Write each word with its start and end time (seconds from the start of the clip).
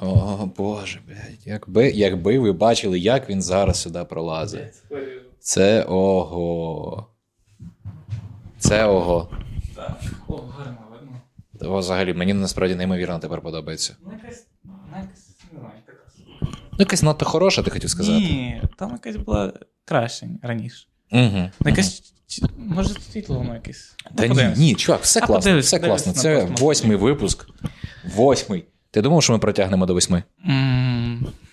О, 0.00 0.48
Боже, 0.56 1.00
блядь. 1.06 1.46
Якби, 1.46 1.90
якби 1.90 2.38
ви 2.38 2.52
бачили, 2.52 2.98
як 2.98 3.30
він 3.30 3.42
зараз 3.42 3.80
сюди 3.80 4.04
пролазить. 4.04 4.74
Це 5.40 5.82
ого. 5.82 7.06
Це 8.58 8.84
ого. 8.84 9.28
Так. 9.76 10.00
О, 10.28 10.36
гарно, 10.36 10.78
видно. 10.92 11.78
Взагалі, 11.78 12.14
мені 12.14 12.34
насправді 12.34 12.74
неймовірно 12.74 13.18
тепер 13.18 13.40
подобається. 13.40 13.96
Ну, 14.04 14.12
якась, 14.22 14.46
ну, 14.64 14.72
якась, 14.92 15.28
не 15.52 15.58
знаю, 15.58 15.74
така. 15.86 15.98
Ну, 16.42 16.76
якась 16.78 17.02
надто 17.02 17.24
хороша, 17.24 17.62
ти 17.62 17.70
хотів 17.70 17.90
сказати. 17.90 18.18
Ні, 18.18 18.62
там 18.78 18.90
якась 18.92 19.16
була 19.16 19.52
краще 19.84 20.28
раніше. 20.42 20.86
Угу. 21.12 21.50
Ну, 21.60 21.70
якась, 21.70 22.14
може, 22.56 22.88
світло 22.88 23.38
воно 23.38 23.54
якесь. 23.54 23.96
Ну, 24.10 24.16
Та 24.16 24.26
ні, 24.26 24.54
ні, 24.56 24.74
чувак, 24.74 25.02
все 25.02 25.20
А, 25.22 25.26
класно, 25.26 25.58
все 25.58 25.78
класно. 25.78 26.12
Це 26.12 26.44
восьмий 26.44 26.96
випуск. 26.96 27.46
Восьмий. 28.14 28.64
Ти 28.90 29.02
думав, 29.02 29.22
що 29.22 29.32
ми 29.32 29.38
протягнемо 29.38 29.86
до 29.86 29.94
восьми? 29.94 30.22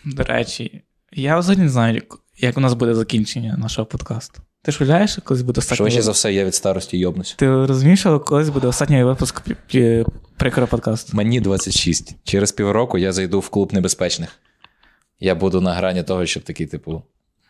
До 0.06 0.24
речі, 0.24 0.82
я 1.12 1.40
взагалі 1.40 1.62
не 1.64 1.70
знаю, 1.70 2.02
як- 2.38 2.58
у 2.58 2.62
нас 2.62 2.74
буде 2.74 2.96
закінчення 2.96 3.58
нашого 3.58 3.86
подкасту. 3.86 4.42
Ти 4.64 4.72
ж 4.72 4.78
уявляєш, 4.84 5.12
що 5.12 5.22
колись 5.22 5.42
буде 5.44 5.60
останній 5.60 5.78
Швидше 5.78 6.02
за 6.02 6.12
все, 6.12 6.34
я 6.34 6.46
від 6.46 6.56
старості 6.56 6.98
йобнусь. 6.98 7.34
Ти 7.38 7.66
розумієш, 7.66 8.00
що 8.00 8.20
колись 8.20 8.50
буде 8.50 8.68
останній 8.68 9.04
випуск 9.04 9.42
прикро 10.38 10.68
подкасту? 10.68 11.18
Мені 11.18 11.42
26. 11.42 12.16
Через 12.24 12.52
півроку 12.52 12.98
я 12.98 13.12
зайду 13.12 13.40
в 13.40 13.50
клуб 13.50 13.74
небезпечних. 13.74 14.30
Я 15.20 15.36
буду 15.36 15.62
на 15.62 15.74
грані 15.74 16.04
того, 16.04 16.26
щоб 16.26 16.44
такий, 16.44 16.68
типу. 16.68 17.04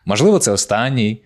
Можливо, 0.08 0.40
це 0.40 0.52
останній. 0.52 1.22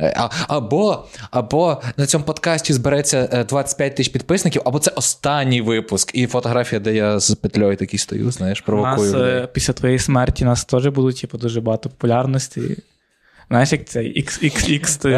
Е, 0.00 0.14
А, 0.16 0.28
або, 0.48 1.04
або 1.30 1.82
на 1.96 2.06
цьому 2.06 2.24
подкасті 2.24 2.72
збереться 2.72 3.28
е, 3.32 3.44
25 3.44 3.96
тисяч 3.96 4.12
підписників, 4.12 4.62
або 4.64 4.78
це 4.78 4.90
останній 4.96 5.60
випуск. 5.60 6.10
І 6.14 6.26
фотографія, 6.26 6.80
де 6.80 6.94
я 6.94 7.20
з 7.20 7.34
петлею 7.34 7.76
такий 7.76 7.98
стою, 7.98 8.30
знаєш, 8.30 8.60
У 8.60 8.64
провокую. 8.64 9.12
нас 9.12 9.20
людей. 9.20 9.36
е, 9.42 9.48
після 9.52 9.72
твоєї 9.72 9.98
смерті 9.98 10.44
нас 10.44 10.64
теж 10.64 10.86
будуть 10.86 11.20
типу, 11.20 11.38
дуже 11.38 11.60
багато 11.60 11.88
популярності. 11.88 12.60
Знаєш, 13.50 13.72
як 13.72 13.84
цей 13.84 14.22
XXX. 14.24 15.08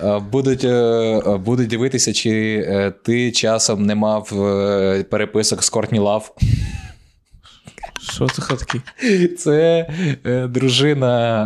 Е, 0.04 0.18
Будуть, 0.32 0.64
е, 0.64 0.68
е, 1.26 1.36
будуть 1.36 1.68
дивитися, 1.68 2.12
чи 2.12 2.64
е, 2.68 2.90
ти 3.04 3.32
часом 3.32 3.86
не 3.86 3.94
мав 3.94 4.42
е, 4.44 5.02
переписок 5.10 5.64
з 5.64 5.70
Кортні 5.70 5.98
Лав. 5.98 6.36
Що 8.10 8.28
це 8.28 8.42
хто 8.42 8.56
такий? 8.56 8.80
Це 9.28 9.86
е, 10.26 10.46
дружина 10.46 11.44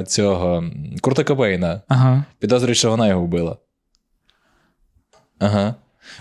е, 0.00 0.04
цього 0.04 0.64
Курта 1.00 1.24
Кобейна. 1.24 1.82
Ага. 1.88 2.24
Підозрюють, 2.38 2.78
що 2.78 2.90
вона 2.90 3.08
його 3.08 3.22
вбила. 3.22 3.56
Ага. 5.38 5.74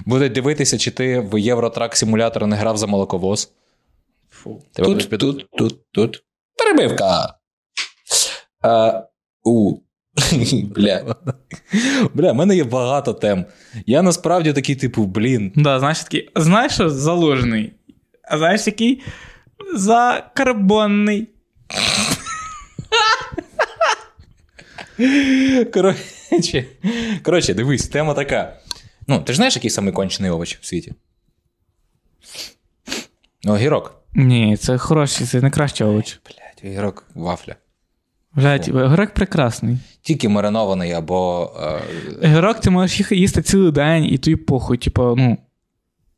Будуть 0.06 0.32
дивитися, 0.32 0.78
чи 0.78 0.92
ти 0.92 1.20
в 1.20 1.40
Євротрак 1.40 1.95
симулятор 1.95 2.48
не 2.48 2.56
грав 2.56 2.78
за 2.78 2.88
молоковоз. 2.88 3.52
Фу. 4.30 4.62
Тебе 4.73 4.88
будуть 4.88 5.10
під- 5.10 5.20
тут, 5.20 5.45
тут, 5.58 5.92
тут. 5.92 6.23
Перебивка. 6.58 7.34
А, 8.62 9.04
у. 9.44 9.78
Бля. 10.76 11.16
Бля, 12.14 12.32
в 12.32 12.36
мене 12.36 12.56
є 12.56 12.64
багато 12.64 13.14
тем. 13.14 13.45
Я 13.86 14.02
насправді 14.02 14.54
такий, 14.54 14.76
типу, 14.76 15.06
блін. 15.06 15.52
Да, 15.56 15.80
знаєш, 15.80 16.00
такий, 16.00 16.30
знаєш, 16.36 16.73
що 16.73 16.90
заложений? 16.90 17.73
А 18.23 18.38
знаєш, 18.38 18.68
який? 18.68 19.04
Закарбонний. 19.76 21.28
Коротше, 25.74 26.66
коротше, 27.24 27.54
дивись, 27.54 27.88
тема 27.88 28.14
така. 28.14 28.60
Ну, 29.08 29.20
ти 29.20 29.34
ж 29.34 29.38
знаєш, 29.38 29.56
який 29.56 29.70
самий 29.70 29.94
кончений 29.94 30.32
овоч 30.32 30.58
в 30.62 30.66
світі? 30.66 30.94
Ну, 33.44 33.54
огірок. 33.54 34.02
Ні, 34.16 34.58
це 34.58 34.78
хороший, 34.78 35.28
це 35.28 35.42
найкращий 35.42 35.88
овоч. 35.88 36.20
Блять, 36.26 36.72
огірок 36.72 37.06
вафля. 37.16 37.56
Блять, 38.36 38.70
грек 38.70 39.14
прекрасний. 39.14 39.78
Тільки 40.02 40.30
маринований 40.30 40.92
або. 40.92 41.52
Е, 42.22 42.54
ти 42.54 42.70
можеш 42.70 43.00
їх 43.00 43.12
їсти 43.12 43.42
цілий 43.42 43.72
день, 43.72 44.06
і 44.06 44.17
тобі 44.17 44.36
похуй, 44.36 44.78
типу, 44.78 45.16
ну. 45.17 45.38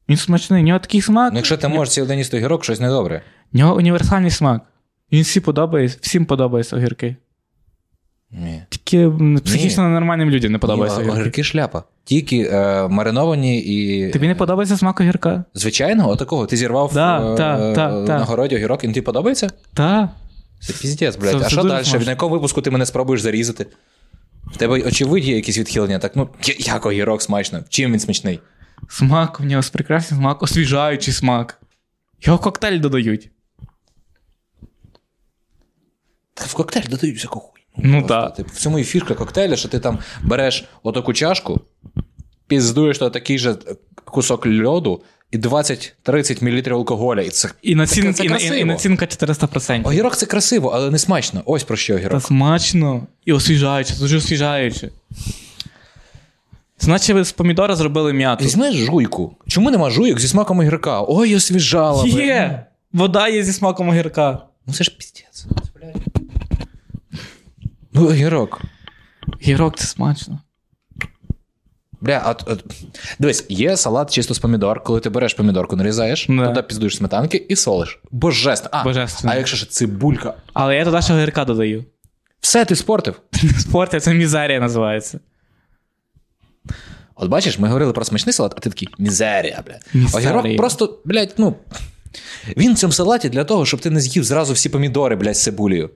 Він 0.09 0.17
смачний, 0.17 0.63
у 0.63 0.65
нього 0.65 0.79
такий 0.79 1.01
смак. 1.01 1.31
ну, 1.33 1.37
якщо 1.39 1.57
ти 1.57 1.67
можеш 1.67 1.93
цілий 1.93 2.07
день 2.07 2.17
їсти 2.17 2.37
огірок, 2.37 2.63
щось 2.63 2.79
недобре. 2.79 3.21
У 3.53 3.57
нього 3.57 3.75
універсальний 3.75 4.31
смак. 4.31 4.61
Він 5.11 5.21
всі 5.23 5.39
подобається, 5.39 5.97
всім 6.01 6.25
подобаються 6.25 6.75
огірки. 6.75 7.15
Ні. 8.31 8.63
Тільки 8.69 9.11
психічно 9.45 9.89
нормальним 9.89 10.29
людям 10.29 10.51
не 10.51 10.57
подобаються 10.57 10.97
Ні, 10.97 11.03
огірки. 11.03 11.21
огірки 11.21 11.43
шляпа. 11.43 11.83
Тільки 12.03 12.49
е, 12.51 12.87
мариновані 12.87 13.59
і. 13.61 14.09
Тобі 14.11 14.27
не 14.27 14.35
подобається 14.35 14.77
смак 14.77 14.99
огірка? 15.01 15.43
Звичайного, 15.53 16.09
отакого. 16.11 16.45
Ти 16.45 16.57
зірвав 16.57 16.91
Да, 16.93 17.33
е, 17.33 17.37
та, 17.37 17.73
та, 17.73 18.01
е, 18.01 18.07
та. 18.07 18.17
на 18.19 18.25
городі 18.25 18.55
огірок, 18.55 18.83
і 18.83 18.87
він 18.87 18.93
тобі 18.93 19.05
подобається? 19.05 19.49
Та. 19.73 20.09
Це 20.59 20.73
піздець, 20.73 21.15
блядь. 21.15 21.31
Це- 21.39 21.45
а 21.45 21.49
що 21.49 21.63
далі? 21.63 21.85
смачно. 21.85 22.05
На 22.05 22.11
якому 22.11 22.33
випуску 22.35 22.61
ти 22.61 22.71
мене 22.71 22.85
спробуєш 22.85 23.21
зарізати? 23.21 23.67
В 24.53 24.57
тебе, 24.57 24.81
очевидь, 24.81 25.25
є 25.25 25.35
якісь 25.35 25.57
відхилення. 25.57 25.99
Так, 25.99 26.15
ну, 26.15 26.29
як 26.59 26.85
огірок 26.85 27.21
смачно? 27.21 27.59
Чим 27.69 27.91
він 27.91 27.99
смачний? 27.99 28.39
Смак, 28.87 29.39
у 29.39 29.43
нього 29.43 29.63
прекрасний 29.71 30.19
смак, 30.19 30.43
освіжаючий 30.43 31.13
смак. 31.13 31.61
Його 32.21 32.37
в 32.37 32.41
коктейль 32.41 32.79
додають. 32.79 33.29
Та 36.33 36.45
в 36.45 36.53
коктейль 36.53 36.89
додають 36.89 37.17
всяку 37.17 37.39
хуйню. 37.39 37.99
Ну 37.99 38.07
так. 38.07 38.35
Типу, 38.35 38.49
в 38.53 38.57
цьому 38.57 38.79
і 38.79 38.83
фішка 38.83 39.13
коктейля, 39.15 39.55
що 39.55 39.69
ти 39.69 39.79
там 39.79 39.99
береш 40.23 40.65
отаку 40.83 41.13
чашку, 41.13 41.61
піздуєш 42.47 42.97
то 42.97 43.09
такий 43.09 43.39
же 43.39 43.57
кусок 44.05 44.47
льоду 44.47 45.03
і 45.31 45.37
20-30 45.37 46.71
мл 46.71 46.77
алкоголя. 46.77 47.21
І 47.21 47.29
це 47.29 47.49
І 47.61 47.75
націнка, 47.75 48.13
це 48.13 48.55
і, 48.55 48.57
і, 48.57 48.61
і 48.61 48.65
націнка 48.65 49.05
400%. 49.05 49.87
Огірок 49.87 50.17
це 50.17 50.25
красиво, 50.25 50.69
але 50.69 50.91
не 50.91 50.97
смачно. 50.97 51.41
Ось 51.45 51.63
про 51.63 51.77
що 51.77 51.99
Та 51.99 52.19
смачно 52.19 53.07
і 53.25 53.33
освіжаюче, 53.33 53.95
дуже 53.99 54.17
освіжаюче. 54.17 54.89
Значить, 56.79 57.15
ви 57.15 57.25
з 57.25 57.31
помідора 57.31 57.75
зробили 57.75 58.13
м'яту. 58.13 58.45
Візьмеш 58.45 58.75
жуйку. 58.75 59.35
Чому 59.47 59.71
нема 59.71 59.89
жуйок 59.89 60.19
зі 60.19 60.27
смаком 60.27 60.59
огірка? 60.59 61.03
Ой, 61.07 61.35
освіжала. 61.35 62.03
би. 62.03 62.09
Є! 62.09 62.65
Вода 62.93 63.27
є 63.27 63.43
зі 63.43 63.53
смаком 63.53 63.89
огірка. 63.89 64.39
Ну 64.67 64.73
це 64.73 64.83
ж 64.83 64.97
піздець. 64.97 65.45
Ну, 67.93 68.07
огірок. 68.07 68.61
Гірок 69.41 69.77
це 69.77 69.87
смачно. 69.87 70.39
Бля, 72.01 72.23
от, 72.27 72.43
от, 72.47 72.65
дивись, 73.19 73.45
є 73.49 73.77
салат 73.77 74.11
чисто 74.13 74.33
з 74.33 74.39
помідор, 74.39 74.83
коли 74.83 74.99
ти 74.99 75.09
береш 75.09 75.33
помідорку, 75.33 75.75
нарізаєш, 75.75 76.25
Да. 76.29 76.47
туди 76.47 76.61
піздуєш 76.63 76.95
сметанки 76.97 77.45
і 77.49 77.55
солиш. 77.55 77.99
Божественно. 78.11 78.77
А, 78.81 78.83
Божественно. 78.83 79.33
а 79.33 79.37
якщо 79.37 79.57
ж 79.57 79.69
цибулька. 79.69 80.33
Але 80.53 80.75
я 80.75 80.85
туди 80.85 81.01
ще 81.01 81.13
огірка 81.13 81.45
додаю. 81.45 81.85
Все, 82.41 82.65
ти 82.65 82.75
спортив. 82.75 83.21
Спорт 83.59 84.03
це 84.03 84.13
мізерія 84.13 84.59
називається. 84.59 85.19
От 87.15 87.29
бачиш, 87.29 87.59
ми 87.59 87.67
говорили 87.67 87.93
про 87.93 88.05
смачний 88.05 88.33
салат, 88.33 88.53
а 88.57 88.59
ти 88.59 88.69
такий 88.69 88.87
мізерія, 88.97 89.63
бля. 89.65 90.03
Огірок 90.13 90.57
просто, 90.57 90.99
блядь, 91.05 91.33
ну. 91.37 91.55
Він 92.57 92.73
в 92.73 92.77
цьому 92.77 92.93
салаті 92.93 93.29
для 93.29 93.43
того, 93.43 93.65
щоб 93.65 93.79
ти 93.79 93.89
не 93.89 93.99
з'їв 93.99 94.23
зразу 94.23 94.53
всі 94.53 94.69
помідори, 94.69 95.15
блядь, 95.15 95.37
з 95.37 95.43
цибулею. 95.43 95.89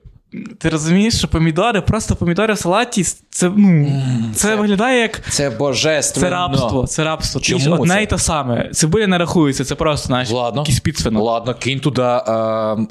Ти 0.58 0.68
розумієш, 0.68 1.18
що 1.18 1.28
помідори, 1.28 1.80
просто 1.80 2.16
помідори 2.16 2.54
в 2.54 2.58
салаті, 2.58 3.04
це, 3.30 3.52
ну, 3.56 4.02
це, 4.34 4.56
виглядає 4.56 5.00
як 5.00 5.20
Це 5.30 5.50
божественно. 5.50 6.28
це 6.28 6.30
рабство. 6.30 6.86
Це 6.86 7.04
рабство. 7.04 7.40
Чому 7.40 7.74
одне 7.74 7.94
це? 7.94 8.02
і 8.02 8.06
те 8.06 8.18
саме. 8.18 8.70
Цибуля 8.72 9.06
не 9.06 9.18
рахується, 9.18 9.64
це 9.64 9.74
просто 9.74 10.06
знаєш, 10.06 10.30
Ладно. 10.30 10.60
якийсь 10.60 10.80
підсвинок. 10.80 11.22
Ладно, 11.22 11.54
кинь 11.54 11.80
туди 11.80 12.02
е, 12.02 12.22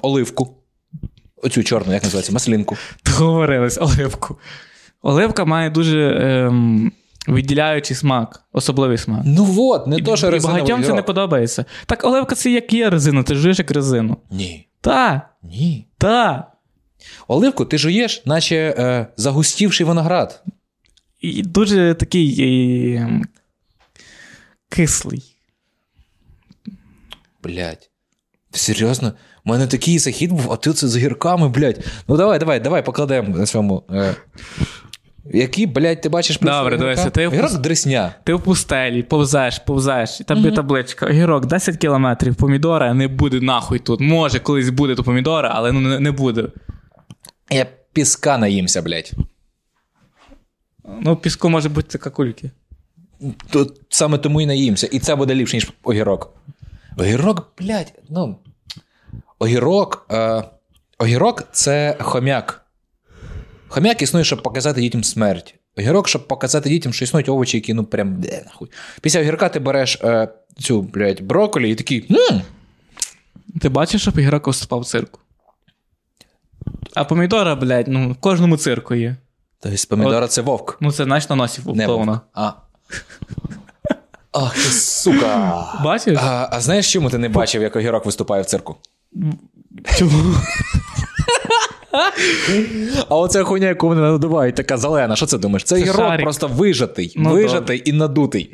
оливку. 0.01 0.57
Оцю 1.43 1.63
чорну, 1.63 1.93
як 1.93 2.03
називається, 2.03 2.33
маслинку. 2.33 2.77
Договорились, 3.05 3.77
оливку. 3.81 4.37
Оливка 5.01 5.45
має 5.45 5.69
дуже 5.69 5.99
ем, 6.21 6.91
виділяючий 7.27 7.97
смак, 7.97 8.43
особливий 8.51 8.97
смак. 8.97 9.21
Ну 9.25 9.55
от, 9.57 9.87
не 9.87 10.01
то, 10.01 10.17
що 10.17 10.27
і 10.27 10.29
резиновий 10.29 10.61
багатьом 10.61 10.83
це 10.83 10.93
не 10.93 11.01
подобається. 11.01 11.65
Так, 11.85 12.03
оливка 12.03 12.35
це 12.35 12.51
як 12.51 12.73
є 12.73 12.89
резина, 12.89 13.23
ти 13.23 13.35
жуєш 13.35 13.59
як 13.59 13.71
резину. 13.71 14.17
Ні. 14.31 14.67
Та, 14.81 15.29
Ні. 15.43 15.87
та. 15.97 16.47
Оливку 17.27 17.65
ти 17.65 17.77
жуєш, 17.77 18.21
наче 18.25 18.75
е, 18.77 19.07
загустівший 19.17 19.85
виноград. 19.85 20.43
І 21.21 21.41
дуже 21.41 21.93
такий 21.93 22.95
ем, 22.95 23.25
кислий. 24.69 25.35
Блять. 27.43 27.89
Серйозно? 28.51 29.13
У 29.45 29.49
мене 29.49 29.67
такий 29.67 29.99
захід 29.99 30.31
був, 30.31 30.51
а 30.51 30.55
ти 30.55 30.73
це 30.73 30.87
з 30.87 30.95
огірками, 30.95 31.49
блядь. 31.49 31.85
Ну 32.07 32.17
давай, 32.17 32.39
давай, 32.39 32.59
давай 32.59 32.85
покладемо 32.85 33.37
на 33.37 33.45
цьому. 33.45 33.83
Е, 33.91 34.15
які, 35.25 35.67
блядь, 35.67 36.01
ти 36.01 36.09
бачиш 36.09 36.39
Добре, 36.39 36.77
дивися, 36.77 37.09
ти 37.09 37.27
впус- 37.27 37.57
дресня. 37.57 38.15
Ти 38.23 38.33
в 38.33 38.41
пустелі, 38.41 39.03
повзеш, 39.03 39.59
повзеш, 39.59 40.21
і 40.21 40.23
там 40.23 40.37
є 40.37 40.51
табличка. 40.51 41.05
Огірок 41.05 41.45
10 41.45 41.77
кілометрів, 41.77 42.35
помідора 42.35 42.93
не 42.93 43.07
буде 43.07 43.41
нахуй 43.41 43.79
тут. 43.79 43.99
Може, 43.99 44.39
колись 44.39 44.69
буде 44.69 44.95
то 44.95 45.03
помідора, 45.03 45.51
але 45.53 45.71
ну 45.71 45.79
не, 45.79 45.99
не 45.99 46.11
буде. 46.11 46.47
Я 47.49 47.65
піска 47.93 48.37
наїмся, 48.37 48.81
блядь. 48.81 49.11
Ну, 51.01 51.13
в 51.13 51.21
піску 51.21 51.49
може 51.49 51.69
бути 51.69 51.97
какульки. 51.97 52.51
Тут 53.49 53.81
саме 53.89 54.17
тому 54.17 54.41
і 54.41 54.45
наїмся. 54.45 54.87
І 54.87 54.99
це 54.99 55.15
буде 55.15 55.35
ліпше, 55.35 55.57
ніж 55.57 55.71
огірок. 55.83 56.33
Огірок, 56.97 57.53
блядь, 57.59 57.93
ну. 58.09 58.37
огірок. 59.39 60.05
Е, 60.11 60.43
огірок 60.97 61.43
це 61.51 61.97
хомяк. 61.99 62.62
Хомяк 63.73 64.01
існує, 64.01 64.25
щоб 64.25 64.43
показати 64.43 64.81
дітям 64.81 65.03
смерть. 65.03 65.55
Огірок, 65.77 66.07
щоб 66.07 66.27
показати 66.27 66.69
дітям, 66.69 66.93
що 66.93 67.05
існують 67.05 67.29
овочі, 67.29 67.57
які 67.57 67.73
ну 67.73 67.83
прям 67.83 68.21
де 68.21 68.43
нахуй. 68.45 68.69
Після 69.01 69.19
огірка 69.19 69.49
ти 69.49 69.59
береш 69.59 69.99
е, 70.03 70.27
цю, 70.59 70.81
блядь, 70.81 71.21
брокколі 71.21 71.71
і 71.71 71.75
такий. 71.75 72.05
Мм, 72.09 72.41
Ти 73.61 73.69
бачиш, 73.69 74.01
щоб 74.01 74.19
ігрок 74.19 74.47
виступав 74.47 74.79
в 74.79 74.85
цирку? 74.85 75.19
А 76.93 77.03
помідора, 77.03 77.55
блядь, 77.55 77.87
ну 77.87 78.11
в 78.11 78.15
кожному 78.15 78.57
цирку 78.57 78.95
є. 78.95 79.15
Тобто 79.59 79.77
помідора 79.89 80.27
це 80.27 80.41
вовк. 80.41 80.77
Ну 80.81 80.91
це 80.91 81.03
знаєш 81.03 81.29
на 81.29 81.35
носі 81.35 81.61
Не 81.65 81.87
вовк. 81.87 82.19
А. 82.33 82.51
Ах, 84.31 84.53
ти 84.53 84.69
сука. 84.69 85.65
Бачиш? 85.83 86.19
А, 86.21 86.49
а 86.51 86.61
знаєш, 86.61 86.93
чому 86.93 87.09
ти 87.09 87.17
не 87.17 87.29
бачив, 87.29 87.61
як 87.61 87.75
огірок 87.75 88.05
виступає 88.05 88.43
в 88.43 88.45
цирку? 88.45 88.75
Чому? 89.97 90.35
А 93.09 93.15
оця 93.15 93.43
хуйня, 93.43 93.67
яку 93.67 93.87
вони 93.87 94.01
надувають, 94.01 94.55
така 94.55 94.77
зелена. 94.77 95.15
Що 95.15 95.25
це 95.25 95.37
думаєш? 95.37 95.63
Це, 95.63 95.75
Це 95.75 95.81
гірок 95.81 95.95
шарик. 95.95 96.23
просто 96.23 96.47
вижатий. 96.47 97.13
Ну, 97.15 97.29
вижатий 97.29 97.81
і 97.85 97.93
надутий. 97.93 98.53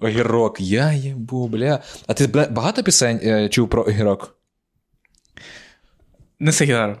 Огірок, 0.00 0.60
я 0.60 0.92
їбу, 0.92 1.48
бля. 1.48 1.82
А 2.06 2.14
ти 2.14 2.26
бля, 2.26 2.46
багато 2.50 2.82
пісень 2.82 3.20
е, 3.22 3.48
чув 3.48 3.68
про 3.68 3.82
огірок? 3.82 4.34
Неси 6.40 6.64
гітару. 6.64 6.96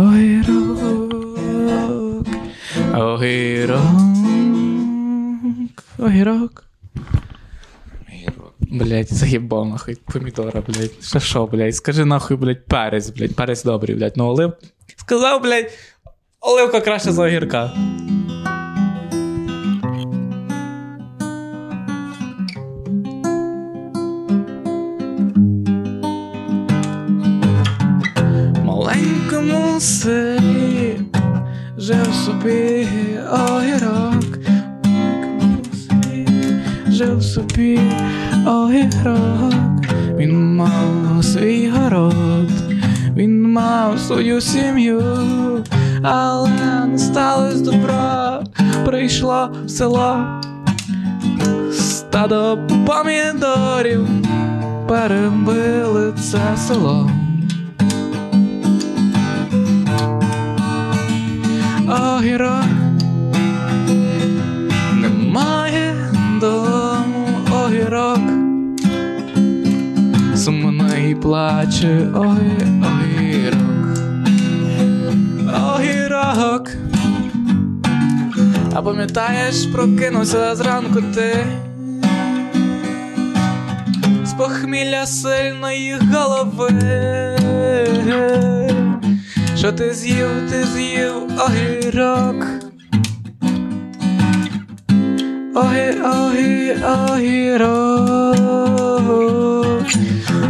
Огірок, 0.00 1.12
огірок, 2.94 3.82
огірок. 5.98 6.64
Блять, 8.60 9.14
заєбав 9.14 9.66
нахуй 9.66 9.98
помідора, 10.12 10.62
блять. 10.68 11.04
Що 11.04 11.20
що, 11.20 11.46
блять? 11.46 11.76
Скажи 11.76 12.04
нахуй, 12.04 12.36
блять, 12.36 12.66
перець, 12.66 13.10
блять, 13.10 13.36
перець 13.36 13.64
добрий, 13.64 13.96
блять. 13.96 14.16
Ну 14.16 14.24
олив. 14.26 14.52
Сказав, 14.96 15.42
блять, 15.42 15.72
оливка 16.40 16.80
краще 16.80 17.12
за 17.12 17.22
огірка. 17.22 17.72
Маленькому 29.80 30.02
селі 30.02 31.00
жив 31.78 32.14
собі 32.14 32.88
огірок. 33.32 34.38
В 34.84 34.88
маленькому 34.88 35.64
селі 35.74 36.26
жив 36.88 37.22
собі 37.22 37.80
огірок. 38.46 39.84
Він 40.16 40.56
мав 40.56 41.24
свій 41.24 41.70
город, 41.70 42.50
він 43.16 43.52
мав 43.52 43.98
свою 43.98 44.40
сім'ю, 44.40 45.02
але 46.02 46.50
не 46.86 46.98
сталося 46.98 47.64
добра, 47.64 48.42
прийшло 48.84 49.50
в 49.64 49.70
село. 49.70 50.40
Стадо 51.72 52.58
помідорів 52.86 54.06
перебили 54.88 56.12
це 56.12 56.56
село. 56.56 57.10
Огірок 61.90 62.64
немає 64.94 65.94
дому 66.40 67.28
огірок. 67.64 68.20
Сумний 70.36 71.14
плаче 71.14 72.08
ой, 72.14 72.66
огірок. 72.82 73.98
Огірок. 75.76 76.68
А 78.74 78.82
пам'ятаєш, 78.82 79.66
прокинувся 79.66 80.56
зранку 80.56 81.02
ти 81.14 81.46
з 84.24 84.32
похмілля 84.32 85.06
сильної 85.06 85.98
голови. 86.12 86.70
Що 89.60 89.72
ти 89.72 89.94
з'їв, 89.94 90.26
ти 90.50 90.64
з'їв 90.64 91.12
огірок. 91.38 92.46
Огі, 95.54 95.90
огі, 96.04 96.74
огірок. 97.12 98.36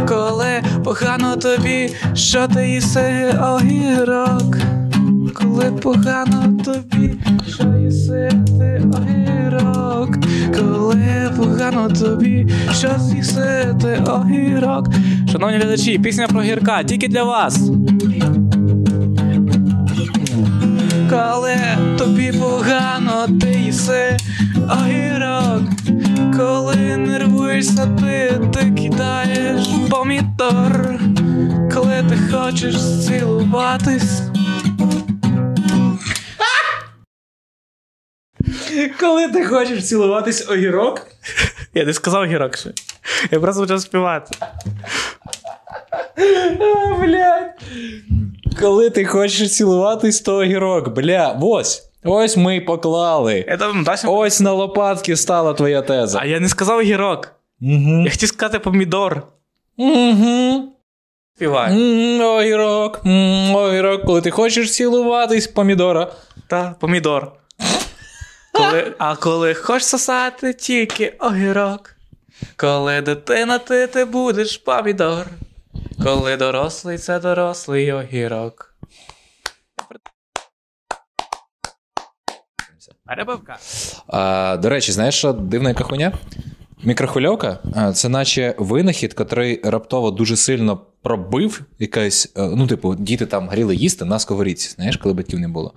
Коли 0.07 0.63
погано 0.83 1.35
тобі, 1.35 1.93
що 2.13 2.47
ти 2.47 2.69
їси 2.69 3.35
огірок. 3.41 4.57
Коли 5.33 5.71
погано 5.81 6.57
тобі, 6.65 7.13
що 7.47 7.63
їси 7.77 8.29
ти 8.45 8.83
огірок. 8.93 10.17
Коли 10.57 11.31
погано 11.37 11.89
тобі, 11.89 12.47
що 12.73 12.89
з'їси 12.99 13.75
ти 13.81 14.03
огірок. 14.11 14.87
Шановні 15.31 15.57
глядачі, 15.57 15.99
пісня 15.99 16.27
про 16.27 16.41
гірка 16.41 16.83
тільки 16.83 17.07
для 17.07 17.23
вас. 17.23 17.71
Коли 21.11 21.57
тобі 21.97 22.31
погано, 22.31 23.27
ти 23.41 23.49
їси 23.49 24.17
огірок. 24.55 25.61
Коли 26.37 26.97
нервуєшся, 26.97 27.87
ти, 27.99 28.41
ти 28.53 28.71
кидаєш 28.71 29.67
помідор. 29.89 30.99
Коли 31.73 32.05
ти 32.09 32.17
хочеш 32.31 32.77
зцілуватись. 32.77 34.21
Коли 38.99 39.27
ти 39.27 39.45
хочеш 39.45 39.87
цілуватись 39.87 40.49
огірок? 40.49 41.07
Я 41.73 41.85
не 41.85 41.93
сказав 41.93 42.21
огірок 42.21 42.57
ще. 42.57 42.71
Я 43.31 43.39
просто 43.39 43.61
почав 43.61 43.81
співати. 43.81 44.37
А, 46.59 46.93
блядь. 46.99 47.61
Коли 48.59 48.89
ти 48.89 49.05
хочеш 49.05 49.51
цілуватись, 49.55 50.21
то 50.21 50.35
огірок. 50.35 50.89
Бля, 50.89 51.37
ось. 51.41 51.83
Ось 52.03 52.37
ми 52.37 52.55
й 52.55 52.61
поклали. 52.61 53.45
Я 53.47 53.57
там 53.57 53.83
далі. 53.83 53.99
Ось 54.05 54.39
на 54.41 54.51
лопатки 54.53 55.15
стала 55.17 55.53
твоя 55.53 55.81
теза. 55.81 56.19
А 56.21 56.25
я 56.25 56.39
не 56.39 56.49
сказав 56.49 56.77
огірок. 56.77 57.31
Угу. 57.61 58.01
Я 58.05 58.11
хотів 58.11 58.29
сказати 58.29 58.59
помідор. 58.59 59.23
Угу. 59.77 60.63
Співаю. 61.35 61.73
М, 61.75 62.21
Огірок, 62.21 63.01
м, 63.05 63.55
огірок, 63.55 64.05
коли 64.05 64.21
ти 64.21 64.31
хочеш 64.31 64.71
цілуватись, 64.73 65.47
помідора. 65.47 66.11
Та, 66.47 66.75
помідор. 66.79 67.31
Коли, 68.53 68.93
а 68.97 69.15
коли 69.15 69.53
хочеш 69.53 69.85
сосати, 69.87 70.53
тільки 70.53 71.13
огірок. 71.19 71.95
Коли 72.55 73.01
дитина, 73.01 73.57
ти, 73.59 73.87
ти 73.87 74.05
будеш 74.05 74.57
помідор. 74.57 75.25
Коли 76.03 76.37
дорослий, 76.37 76.97
це 76.97 77.19
дорослий 77.19 77.91
огірок. 77.91 78.75
Перебивка. 83.05 83.57
А, 84.07 84.57
до 84.61 84.69
речі, 84.69 84.91
знаєш, 84.91 85.15
що 85.15 85.33
дивна 85.33 85.69
яка 85.69 85.83
хуйня? 85.83 86.13
Мікрохвильовка 86.83 87.59
це 87.93 88.09
наче 88.09 88.55
винахід, 88.57 89.15
який 89.19 89.61
раптово 89.63 90.11
дуже 90.11 90.35
сильно 90.37 90.81
пробив 91.01 91.61
якась. 91.79 92.31
е, 92.37 92.41
Ну, 92.55 92.67
типу, 92.67 92.95
діти 92.95 93.25
там 93.25 93.49
гріли 93.49 93.75
їсти 93.75 94.05
на 94.05 94.19
сковорідці, 94.19 94.69
знаєш, 94.69 94.97
коли 94.97 95.13
батьків 95.13 95.39
не 95.39 95.47
було. 95.47 95.73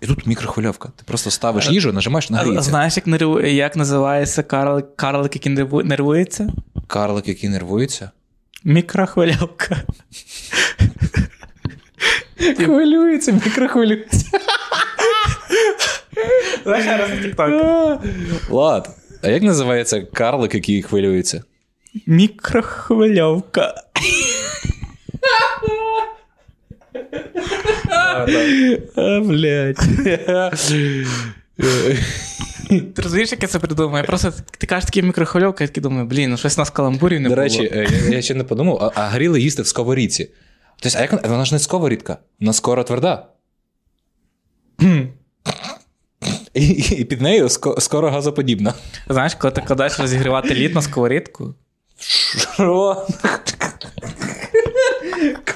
І 0.00 0.06
тут 0.06 0.26
мікрохвильовка. 0.26 0.88
Ти 0.96 1.02
просто 1.06 1.30
ставиш 1.30 1.70
їжу, 1.70 1.92
нажимаєш 1.92 2.30
на 2.30 2.38
А 2.38 2.42
гріється. 2.42 2.70
знаєш, 2.70 2.96
як, 2.96 3.06
нерву... 3.06 3.40
як 3.40 3.76
називається 3.76 4.42
карлик, 4.42 4.96
карлик, 4.96 5.34
який 5.36 5.52
нервується? 5.84 6.48
Карлик, 6.86 7.28
який 7.28 7.50
нервується. 7.50 8.10
Мікрохвильовка. 8.63 9.77
Хвилюється, 12.57 13.31
мікрохвилюється. 13.31 14.25
Знаєш, 16.63 16.85
раз 16.85 17.09
на 17.09 17.15
TikTok. 17.15 17.99
Ладно. 18.49 18.93
А 19.23 19.27
як 19.27 19.43
називається 19.43 20.01
карлик, 20.01 20.55
який 20.55 20.81
хвилюється? 20.81 21.43
Мікрохвильовка. 22.05 23.73
А, 28.95 29.19
блядь. 29.19 29.77
Ти 32.68 33.02
розумієш, 33.02 33.32
як 33.32 33.42
я 33.42 33.48
це 33.48 33.58
придумав? 33.58 33.96
Я 33.96 34.02
просто 34.02 34.32
ти 34.58 34.66
кажеш 34.66 34.84
такі 34.84 35.02
мікрохвильовка, 35.02 35.64
я 35.64 35.68
такий 35.68 35.82
думаю, 35.82 36.06
блін, 36.06 36.30
ну 36.30 36.36
щось 36.36 36.58
на 36.58 36.64
каламбурі 36.64 37.18
не 37.18 37.28
До 37.28 37.34
було. 37.34 37.42
речі, 37.42 37.70
е, 37.72 37.88
я, 38.08 38.16
я 38.16 38.22
ще 38.22 38.34
не 38.34 38.44
подумав, 38.44 38.78
а, 38.82 39.00
а 39.00 39.08
гріли 39.08 39.40
їсти 39.40 39.62
в 39.62 39.66
сковорідці. 39.66 40.30
Тобто, 40.80 40.98
а 40.98 41.02
як 41.02 41.12
вона- 41.12 41.28
вона 41.28 41.44
ж 41.44 41.54
не 41.54 41.58
сковорідка, 41.58 42.16
вона 42.40 42.52
скоро 42.52 42.84
тверда. 42.84 43.26
І, 46.54 46.66
і 46.98 47.04
під 47.04 47.20
нею 47.20 47.44
ско- 47.44 47.80
скоро 47.80 48.10
газоподібна. 48.10 48.74
Знаєш, 49.08 49.34
коли 49.34 49.52
ти 49.52 49.60
кладеш 49.60 50.00
розігрівати 50.00 50.54
лід 50.54 50.74
на 50.74 50.82
сковорідку, 50.82 51.54
Що? 51.98 53.06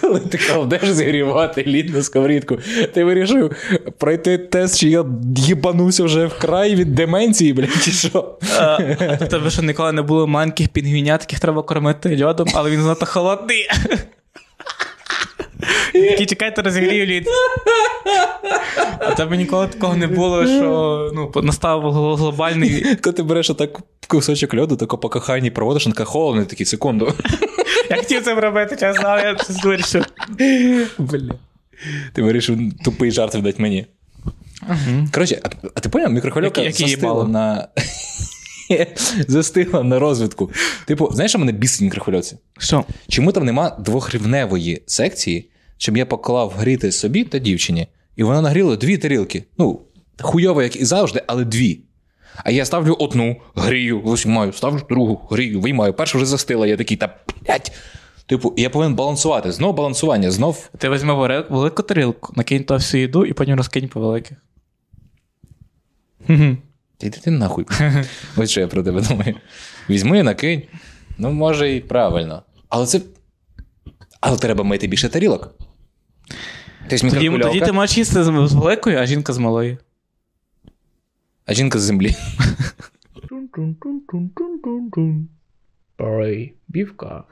Коли 0.01 0.21
ти 0.21 0.39
кладеш 0.39 0.93
зігрівати 0.93 1.65
лід 1.67 1.95
на 1.95 2.03
сковорідку, 2.03 2.59
ти 2.95 3.05
вирішив 3.05 3.51
пройти 3.99 4.39
тест, 4.39 4.79
чи 4.79 4.89
я 4.89 5.05
їбануся 5.37 6.05
вже 6.05 6.27
вкрай 6.27 6.75
від 6.75 6.95
деменції, 6.95 7.53
блядь, 7.53 7.83
чи 7.85 7.91
що? 7.91 8.39
е, 8.61 9.19
тебе 9.31 9.51
що 9.51 9.63
ніколи 9.63 9.93
не 9.93 10.03
було 10.03 10.27
маленьких 10.27 10.69
пінгвінят, 10.69 11.21
яких 11.23 11.41
треба 11.41 11.63
кормити 11.63 12.25
льодом, 12.25 12.49
але 12.55 12.71
він 12.71 12.81
занадто 12.83 13.07
холодний. 13.07 13.69
Чекайте, 16.29 16.63
розігрію 16.63 17.07
лід. 17.07 17.29
А 19.01 19.15
тебе 19.15 19.37
ніколи 19.37 19.67
такого 19.67 19.97
не 19.97 20.07
було, 20.07 20.47
що 20.47 21.11
ну, 21.15 21.43
настав 21.43 21.93
глобальний. 22.17 22.97
Коли 23.03 23.15
ти 23.15 23.23
береш 23.23 23.51
отак 23.51 23.81
кусочок 24.09 24.55
льоду, 24.55 24.77
тако 24.77 24.99
по 24.99 25.09
коханні 25.09 25.51
проводиш, 25.51 25.87
він 25.87 25.93
така 25.93 26.05
холодний, 26.05 26.45
такий 26.47 26.67
секунду. 26.67 27.13
Я 27.91 27.97
хотів 27.97 28.25
це 28.25 28.35
робити, 28.35 28.77
чесно, 28.77 29.03
але 29.09 29.23
я 29.23 29.39
щось 29.39 29.65
вирішив. 29.65 30.05
Бля. 30.99 31.35
Ти 32.13 32.23
вирішив 32.23 32.59
тупий 32.85 33.11
жарт 33.11 33.35
видати 33.35 33.63
мені. 33.63 33.87
Коротше, 35.13 35.41
а, 35.75 35.81
ти 35.81 35.89
поняв, 35.89 36.13
мікрохвильовка 36.13 36.73
застигла 36.73 37.25
на. 37.25 37.69
застигла 39.29 39.83
на 39.83 39.99
розвитку. 39.99 40.51
Типу, 40.87 41.11
знаєш, 41.13 41.31
що 41.31 41.39
мене 41.39 41.53
бісить 41.53 41.81
мікрохвильовці? 41.81 42.37
Що? 42.59 42.85
Чому 43.09 43.33
там 43.33 43.45
нема 43.45 43.71
двохрівневої 43.71 44.83
секції, 44.87 45.51
щоб 45.77 45.97
я 45.97 46.07
поклав 46.07 46.55
гріти 46.59 46.93
собі 46.93 47.25
та 47.25 47.39
дівчині, 47.39 47.87
і 48.17 48.23
вона 48.23 48.41
нагріла 48.41 48.77
дві 48.77 48.99
тарілки. 48.99 49.45
Ну, 49.59 49.81
хуйово, 50.21 50.63
як 50.63 50.77
і 50.77 50.85
завжди, 50.85 51.23
але 51.27 51.45
дві. 51.45 51.81
А 52.45 52.51
я 52.51 52.65
ставлю 52.65 52.93
одну, 52.93 53.37
грію, 53.55 54.01
виймаю, 54.01 54.53
ставлю 54.53 54.81
другу, 54.89 55.29
грію, 55.31 55.61
виймаю. 55.61 55.95
Першу 55.95 56.19
вже 56.19 56.27
застила, 56.27 56.67
я 56.67 56.77
такий, 56.77 56.97
та 56.97 57.17
блять. 57.47 57.73
Типу, 58.27 58.55
я 58.57 58.71
повинен 58.71 58.95
балансувати. 58.95 59.53
Знов 59.53 59.75
балансування, 59.75 60.31
знов. 60.31 60.71
Ти 60.79 60.91
візьми 60.91 61.45
велику 61.51 61.83
тарілку, 61.83 62.33
накинь 62.37 62.65
то 62.65 62.75
всю 62.75 63.01
їду 63.01 63.25
і 63.25 63.33
потім 63.33 63.57
розкинь 63.57 63.89
по 63.89 64.01
великих. 64.01 64.39
Та 66.99 67.07
йди 67.07 67.19
ти 67.19 67.31
нахуй. 67.31 67.67
Ось 68.37 68.51
що 68.51 68.61
я 68.61 68.69
про 68.69 68.83
тебе 68.83 69.01
думаю. 69.01 69.35
Візьми, 69.91 70.23
накинь. 70.23 70.63
Ну, 71.19 71.33
може, 71.33 71.75
і 71.75 71.81
правильно. 71.81 72.43
Але 72.69 72.87
це. 72.87 73.01
Але 74.21 74.39
треба 74.39 74.65
мити 74.65 74.87
більше 74.87 75.09
тарілок. 75.09 75.55
Тобто 76.91 77.11
Тоді, 77.11 77.39
тоді 77.39 77.61
ти 77.61 77.73
можеш 77.73 77.99
їсти 77.99 78.25
з 78.25 78.29
великою, 78.29 78.99
а 78.99 79.07
жінка 79.07 79.33
з 79.33 79.39
малою. 79.39 79.79
а 81.47 81.55
жінка 81.55 81.79
з 81.79 81.83
землі. 81.83 82.17
Бівка. 86.69 87.25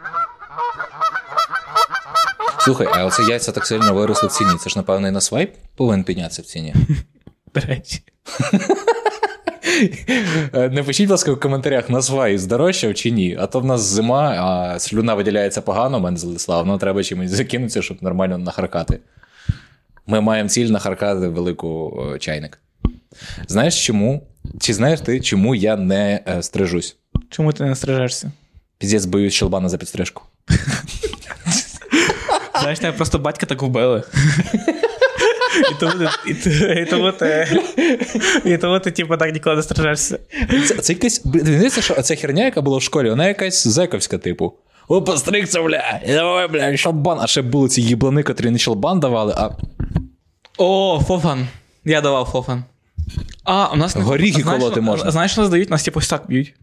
Слухай, 2.60 2.88
а 2.90 3.04
оце 3.04 3.22
яйця 3.22 3.52
так 3.52 3.66
сильно 3.66 3.94
виросли 3.94 4.28
в 4.28 4.32
ціні. 4.32 4.56
Це 4.58 4.70
ж, 4.70 4.78
напевно, 4.78 5.08
і 5.08 5.10
на 5.10 5.20
свайп 5.20 5.54
повинен 5.76 6.04
піднятися 6.04 6.42
в 6.42 6.44
ціні. 6.44 6.74
До 7.54 7.60
речі. 7.60 8.02
Е, 10.54 10.68
Напишіть, 10.72 11.06
будь 11.06 11.10
ласка, 11.10 11.32
в 11.32 11.40
коментарях, 11.40 11.90
на 11.90 12.02
свай 12.02 12.38
здорожчав 12.38 12.94
чи 12.94 13.10
ні. 13.10 13.36
А 13.40 13.46
то 13.46 13.60
в 13.60 13.64
нас 13.64 13.80
зима, 13.80 14.34
а 14.38 14.78
слюна 14.78 15.14
виділяється 15.14 15.60
погано, 15.60 16.00
мене 16.00 16.16
Злислав, 16.16 16.66
ну 16.66 16.78
треба 16.78 17.02
чимось 17.02 17.30
закинутися, 17.30 17.82
щоб 17.82 18.02
нормально 18.02 18.38
нахаркати. 18.38 18.98
Ми 20.06 20.20
маємо 20.20 20.48
ціль 20.48 20.66
нахаркати 20.66 21.28
велику 21.28 22.02
е, 22.14 22.18
чайник. 22.18 22.58
Знаєш 23.48 23.86
чому? 23.86 24.26
Чи 24.60 24.74
знаєш 24.74 25.00
ти, 25.00 25.20
чому 25.20 25.54
я 25.54 25.76
не 25.76 26.20
е, 26.28 26.42
стрижусь? 26.42 26.96
Чому 27.30 27.52
ти 27.52 27.64
не 27.64 27.74
стрижешся? 27.74 28.32
Піздець 28.78 29.04
боюсь 29.04 29.34
щелбана 29.34 29.68
за 29.68 29.78
підстрижку. 29.78 30.22
Знаєш, 32.60 32.78
тебе 32.78 32.96
просто 32.96 33.18
батька 33.18 33.46
так 33.46 33.62
вбили. 33.62 34.02
І 35.70 35.74
тому, 35.80 35.92
ти- 35.92 36.08
і, 36.26 36.82
і 36.82 36.84
тому 36.84 37.12
ти, 37.12 37.60
і 38.44 38.56
тому 38.58 38.80
ти, 38.80 38.90
типу, 38.90 39.16
так 39.16 39.32
ніколи 39.34 39.56
не 39.56 39.62
стрижешся. 39.62 40.18
Це, 40.68 40.74
це 40.74 40.92
якась. 40.92 41.20
здається, 41.24 41.82
що 41.82 42.02
ця 42.02 42.16
херня, 42.16 42.44
яка 42.44 42.60
була 42.60 42.78
в 42.78 42.82
школі, 42.82 43.10
вона 43.10 43.28
якась 43.28 43.66
зековська, 43.66 44.18
типу. 44.18 44.52
О, 44.88 45.02
постригся, 45.02 45.62
бля, 45.62 46.00
і 46.06 46.12
давай, 46.12 46.48
бля, 46.48 46.76
щелбан. 46.76 47.18
А 47.20 47.26
ще 47.26 47.42
були 47.42 47.68
ці 47.68 47.82
їблани, 47.82 48.22
котрі 48.22 48.50
не 48.50 48.58
щелбан 48.58 49.00
давали, 49.00 49.34
а 49.36 49.50
О, 50.58 51.02
фофан. 51.08 51.46
Я 51.84 52.00
давав 52.00 52.26
фофан. 52.26 52.64
А, 53.44 53.66
у 53.72 53.76
нас 53.76 53.96
не 53.96 54.02
Горіхи 54.02 54.42
знаєш, 54.42 54.60
колоти 54.62 54.80
можна. 54.80 55.08
а 55.08 55.10
Знаєш, 55.10 55.32
що 55.32 55.40
нас 55.40 55.50
дають? 55.50 55.70
Нас 55.70 55.82
типу 55.84 56.00
так 56.00 56.24
б'ють. 56.28 56.54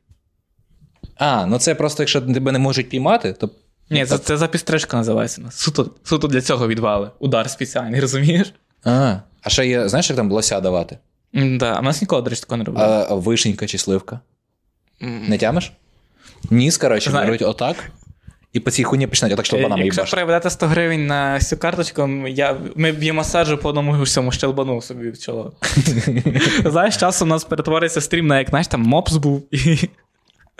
А, 1.17 1.45
ну 1.45 1.57
це 1.59 1.75
просто, 1.75 2.03
якщо 2.03 2.21
тебе 2.21 2.51
не 2.51 2.59
можуть 2.59 2.89
піймати, 2.89 3.33
то. 3.33 3.49
Ні, 3.89 4.05
це, 4.05 4.17
це 4.17 4.37
за 4.37 4.47
підстрижка 4.47 4.97
називається. 4.97 5.41
нас. 5.41 5.55
Суто, 5.57 5.91
суто 6.03 6.27
для 6.27 6.41
цього 6.41 6.67
відвали. 6.67 7.11
Удар 7.19 7.49
спеціальний, 7.49 7.99
розумієш? 8.01 8.53
А, 8.85 9.15
а 9.41 9.49
ще 9.49 9.67
є, 9.67 9.89
знаєш, 9.89 10.09
як 10.09 10.17
там 10.17 10.31
лося 10.31 10.59
давати? 10.59 10.97
Да, 11.33 11.73
а 11.73 11.79
в 11.79 11.83
нас 11.83 12.01
ніколи, 12.01 12.21
до 12.21 12.29
речі, 12.29 12.41
такого 12.41 12.57
не 12.57 12.63
робили. 12.63 12.85
А, 12.85 13.15
вишенька 13.15 13.67
чи 13.67 13.77
сливка. 13.77 14.19
Не 15.01 15.37
тямиш? 15.37 15.71
Ніс, 16.49 16.77
коротше, 16.77 17.11
беруть 17.11 17.41
отак, 17.41 17.91
і 18.53 18.59
по 18.59 18.71
цій 18.71 18.83
хуйні 18.83 19.07
починають 19.07 19.33
отак 19.33 19.45
щелбанами 19.45 19.83
Якщо 19.83 20.01
їбаш. 20.01 20.11
переведете 20.11 20.49
100 20.49 20.67
гривень 20.67 21.07
на 21.07 21.39
цю 21.39 21.57
карточку, 21.57 22.09
я, 22.27 22.57
ми 22.75 22.91
б'ємо 22.91 23.17
масажу 23.17 23.57
по 23.57 23.69
одному 23.69 24.03
всьому 24.03 24.31
щелбану 24.31 24.81
собі 24.81 25.09
в 25.09 25.19
чоло. 25.19 25.53
Знаєш, 26.65 26.97
часом 26.97 27.27
у 27.27 27.29
нас 27.29 27.43
перетворюється 27.43 28.01
стрім 28.01 28.27
на 28.27 28.39
як, 28.39 28.49
знаєш, 28.49 28.67
там 28.67 28.81
мопс 28.81 29.15
був. 29.15 29.43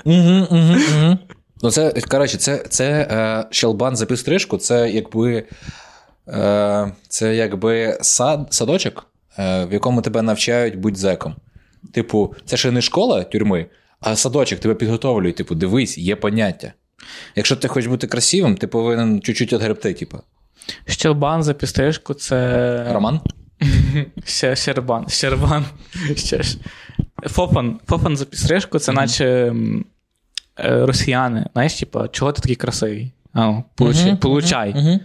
Угу, 0.06 0.48
угу, 0.50 0.75
угу. 0.96 1.18
Ну, 1.62 1.72
це, 1.72 1.92
коротше, 1.92 2.38
це, 2.38 2.58
це 2.58 3.08
е, 3.12 3.46
щелбан 3.51 3.96
за 3.96 4.06
підстрижку, 4.06 4.58
це 4.58 4.89
якби. 4.89 5.44
Е, 6.27 6.92
це 7.08 7.36
якби 7.36 7.98
сад, 8.01 8.48
садочок, 8.50 9.08
е, 9.39 9.65
в 9.65 9.74
якому 9.74 10.01
тебе 10.01 10.22
навчають 10.22 10.75
будь 10.75 10.98
зеком. 10.98 11.36
Типу, 11.92 12.36
це 12.46 12.58
ще 12.58 12.72
не 12.72 12.82
школа 12.82 13.24
тюрми, 13.24 13.65
а 14.00 14.15
садочок 14.15 14.60
тебе 14.60 14.74
підготовлюють. 14.75 15.36
Типу, 15.36 15.56
дивись, 15.56 15.98
є 15.98 16.15
поняття. 16.15 16.74
Якщо 17.36 17.56
ти 17.56 17.68
хочеш 17.68 17.89
бути 17.89 18.08
красивим, 18.08 18.56
ти 18.56 18.68
повинен 18.68 19.22
чуть-чуть 19.22 19.53
відгребти, 19.53 19.94
типу. 19.94 20.18
Щелбан 20.86 21.44
за 21.44 21.53
підстрижку 21.53 22.13
це. 22.13 22.94
Роман? 22.94 23.20
Ще 24.25 24.56
щербан. 24.56 25.10
Щербан. 25.10 25.65
Ще 26.15 26.44
ж. 26.44 26.58
Фофан. 27.24 27.80
Фофан 27.88 28.18
за 28.18 28.25
підстрижку 28.25 28.80
це 28.80 28.92
наче 28.92 29.25
е, 30.60 30.86
росіяни. 30.86 31.46
Знаєш, 31.53 31.74
типа, 31.74 32.08
чого 32.08 32.32
ти 32.32 32.42
такий 32.42 32.56
красивий? 32.56 33.12
А, 33.34 33.53
получай. 34.20 35.00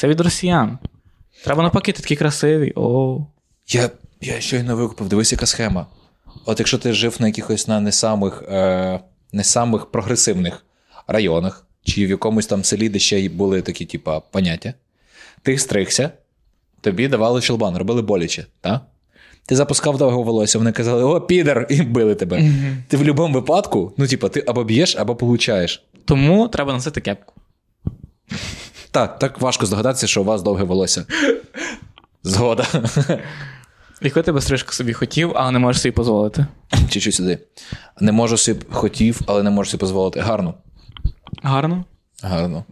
Це 0.00 0.08
від 0.08 0.20
росіян. 0.20 0.78
Треба 1.44 1.62
навпаки, 1.62 1.92
ти 1.92 2.02
такий 2.02 2.16
красивий. 2.16 2.72
О. 2.76 3.26
Я, 3.68 3.90
я 4.20 4.40
щойно 4.40 4.76
викупив, 4.76 5.08
дивись, 5.08 5.32
яка 5.32 5.46
схема. 5.46 5.86
От 6.46 6.58
якщо 6.58 6.78
ти 6.78 6.92
жив 6.92 7.16
на 7.20 7.26
якихось 7.26 7.68
на 7.68 7.80
не 7.80 7.92
самих, 7.92 8.42
е, 8.42 9.00
не 9.32 9.44
самих 9.44 9.86
прогресивних 9.86 10.64
районах, 11.06 11.66
чи 11.84 12.06
в 12.06 12.10
якомусь 12.10 12.46
там 12.46 12.64
селі, 12.64 12.88
де 12.88 12.98
ще 12.98 13.20
й 13.20 13.28
були 13.28 13.62
такі, 13.62 13.84
типа, 13.84 14.20
поняття, 14.20 14.74
ти 15.42 15.58
стригся, 15.58 16.10
тобі 16.80 17.08
давали 17.08 17.42
щелбан, 17.42 17.76
робили 17.76 18.02
боляче, 18.02 18.46
так? 18.60 18.82
Ти 19.46 19.56
запускав 19.56 19.98
довго 19.98 20.22
волосся, 20.22 20.58
вони 20.58 20.72
казали, 20.72 21.04
о, 21.04 21.20
підер, 21.20 21.66
і 21.70 21.82
били 21.82 22.14
тебе. 22.14 22.50
Ти 22.88 22.96
в 22.96 23.00
будь-якому 23.00 23.34
випадку, 23.34 23.92
ну, 23.96 24.06
типа, 24.06 24.28
ти 24.28 24.44
або 24.46 24.64
б'єш, 24.64 24.96
або 24.96 25.16
получаєш. 25.16 25.84
Тому 26.04 26.48
треба 26.48 26.72
носити 26.72 27.00
кепку. 27.00 27.32
Так, 28.90 29.18
так 29.18 29.40
важко 29.40 29.66
здогадатися, 29.66 30.06
що 30.06 30.20
у 30.20 30.24
вас 30.24 30.42
довге 30.42 30.64
волосся. 30.64 31.06
Згода. 32.22 32.66
Яку 34.02 34.22
ти 34.22 34.32
би 34.32 34.40
стрижку 34.40 34.72
собі 34.72 34.92
хотів, 34.92 35.32
але 35.34 35.50
не 35.50 35.58
можеш 35.58 35.82
собі 35.82 35.94
дозволити. 35.94 36.46
Чуть-чуть 36.90 37.14
сюди. 37.14 37.38
Не 38.00 38.12
можу 38.12 38.36
собі 38.36 38.60
хотів, 38.70 39.20
але 39.26 39.42
не 39.42 39.50
можу 39.50 39.70
собі 39.70 39.80
дозволити. 39.80 40.20
Гарно. 40.20 40.54
Гарно. 41.42 41.84
Гарно. 42.22 42.64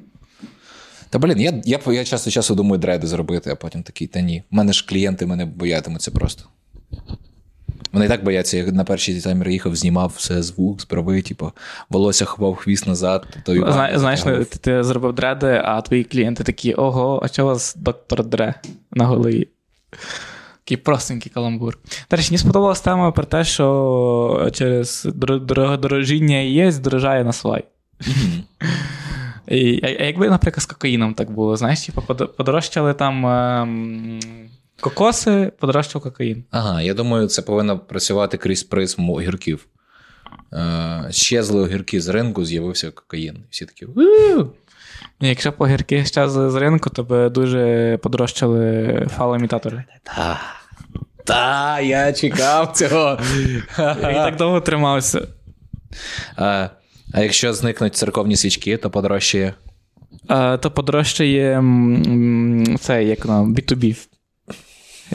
Та 1.10 1.18
блін, 1.18 1.40
я, 1.40 1.62
я, 1.64 1.80
я 1.86 2.04
часто 2.04 2.30
часу 2.30 2.54
думаю 2.54 2.78
дреди 2.78 3.06
зробити, 3.06 3.50
а 3.50 3.56
потім 3.56 3.82
такий, 3.82 4.06
та 4.06 4.20
ні. 4.20 4.42
У 4.50 4.56
мене 4.56 4.72
ж 4.72 4.86
клієнти 4.88 5.26
мене 5.26 5.44
боятимуться 5.44 6.10
просто. 6.10 6.44
Вони 7.92 8.04
і 8.06 8.08
так 8.08 8.24
бояться, 8.24 8.56
я 8.56 8.66
на 8.66 8.84
перший 8.84 9.20
таймер 9.20 9.48
їхав, 9.48 9.76
знімав 9.76 10.12
все 10.16 10.42
звук, 10.42 10.80
зброви, 10.80 11.22
типу, 11.22 11.52
волосся 11.90 12.24
ховав 12.24 12.54
хвіст 12.56 12.86
назад. 12.86 13.26
То 13.44 13.54
й 13.54 13.58
Зна, 13.58 13.98
знаєш, 13.98 14.22
ти, 14.22 14.44
ти 14.44 14.84
зробив 14.84 15.12
дреди, 15.12 15.62
а 15.64 15.80
твої 15.80 16.04
клієнти 16.04 16.44
такі: 16.44 16.74
ого, 16.74 17.20
а 17.22 17.28
чого 17.28 17.48
у 17.48 17.52
вас 17.52 17.74
доктор 17.76 18.24
Дре 18.24 18.54
на 18.90 19.06
голові? 19.06 19.48
Такий 20.64 20.76
простенький 20.76 21.32
каламбур. 21.34 21.78
До 22.10 22.16
речі, 22.16 22.30
мені 22.30 22.38
сподобалась 22.38 22.80
тема 22.80 23.12
про 23.12 23.24
те, 23.24 23.44
що 23.44 24.50
через 24.52 25.08
дорожіння 25.78 26.38
є, 26.38 26.72
дорожає 26.72 27.24
на 27.24 27.32
свай. 27.32 27.64
І, 29.48 29.80
а 29.82 29.88
якби, 29.88 30.30
наприклад, 30.30 30.62
з 30.62 30.66
кокаїном 30.66 31.14
так 31.14 31.30
було, 31.30 31.56
знаєш, 31.56 31.86
типу, 31.86 32.02
подорожчали 32.36 32.94
там 32.94 33.26
ем, 33.26 34.20
кокоси, 34.80 35.52
подорожчав 35.58 36.02
кокаїн. 36.02 36.44
Ага, 36.50 36.82
я 36.82 36.94
думаю, 36.94 37.26
це 37.28 37.42
повинно 37.42 37.78
працювати 37.78 38.36
крізь 38.36 38.62
призму 38.62 39.14
огірків. 39.14 39.66
Е, 40.52 41.06
щезли 41.10 41.60
огірки 41.62 42.00
з 42.00 42.08
ринку, 42.08 42.44
з'явився 42.44 42.90
кокаїн. 42.90 43.38
Всі 43.50 43.66
такі. 43.66 43.86
Ні, 45.20 45.28
Якщо 45.28 45.52
по 45.52 45.66
гірки 45.66 46.04
щезли 46.04 46.50
з 46.50 46.54
ринку, 46.54 46.90
то 46.90 47.04
би 47.04 47.28
дуже 47.28 47.98
подорожчали 48.02 49.06
фалоімітатори. 49.16 49.84
Та, 50.02 50.40
та, 51.24 51.80
я 51.80 52.12
чекав 52.12 52.72
цього. 52.72 53.18
І 53.78 54.14
так 54.14 54.36
довго 54.36 54.60
тримався. 54.60 55.28
А, 56.36 56.68
а 57.14 57.20
якщо 57.20 57.52
зникнуть 57.52 57.96
церковні 57.96 58.36
свічки, 58.36 58.76
то 58.76 58.90
подорожчає. 58.90 59.54
А, 60.28 60.56
то 60.56 60.70
подорожчає 60.70 61.58
м, 61.58 61.94
м, 62.06 62.76
це, 62.78 63.04
як 63.04 63.24
воно, 63.24 63.44
B2B. 63.44 63.96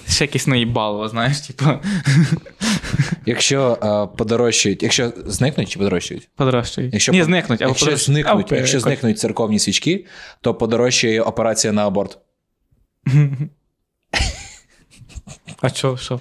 Ще 0.10 0.24
якийсь 0.24 0.48
наїбало, 0.48 1.10
знаєш, 1.10 1.40
типу, 1.40 1.66
Якщо 3.26 3.78
а, 3.82 4.08
подорожчають, 4.08 4.84
якщо 4.84 5.14
зникнуть 5.26 5.70
чи 5.70 5.80
подорожчають? 5.80 6.30
подорожчає. 6.36 6.90
Якщо, 6.94 7.12
Ні, 7.12 7.24
зникнуть, 7.24 7.62
або 7.62 7.70
якщо, 7.70 7.86
подорожчають. 7.86 8.24
зникнуть, 8.24 8.46
Або 8.48 8.56
якщо 8.56 8.80
зникнуть 8.80 9.20
церковні 9.20 9.60
свічки, 9.60 10.06
то 10.42 10.54
подорожчає 10.54 11.22
операція 11.22 11.74
на 11.74 11.88
аборт. 11.88 12.18
А 15.62 15.70
що, 15.70 15.98
що? 15.98 16.20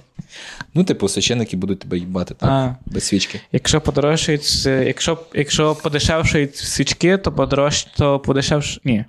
Ну, 0.75 0.85
типу, 0.85 1.09
священники 1.09 1.57
будуть 1.57 1.79
тебе 1.79 1.99
їбати 1.99 2.35
так, 2.35 2.51
А. 2.51 2.77
без 2.87 3.05
свічки. 3.05 3.41
Якщо 3.53 3.81
подорожчають, 3.81 4.63
е, 4.67 4.85
якщо, 4.87 5.19
якщо 5.35 5.75
подешевшують 5.75 6.57
свічки, 6.57 7.19
то 7.19 7.33
подорож, 7.33 7.83
то 7.85 8.19
подешевш... 8.21 8.81
Ні. 8.85 9.05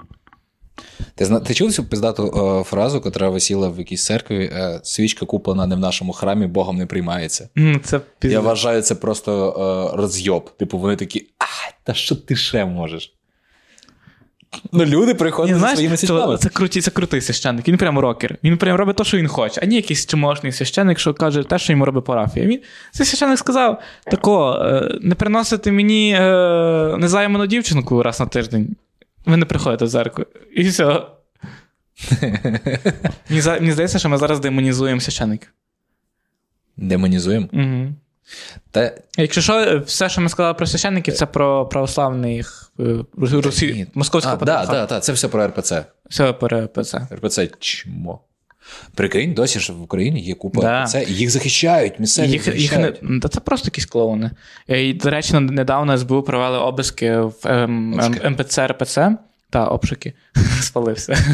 Ти, 1.15 1.25
зна... 1.25 1.39
ти 1.39 1.53
чув 1.53 1.73
цю 1.73 1.83
пиздату 1.83 2.57
е, 2.59 2.63
фразу, 2.63 3.01
яка 3.05 3.29
висіла 3.29 3.69
в 3.69 3.77
якійсь 3.79 4.05
церкві? 4.05 4.45
Е, 4.53 4.79
свічка 4.83 5.25
куплена 5.25 5.67
не 5.67 5.75
в 5.75 5.79
нашому 5.79 6.13
храмі, 6.13 6.47
Богом 6.47 6.77
не 6.77 6.85
приймається. 6.85 7.49
М, 7.57 7.81
Це 7.83 7.99
пізно. 8.19 8.33
Я 8.33 8.39
вважаю, 8.39 8.81
це 8.81 8.95
просто 8.95 9.49
е, 9.93 9.97
розйоб. 9.97 10.57
Типу, 10.57 10.77
вони 10.77 10.95
такі, 10.95 11.27
а, 11.39 11.71
та 11.83 11.93
що 11.93 12.15
ти 12.15 12.35
ще 12.35 12.65
можеш? 12.65 13.13
Ну, 14.71 14.85
люди 14.85 15.13
приходять 15.13 15.59
зі 15.59 15.67
своїми 15.75 15.97
свічками. 15.97 16.37
це, 16.37 16.49
круті, 16.49 16.81
це 16.81 16.91
крутий 16.91 17.21
священник. 17.21 17.67
Він 17.67 17.77
прям 17.77 17.99
рокер. 17.99 18.37
Він 18.43 18.57
прям 18.57 18.77
робить 18.77 18.95
те, 18.95 19.03
що 19.03 19.17
він 19.17 19.27
хоче, 19.27 19.61
а 19.63 19.65
не 19.65 19.75
якийсь 19.75 20.05
чмошний 20.05 20.51
священник, 20.51 20.99
що 20.99 21.13
каже 21.13 21.43
те, 21.43 21.59
що 21.59 21.73
йому 21.73 21.85
робить 21.85 22.05
парафія. 22.05 22.45
Він, 22.45 22.59
цей 22.91 23.05
священник 23.05 23.39
сказав: 23.39 23.81
тако, 24.05 24.53
е, 24.65 24.99
не 25.01 25.15
приносите 25.15 25.71
мені 25.71 26.15
е, 26.19 26.95
незайману 26.97 27.47
дівчинку 27.47 28.03
раз 28.03 28.19
на 28.19 28.25
тиждень. 28.25 28.75
Ви 29.25 29.37
не 29.37 29.45
приходите 29.45 29.85
в 29.85 29.91
церкву. 29.91 30.25
І 30.55 30.63
все. 30.63 31.01
мені, 33.29 33.41
за- 33.41 33.53
мені 33.53 33.71
здається, 33.71 33.99
що 33.99 34.09
ми 34.09 34.17
зараз 34.17 34.39
демонізуємо 34.39 35.01
священників. 35.01 35.49
Демонізуємо. 36.77 37.47
Угу. 37.53 37.93
Та 38.71 38.91
Якщо 39.17 39.41
що, 39.41 39.81
все, 39.85 40.09
що 40.09 40.21
ми 40.21 40.29
сказали 40.29 40.53
про 40.53 40.67
священників, 40.67 41.13
це 41.13 41.25
про 41.25 41.65
православних 41.65 42.71
е, 42.79 43.05
Росі... 43.17 43.73
Ні. 43.73 43.87
московського 43.93 44.35
а, 44.41 44.45
да, 44.45 44.45
патріархату. 44.45 44.77
да, 44.77 44.85
да, 44.95 44.99
це 44.99 45.13
все 45.13 45.27
про 45.27 45.47
РПЦ. 45.47 45.85
Все 46.09 46.33
про 46.33 46.67
ПЦ. 46.67 47.07
РПЦ 47.11 47.47
чмо. 47.59 48.19
Прикинь, 48.95 49.33
досі 49.33 49.59
ж 49.59 49.73
в 49.73 49.81
Україні 49.81 50.21
є 50.21 50.33
купа 50.33 50.61
Да. 50.61 50.99
І 50.99 51.13
їх 51.13 51.29
захищають, 51.29 51.99
місцеві 51.99 52.27
Їх, 52.27 52.55
їх 52.55 52.77
не, 52.77 53.19
та 53.19 53.27
це 53.27 53.39
просто 53.39 53.67
якісь 53.67 53.85
клоуни. 53.85 54.31
Е, 54.69 54.83
І, 54.83 54.93
до 54.93 55.09
речі, 55.09 55.33
недавно 55.39 55.97
СБУ 55.97 56.23
провели 56.23 56.57
обиски 56.57 57.17
в 57.17 57.35
ем, 57.45 57.99
ем, 57.99 58.31
МПЦ 58.31 58.67
РПЦ. 58.67 59.17
Та, 59.49 59.65
обшуки. 59.65 60.13
Спалився. 60.61 61.17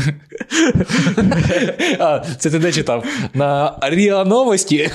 А, 2.00 2.20
це 2.38 2.50
ти 2.50 2.60
де 2.60 2.72
читав? 2.72 3.06
На 3.34 3.80
РІА 3.82 4.24
Новості. 4.26 4.90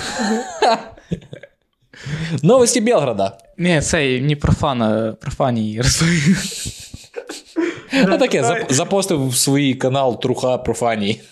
Новості 2.42 2.80
Белграда. 2.80 3.38
Ні, 3.58 3.80
це 3.80 4.20
не 4.20 4.36
профана, 4.36 5.16
профаній 5.20 5.80
розповів. 5.82 6.38
Ну 8.08 8.18
таке, 8.18 8.66
запостив 8.70 9.28
в 9.28 9.36
свій 9.36 9.74
канал 9.74 10.20
Труха 10.20 10.58
Профаній. 10.58 11.20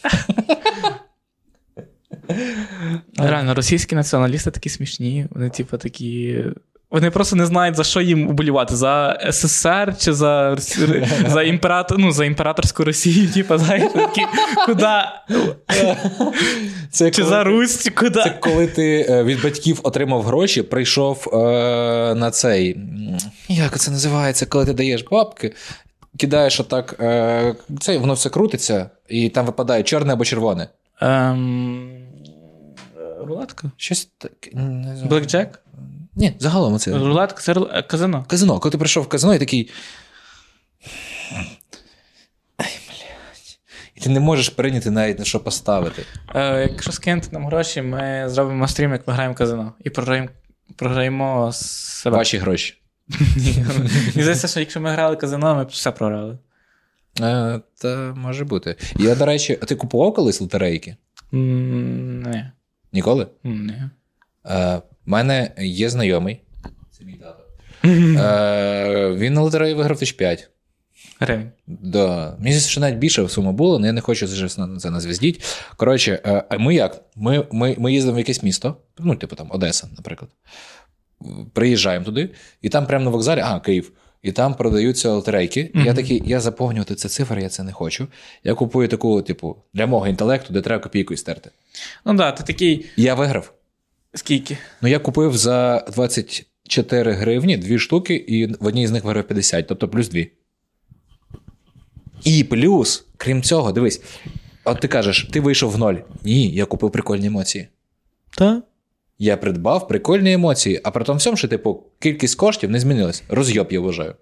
Реально, 3.19 3.55
російські 3.55 3.95
націоналісти 3.95 4.51
такі 4.51 4.69
смішні. 4.69 5.27
Вони, 5.31 5.51
типу, 5.51 5.79
такі. 5.79 6.45
Вони 6.91 7.11
просто 7.11 7.37
не 7.37 7.47
знають, 7.47 7.77
за 7.77 7.85
що 7.85 8.01
їм 8.01 8.29
уболівати: 8.29 8.77
за 8.77 9.21
СССР 9.31 9.95
чи 9.99 10.13
за, 10.13 10.57
за, 11.27 11.43
імператор, 11.43 11.99
ну, 11.99 12.13
за 12.13 12.25
імператорську 12.25 12.85
Росію, 12.85 13.31
типу, 13.31 13.59
знаєш, 13.59 13.93
такі, 13.93 14.23
куди? 14.67 14.87
Це 16.91 17.11
Чи 17.11 17.23
коли- 17.23 17.31
за 17.31 17.45
Русь, 17.45 17.91
куди? 17.95 18.23
Це 18.23 18.31
коли 18.41 18.67
ти 18.67 19.07
е, 19.09 19.25
від 19.25 19.43
батьків 19.43 19.81
отримав 19.83 20.23
гроші, 20.23 20.63
прийшов 20.63 21.29
е, 21.33 21.37
на 22.15 22.31
цей. 22.31 22.77
Як 23.49 23.79
це 23.79 23.91
називається, 23.91 24.47
коли 24.47 24.67
ти 24.67 24.73
даєш 24.73 25.05
бабки, 25.11 25.55
кидаєш 26.19 26.61
отак, 26.61 26.97
е, 27.01 27.55
це, 27.81 27.99
воно 27.99 28.15
все 28.15 28.31
крутиться, 28.31 28.91
і 29.09 29.29
там 29.29 29.47
випадає 29.47 29.83
чорне 29.83 30.13
або 30.13 30.25
червоне. 30.25 30.69
Ем... 31.01 32.03
Рулетка? 33.21 33.71
Щось 33.77 34.09
таке. 34.19 34.51
Блекджек? 35.05 35.63
Ні, 36.15 36.37
загалом 36.39 36.79
це. 36.79 36.99
Рулетка 36.99 37.41
це 37.41 37.55
казино. 37.89 38.25
Казино. 38.29 38.59
Коли 38.61 38.73
ти 38.73 38.79
прийшов 38.79 39.05
в 39.05 39.09
казино 39.09 39.35
і 39.35 39.39
такий. 39.39 39.71
Ай, 42.57 42.79
блядь. 42.89 43.59
І 43.95 44.01
ти 44.01 44.11
не 44.11 44.21
можеш 44.21 44.49
прийняти 44.49 44.91
навіть 44.91 45.19
на 45.19 45.25
що 45.25 45.41
поставити. 45.41 46.03
Е, 46.35 46.69
якщо 46.73 46.93
скинути 46.93 47.29
нам 47.33 47.47
гроші, 47.47 47.83
ми 47.83 48.25
зробимо 48.29 48.69
стрім, 48.69 48.93
як 48.93 49.09
ми 49.09 49.15
граємо 49.15 49.35
в 49.35 49.37
казино. 49.37 49.73
І 49.85 49.91
програємо, 49.91 50.29
програємо 50.77 51.53
себе. 51.53 52.17
Ваші 52.17 52.39
гроші. 52.39 52.82
Мені 53.79 54.23
здається, 54.23 54.49
що 54.49 54.61
якщо 54.61 54.81
ми 54.81 54.91
грали 54.91 55.17
казино, 55.17 55.55
ми 55.55 55.65
б 55.65 55.69
все 55.69 55.91
програли. 55.91 56.39
Е, 57.21 57.61
та 57.79 58.15
може 58.17 58.45
бути. 58.45 58.77
Я, 58.97 59.15
до 59.15 59.27
речі, 59.27 59.57
ти 59.57 59.75
купував 59.75 60.15
колись 60.15 60.41
лотерейки? 60.41 60.97
Ні. 61.33 62.45
Ніколи? 62.93 63.27
Ні. 63.45 63.75
Е, 64.47 64.77
в 64.77 64.83
мене 65.07 65.51
є 65.59 65.91
знайомий. 65.91 66.41
Це 66.91 67.05
мій 67.05 67.15
тато. 67.15 67.45
Е, 67.85 69.15
він 69.17 69.35
на 69.35 69.41
лотереї 69.41 69.75
виграв 69.75 69.99
тисяч 69.99 70.13
п'ять. 70.13 70.51
Гривень. 71.21 71.51
Да. 71.67 72.37
Мені 72.39 72.51
здається, 72.51 72.71
що 72.71 72.81
навіть 72.81 72.99
більше 72.99 73.29
сума 73.29 73.53
було, 73.53 73.77
але 73.77 73.87
я 73.87 73.93
не 73.93 74.01
хочу 74.01 74.29
на 74.59 74.79
це 74.79 74.91
назвіздіть. 74.91 75.45
Коротше, 75.77 76.23
е, 76.27 76.59
ми 76.59 76.75
як? 76.75 77.03
Ми, 77.17 77.47
ми, 77.53 77.77
ми 77.79 77.93
їздимо 77.93 78.17
в 78.17 78.19
якесь 78.19 78.43
місто, 78.43 78.77
ну, 78.99 79.17
типу 79.17 79.37
там 79.37 79.47
Одеса, 79.51 79.89
наприклад. 79.97 80.31
Приїжджаємо 81.53 82.05
туди, 82.05 82.31
і 82.63 82.69
там 82.69 82.87
прямо 82.87 83.05
на 83.05 83.11
вокзалі, 83.11 83.41
а, 83.45 83.61
Київ. 83.61 83.93
І 84.23 84.33
там 84.33 84.55
продаються 84.55 85.11
лотерейки. 85.11 85.71
І 85.75 85.83
Я 85.83 85.95
такий, 85.95 86.23
я 86.27 86.41
заповнювати 86.41 86.95
це 86.95 87.09
цифри, 87.09 87.43
я 87.43 87.49
це 87.49 87.63
не 87.63 87.73
хочу. 87.73 88.07
Я 88.45 88.55
купую 88.55 88.89
таку, 88.89 89.23
типу, 89.23 89.57
для 89.75 89.87
мого 89.87 90.09
інтелекту, 90.09 90.53
де 90.53 90.61
треба 90.61 90.83
копійкою 90.83 91.19
стерти. 91.19 91.51
Ну 92.05 92.15
да, 92.15 92.33
ти 92.33 92.45
такий. 92.45 92.87
Я 92.97 93.15
виграв. 93.15 93.53
Скільки? 94.15 94.59
Ну, 94.83 94.89
я 94.89 94.99
купив 94.99 95.37
за 95.37 95.85
24 95.95 97.13
гривні 97.13 97.57
дві 97.57 97.79
штуки, 97.79 98.15
і 98.15 98.47
в 98.47 98.67
одній 98.67 98.87
з 98.87 98.91
них 98.91 99.05
виграв 99.05 99.25
50, 99.25 99.67
тобто 99.67 99.89
плюс 99.89 100.09
дві. 100.09 100.31
І 102.25 102.45
плюс, 102.45 103.07
крім 103.17 103.43
цього, 103.43 103.73
дивись, 103.73 104.03
от 104.65 104.81
ти 104.81 104.89
кажеш, 104.89 105.29
ти 105.33 105.41
вийшов 105.41 105.71
в 105.71 105.79
ноль. 105.79 105.95
Ні, 106.23 106.51
я 106.51 106.65
купив 106.65 106.91
прикольні 106.91 107.27
емоції. 107.27 107.69
Та? 108.39 108.63
Я 109.23 109.37
придбав 109.37 109.89
прикольні 109.89 110.33
емоції, 110.33 110.81
а 110.85 110.91
при 110.91 111.05
тому 111.05 111.19
всьому, 111.19 111.37
що, 111.37 111.49
типу, 111.49 111.83
кількість 111.99 112.35
коштів 112.35 112.71
не 112.71 112.81
змінилась. 112.81 113.23
Розйоб, 113.29 113.69
я 113.71 113.81
вважаю. 113.81 114.15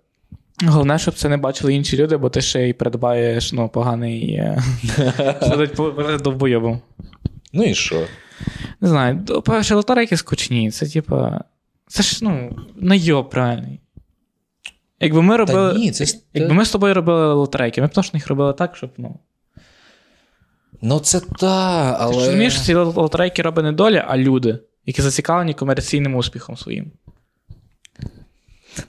Головне, 0.65 0.99
щоб 0.99 1.15
це 1.15 1.29
не 1.29 1.37
бачили 1.37 1.75
інші 1.75 1.97
люди, 1.97 2.17
бо 2.17 2.31
ти 2.31 2.41
ще 2.41 2.69
й 2.69 2.73
придбаєш 2.73 3.53
ну, 3.53 3.69
поганий. 3.69 4.33
е, 4.33 4.63
довбойобом. 6.25 6.81
Ну 7.53 7.65
і 7.65 7.75
що? 7.75 8.07
Не 8.81 8.89
знаю, 8.89 9.15
до- 9.15 9.43
перше, 9.43 9.75
лотерейки 9.75 10.17
скучні. 10.17 10.71
Це 10.71 10.87
типа. 10.87 11.45
Це 11.87 12.03
ж 12.03 12.19
ну, 12.23 12.57
найоб 12.77 13.31
правильний. 13.31 13.81
Якби 15.01 15.23
ми 15.23 15.37
робили. 15.37 15.73
Та 15.73 15.79
ні, 15.79 15.91
це. 15.93 16.19
Якби 16.35 16.55
ми 16.55 16.65
з 16.65 16.71
тобою 16.71 16.95
робили 16.95 17.35
лотерейки, 17.35 17.81
ми 17.81 17.87
б 17.87 17.91
точно 17.91 18.17
їх 18.17 18.29
робили 18.29 18.53
так, 18.53 18.77
щоб. 18.77 18.91
ну. 18.97 19.19
Ну, 20.83 21.01
це 21.01 21.21
та, 21.21 22.07
Ти 22.07 22.13
ж 22.13 22.19
розумієш, 22.19 22.61
ці 22.61 22.75
лотерейки 22.75 23.43
робить 23.43 23.65
не 23.65 23.73
доля, 23.73 24.05
а 24.09 24.17
люди, 24.17 24.59
які 24.87 25.03
зацікавлені 25.03 25.55
комерційним 25.55 26.15
успіхом 26.15 26.57
своїм. 26.57 26.93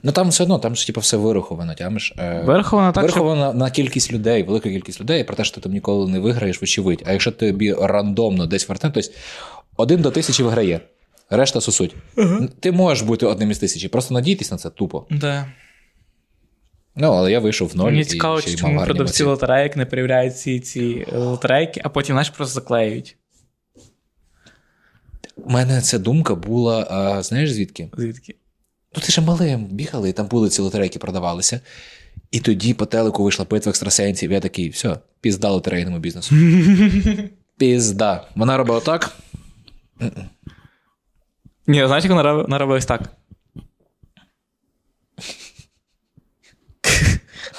Ну 0.02 0.12
там 0.12 0.28
все 0.28 0.42
одно, 0.42 0.58
там 0.58 0.76
ж 0.76 0.86
типу, 0.86 1.00
все 1.00 1.16
вираховано, 1.16 1.74
тямиш. 1.74 2.12
Е, 2.18 2.42
Вираховано 2.44 2.92
так, 2.92 3.10
що 3.10 3.52
на 3.54 3.70
кількість 3.70 4.12
людей, 4.12 4.42
велика 4.42 4.68
кількість 4.68 5.00
людей, 5.00 5.24
про 5.24 5.36
те, 5.36 5.44
що 5.44 5.54
ти 5.54 5.60
там 5.60 5.72
ніколи 5.72 6.10
не 6.10 6.18
виграєш, 6.18 6.60
вочевидь. 6.60 7.02
А 7.06 7.12
якщо 7.12 7.30
тобі 7.30 7.74
рандомно 7.74 8.46
десь 8.46 8.68
вертне, 8.68 8.90
то 8.90 9.00
есть 9.00 9.14
один 9.76 10.02
до 10.02 10.10
тисячі 10.10 10.44
виграє, 10.44 10.80
решта 11.30 11.60
сусуть. 11.60 11.96
Ти 12.60 12.72
можеш 12.72 13.02
бути 13.06 13.26
одним 13.26 13.50
із 13.50 13.58
тисячі, 13.58 13.88
просто 13.88 14.14
надійтесь 14.14 14.50
на 14.50 14.56
це 14.56 14.70
тупо. 14.70 15.06
Да. 15.10 15.46
Ну, 16.96 17.12
але 17.12 17.32
я 17.32 17.40
вийшов 17.40 17.68
в 17.68 17.76
ноль. 17.76 17.84
Мені 17.84 18.00
і 18.00 18.04
цікаво, 18.04 18.40
ще 18.40 18.54
чому 18.54 18.84
продавці 18.84 19.24
лотерейок 19.24 19.76
не 19.76 19.86
перевіряють 19.86 20.38
ці, 20.38 20.60
ці 20.60 21.06
е, 21.12 21.18
лотерейки, 21.18 21.80
а 21.84 21.88
потім, 21.88 22.14
знаєш, 22.14 22.30
просто 22.30 22.54
заклеюють. 22.54 23.16
У 25.44 25.50
мене 25.50 25.80
ця 25.80 25.98
думка 25.98 26.34
була, 26.34 26.86
а, 26.90 27.22
знаєш 27.22 27.52
звідки? 27.52 27.90
Звідки? 27.96 28.34
Ну, 28.96 29.02
ти 29.02 29.12
ще 29.12 29.20
малим 29.20 29.64
бігали, 29.64 30.08
і 30.08 30.12
там 30.12 30.26
були 30.26 30.48
ці 30.48 30.62
лотерейки 30.62 30.98
продавалися. 30.98 31.60
І 32.30 32.40
тоді 32.40 32.74
по 32.74 32.86
телеку 32.86 33.24
вийшла 33.24 33.46
битва 33.50 33.70
екстрасенсів. 33.70 34.32
Я 34.32 34.40
такий, 34.40 34.68
все, 34.68 34.98
пізда 35.20 35.50
лотерейному 35.50 35.98
бізнесу. 35.98 36.34
Пізда. 37.56 38.28
Вона 38.34 38.56
робила 38.56 38.80
так. 38.80 39.16
Ні, 41.66 41.86
знаєш, 41.86 42.04
як 42.04 42.12
вона 42.12 42.32
вона 42.32 42.58
робила 42.58 42.78
ось 42.78 42.86
так. 42.86 43.02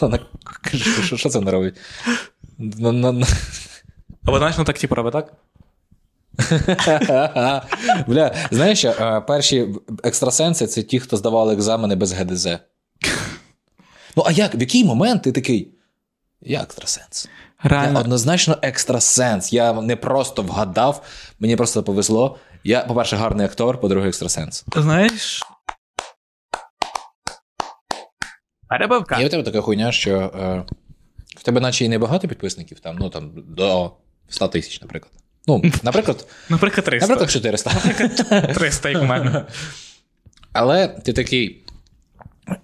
Вона 0.01 0.19
каже, 0.61 1.17
що, 1.17 1.29
це 1.29 1.39
вона 1.39 1.51
робить? 1.51 1.75
Або 4.25 4.37
знаєш, 4.37 4.57
вона 4.57 4.65
так 4.65 4.79
типу 4.79 4.95
робить 4.95 5.13
так? 5.13 5.33
Бля, 8.07 8.35
знаєш, 8.51 8.85
е, 8.85 9.23
перші 9.27 9.67
екстрасенси 10.03 10.67
це 10.67 10.83
ті, 10.83 10.99
хто 10.99 11.17
здавали 11.17 11.53
екзамени 11.53 11.95
без 11.95 12.13
ГДЗ. 12.13 12.47
Ну, 14.15 14.23
а 14.25 14.31
як? 14.31 14.55
В 14.55 14.61
який 14.61 14.83
момент 14.83 15.23
ти 15.23 15.31
такий? 15.31 15.73
Я 16.41 16.61
екстрасенс. 16.61 17.29
Я 17.63 17.93
однозначно 17.99 18.57
екстрасенс. 18.61 19.53
Я 19.53 19.73
не 19.73 19.95
просто 19.95 20.41
вгадав, 20.41 21.03
мені 21.39 21.55
просто 21.55 21.83
повезло. 21.83 22.37
Я, 22.63 22.81
по-перше, 22.81 23.15
гарний 23.15 23.45
актор, 23.45 23.79
по-друге, 23.79 24.07
екстрасенс. 24.07 24.65
Знаєш. 24.75 25.43
Перебивка. 28.67 29.19
Є 29.19 29.27
в 29.27 29.29
тебе 29.29 29.43
така 29.43 29.61
хуйня, 29.61 29.91
що 29.91 30.17
е, 30.19 30.63
в 31.37 31.43
тебе 31.43 31.61
наче 31.61 31.85
і 31.85 31.89
небагато 31.89 32.27
підписників, 32.27 32.79
там, 32.79 32.97
ну 32.99 33.09
там 33.09 33.31
до 33.35 33.91
100 34.29 34.47
тисяч, 34.47 34.81
наприклад. 34.81 35.22
Ну, 35.47 35.63
наприклад, 35.83 36.27
Наприклад, 36.49 36.85
300. 36.85 37.07
наприклад, 37.07 37.31
400. 37.31 37.69
300, 38.53 38.89
як 38.89 39.01
у 39.01 39.05
мене. 39.05 39.45
Але 40.53 40.87
ти 40.87 41.13
такий 41.13 41.63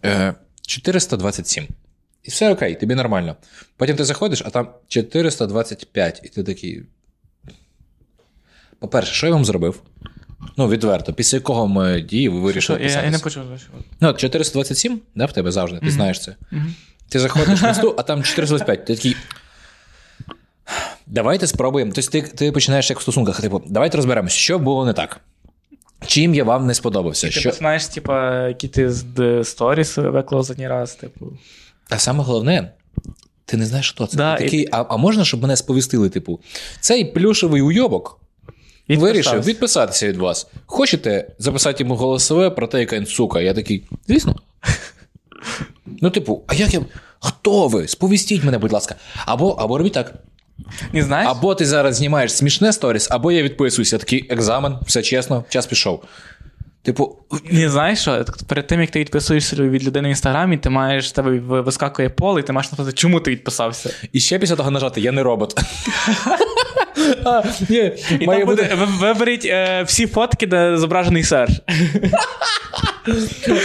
е, 0.05 0.33
427. 0.67 1.67
І 2.23 2.29
все 2.29 2.51
окей, 2.51 2.75
тобі 2.75 2.95
нормально. 2.95 3.35
Потім 3.77 3.95
ти 3.95 4.05
заходиш, 4.05 4.41
а 4.45 4.49
там 4.49 4.69
425, 4.87 6.21
і 6.23 6.27
ти 6.29 6.43
такий. 6.43 6.83
По-перше, 8.79 9.13
що 9.13 9.27
я 9.27 9.33
вам 9.33 9.45
зробив? 9.45 9.81
Ну, 10.57 10.69
відверто, 10.69 11.13
після 11.13 11.37
якого 11.37 11.67
ми 11.67 12.01
дії 12.01 12.29
ви 12.29 12.39
вирішили 12.39 12.79
я, 12.81 13.03
я 13.03 13.11
не 13.11 13.19
почув. 13.19 13.43
Ну, 13.99 14.13
427, 14.13 15.01
да, 15.15 15.25
в 15.25 15.33
тебе 15.33 15.51
завжди, 15.51 15.79
ти 15.79 15.91
знаєш 15.91 16.19
це. 16.19 16.35
Ти 17.09 17.19
заходиш 17.19 17.63
в 17.63 17.65
інсту, 17.67 17.95
а 17.97 18.03
там 18.03 18.23
425. 18.23 18.85
Ти 18.85 18.95
такий. 18.95 19.15
Давайте 21.09 21.47
спробуємо. 21.47 21.91
Тобто 21.95 22.11
ти, 22.11 22.21
ти 22.21 22.51
починаєш 22.51 22.89
як 22.89 22.99
в 22.99 23.01
стосунках, 23.01 23.41
типу, 23.41 23.61
давайте 23.67 23.97
розберемося, 23.97 24.35
що 24.35 24.59
було 24.59 24.85
не 24.85 24.93
так. 24.93 25.21
Чим 26.05 26.35
я 26.35 26.43
вам 26.43 26.67
не 26.67 26.73
сподобався? 26.73 27.27
Ти 27.27 27.33
Що... 27.33 27.51
знаєш, 27.51 27.87
типа, 27.87 28.47
які 28.47 28.67
ти 28.67 28.91
з 28.91 29.43
сторіс 29.43 29.97
виклав 29.97 30.49
раз, 30.59 30.95
типу. 30.95 31.25
А 31.89 31.97
саме 31.97 32.23
головне, 32.23 32.71
ти 33.45 33.57
не 33.57 33.65
знаєш, 33.65 33.91
хто 33.91 34.07
це. 34.07 34.17
Да, 34.17 34.35
ти 34.35 34.43
такий, 34.43 34.67
а, 34.71 34.85
а 34.89 34.97
можна, 34.97 35.25
щоб 35.25 35.41
мене 35.41 35.55
сповістили, 35.55 36.09
типу, 36.09 36.39
цей 36.79 37.05
плюшевий 37.05 37.61
уйобок 37.61 38.19
вирішив 38.89 39.43
відписатися 39.43 40.07
від 40.07 40.17
вас. 40.17 40.47
Хочете 40.65 41.31
записати 41.39 41.83
йому 41.83 41.95
голосове 41.95 42.49
про 42.49 42.67
те, 42.67 42.79
яка 42.79 42.95
він 42.95 43.05
сука? 43.05 43.41
Я 43.41 43.53
такий, 43.53 43.87
звісно. 44.07 44.35
Ну, 46.01 46.09
типу, 46.09 46.43
а 46.47 46.53
як 46.53 46.73
я. 46.73 46.81
Хто 47.19 47.67
ви? 47.67 47.87
Сповістіть 47.87 48.43
мене, 48.43 48.57
будь 48.57 48.71
ласка. 48.71 48.95
Або, 49.25 49.49
або 49.49 49.77
робіть 49.77 49.93
так. 49.93 50.13
Не 50.93 51.03
знаєш? 51.03 51.29
Або 51.31 51.55
ти 51.55 51.65
зараз 51.65 51.95
знімаєш 51.95 52.33
смішне 52.33 52.73
сторіс, 52.73 53.07
або 53.11 53.31
я 53.31 53.43
відписуюся. 53.43 53.97
Такий 53.97 54.27
екзамен, 54.29 54.77
все 54.85 55.01
чесно, 55.01 55.43
час 55.49 55.67
пішов. 55.67 56.03
Типу, 56.81 57.15
Не 57.51 57.69
знаєш 57.69 57.99
що? 57.99 58.25
Перед 58.47 58.67
тим, 58.67 58.81
як 58.81 58.91
ти 58.91 58.99
відписуєшся 58.99 59.55
від 59.55 59.83
людини 59.83 60.07
в 60.07 60.11
інстаграмі, 60.11 60.57
ти 60.57 60.69
маєш 60.69 61.11
тебе 61.11 61.39
вискакує 61.39 62.09
поле, 62.09 62.39
і 62.39 62.43
ти 62.43 62.53
маєш 62.53 62.71
написати, 62.71 62.93
чому 62.97 63.19
ти 63.19 63.31
відписався. 63.31 63.89
і 64.13 64.19
ще 64.19 64.39
після 64.39 64.55
того 64.55 64.71
нажати, 64.71 65.01
я 65.01 65.11
не 65.11 65.23
робот. 65.23 65.59
І 68.19 68.25
там 68.25 68.45
буде, 68.45 68.77
виберіть 68.99 69.45
е, 69.45 69.83
всі 69.83 70.07
фотки, 70.07 70.47
де 70.47 70.77
зображений 70.77 71.23
Серж. 71.23 71.51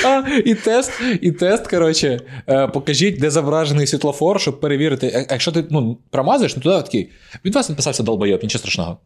А, 0.04 0.28
і 0.44 0.54
тест, 0.54 0.92
і 1.20 1.32
тест, 1.32 1.66
коротше, 1.66 2.20
е, 2.48 2.68
покажіть, 2.68 3.20
де 3.20 3.30
зображений 3.30 3.86
світлофор, 3.86 4.40
щоб 4.40 4.60
перевірити. 4.60 5.26
А 5.30 5.32
Якщо 5.32 5.52
ти 5.52 5.64
ну, 5.70 5.98
промазуєш, 6.10 6.56
ну 6.56 6.62
туди 6.62 6.82
такий. 6.82 7.10
Від 7.44 7.54
вас 7.54 7.68
написався 7.68 8.02
долбойоб, 8.02 8.42
нічого 8.42 8.58
страшного. 8.58 8.98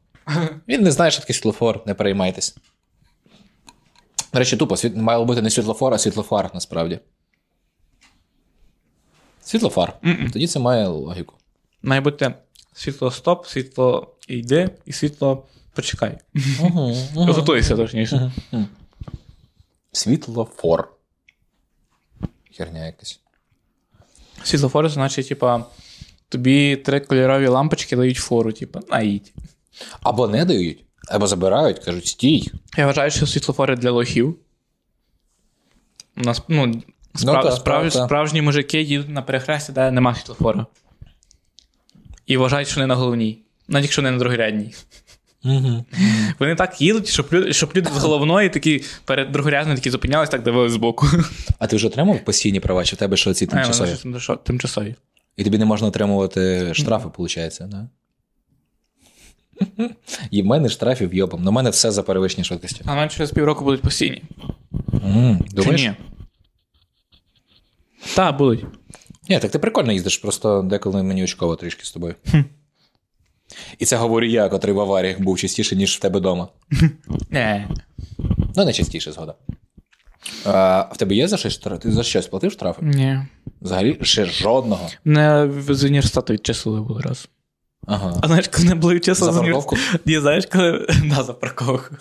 Він 0.68 0.82
не 0.82 0.90
знає, 0.90 1.10
що 1.10 1.20
таке 1.20 1.32
світлофор, 1.32 1.82
не 1.86 1.94
переймайтесь. 1.94 2.56
До 4.32 4.38
речі, 4.38 4.56
тупо 4.56 4.76
світ... 4.76 4.96
мало 4.96 5.24
бути 5.24 5.42
не 5.42 5.50
світлофор, 5.50 5.94
а 5.94 5.98
світлофар 5.98 6.50
насправді. 6.54 6.98
Світлофар. 9.42 9.92
Тоді 10.32 10.46
це 10.46 10.58
має 10.58 10.86
логіку. 10.86 11.34
Має 11.82 12.00
бути 12.00 12.34
світло 12.72 13.10
стоп, 13.10 13.46
світло 13.46 14.14
йди 14.28 14.70
і 14.86 14.92
світло 14.92 15.46
почекай. 15.74 16.18
Готуйся 17.14 17.76
точніше. 17.76 18.32
Світлофор. 19.92 20.92
Херня 22.56 22.86
якась. 22.86 23.20
Світлофор, 24.42 24.88
значить, 24.88 25.28
типа, 25.28 25.64
тобі 26.28 26.76
три 26.76 27.00
кольорові 27.00 27.46
лампочки 27.46 27.96
дають 27.96 28.16
фору, 28.16 28.52
типа, 28.52 28.80
наїдь. 28.90 29.32
Або 30.00 30.28
не 30.28 30.44
дають, 30.44 30.84
або 31.08 31.26
забирають, 31.26 31.78
кажуть, 31.78 32.06
стій. 32.06 32.52
Я 32.76 32.86
вважаю, 32.86 33.10
що 33.10 33.26
світлофори 33.26 33.76
для 33.76 33.90
лохів. 33.90 34.38
У 36.16 36.20
нас, 36.20 36.42
ну, 36.48 36.82
справ, 37.14 37.44
та, 37.44 37.52
справ, 37.52 37.84
та, 37.84 37.90
та. 37.90 38.04
справжні 38.06 38.42
мужики 38.42 38.82
їдуть 38.82 39.08
на 39.08 39.22
перехресті, 39.22 39.72
де 39.72 39.90
нема 39.90 40.14
світлофора. 40.14 40.66
І 42.26 42.36
вважають, 42.36 42.68
що 42.68 42.76
вони 42.76 42.86
на 42.86 42.94
головній. 42.94 43.42
Навіть 43.68 43.84
якщо 43.84 44.02
не 44.02 44.10
на 44.10 44.18
другорядній. 44.18 44.74
Угу. 45.44 45.84
Вони 46.38 46.54
так 46.54 46.80
їдуть, 46.80 47.08
щоб 47.08 47.26
люди, 47.32 47.52
щоб 47.52 47.70
люди 47.76 47.90
з 47.94 47.96
головної 48.02 48.48
такі 48.48 48.84
перед 49.04 49.32
другорядною 49.32 49.76
такі 49.78 49.90
зупинялись, 49.90 50.28
так 50.30 50.42
дивились 50.42 50.72
збоку. 50.72 51.06
А 51.58 51.66
ти 51.66 51.76
вже 51.76 51.86
отримав 51.86 52.24
постійні 52.24 52.60
права, 52.60 52.84
чи 52.84 52.96
в 52.96 52.98
тебе 52.98 53.16
що 53.16 53.34
ці 53.34 53.46
тимчасові? 53.46 53.88
тимчасо- 54.04 54.36
Тимчасові. 54.36 54.94
І 55.36 55.44
тобі 55.44 55.58
не 55.58 55.64
можна 55.64 55.88
отримувати 55.88 56.74
штрафи, 56.74 57.08
виходить, 57.18 57.58
да? 57.60 57.88
І 60.30 60.42
в 60.42 60.46
мене 60.46 60.68
штрафів 60.68 61.14
йобом. 61.14 61.44
На 61.44 61.50
мене 61.50 61.70
все 61.70 61.90
за 61.90 62.02
перевищення 62.02 62.44
швидкості. 62.44 62.82
А 62.86 62.94
мене 62.94 63.08
через 63.08 63.30
півроку 63.30 63.64
будуть 63.64 63.82
постійні. 63.82 64.22
М, 65.04 65.44
Чи 65.64 65.70
ні? 65.72 65.92
Так, 68.16 68.36
будуть. 68.36 68.64
Ні, 69.28 69.38
так 69.38 69.50
ти 69.50 69.58
прикольно 69.58 69.92
їздиш, 69.92 70.18
просто 70.18 70.62
деколи 70.62 71.02
мені 71.02 71.24
очково 71.24 71.56
трішки 71.56 71.84
з 71.84 71.90
тобою. 71.92 72.14
І 73.78 73.84
це 73.84 73.96
говорю 73.96 74.26
я, 74.26 74.48
котрий 74.48 74.74
в 74.74 74.80
аваріях 74.80 75.20
був 75.20 75.38
частіше, 75.38 75.76
ніж 75.76 75.96
в 75.96 76.00
тебе 76.00 76.18
вдома. 76.18 76.48
Не. 77.30 77.68
Ну, 78.56 78.64
не 78.64 78.72
частіше, 78.72 79.12
згода. 79.12 79.34
А, 80.44 80.80
в 80.92 80.96
тебе 80.96 81.14
є 81.14 81.28
за 81.28 81.36
щось 81.36 81.52
штраф? 81.52 81.80
Ти 81.80 81.92
за 81.92 82.02
щось 82.02 82.26
платив 82.26 82.52
штрафи? 82.52 82.82
Ні. 82.82 83.20
Взагалі 83.60 83.98
ще 84.02 84.24
жодного. 84.24 84.88
Не 85.04 85.50
з 85.68 85.84
університету 85.84 86.32
відчислили 86.32 86.80
був 86.80 87.00
раз. 87.00 87.28
Ага. 87.86 88.18
А 88.22 88.26
знаєш, 88.26 88.48
коли 88.48 88.68
не 88.68 88.74
були 88.74 88.94
відчислили 88.94 89.32
За 89.32 89.40
парковку? 89.40 89.76
Ні, 90.06 90.20
знаєш, 90.20 90.46
коли. 90.46 90.86
Да, 91.04 91.22
за 91.22 91.32
парковку. 91.32 91.94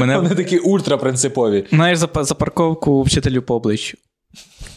Мене 0.00 0.16
Вони 0.18 0.34
такі 0.34 0.58
ультрапринципові. 0.58 1.66
Знаєш, 1.70 1.98
за, 1.98 2.08
за 2.14 2.34
парковку 2.34 3.02
вчителю 3.02 3.42
по 3.42 3.54
обличчю. 3.54 3.98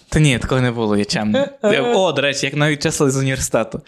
Та 0.10 0.20
ні, 0.20 0.39
такого 0.39 0.62
не 0.62 0.72
було, 0.72 0.98
я 0.98 1.06
чемний. 1.06 1.41
О, 1.96 2.12
до 2.12 2.22
речі, 2.22 2.46
як 2.46 2.56
навіть 2.56 2.84
чесно 2.84 3.10
з 3.12 3.17
університету. 3.17 3.82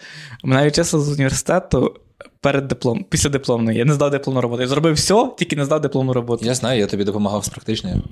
Мене 0.44 0.66
відчислили 0.66 1.04
з 1.04 1.08
університету 1.12 1.96
перед 2.40 2.68
диплом, 2.68 3.04
після 3.10 3.30
дипломної. 3.30 3.78
Я 3.78 3.84
не 3.84 3.92
здав 3.94 4.10
дипломну 4.10 4.40
роботу. 4.40 4.62
Я 4.62 4.68
зробив 4.68 4.94
все, 4.94 5.30
тільки 5.38 5.56
не 5.56 5.64
здав 5.64 5.80
дипломну 5.80 6.12
роботу. 6.12 6.44
Я 6.46 6.54
знаю, 6.54 6.80
я 6.80 6.86
тобі 6.86 7.04
допомагав 7.04 7.44
з 7.44 7.48
практичною. 7.48 8.02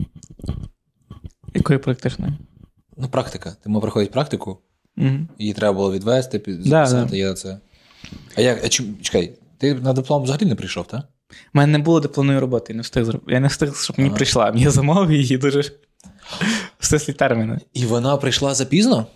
Якої 1.55 1.79
практичної? 1.79 2.33
Ну, 2.97 3.09
практика. 3.09 3.57
Ти 3.65 3.69
мав 3.71 3.83
проходити 3.83 4.13
практику, 4.13 4.59
Угу. 4.97 5.11
її 5.39 5.53
треба 5.53 5.73
було 5.73 5.93
відвести, 5.93 6.39
під- 6.39 6.63
Да, 6.63 6.87
записати, 6.87 7.11
да. 7.11 7.17
я 7.17 7.35
це. 7.35 7.59
А 8.37 8.41
як, 8.41 8.65
а 8.65 8.69
чекай, 9.03 9.39
ти 9.59 9.75
на 9.75 9.93
диплом 9.93 10.23
взагалі 10.23 10.45
не 10.47 10.55
прийшов, 10.55 10.87
так? 10.87 11.01
У 11.55 11.59
мене 11.59 11.73
не 11.73 11.79
було 11.79 12.01
дипломної 12.01 12.39
роботи, 12.39 12.73
я 12.73 12.77
не 12.77 12.83
встиг. 12.83 13.15
Я 13.29 13.41
не 13.41 13.49
встиг, 13.49 13.77
щоб 13.77 13.99
мені 13.99 14.09
Ага. 14.09 14.17
прийшла. 14.17 14.51
Мені 14.53 14.69
замовив 14.69 15.13
її 15.13 15.39
дуже 15.39 15.63
в 16.81 17.13
терміни. 17.13 17.59
І 17.73 17.87
вона 17.87 18.17
прийшла 18.17 18.55
запізно? 18.55 19.07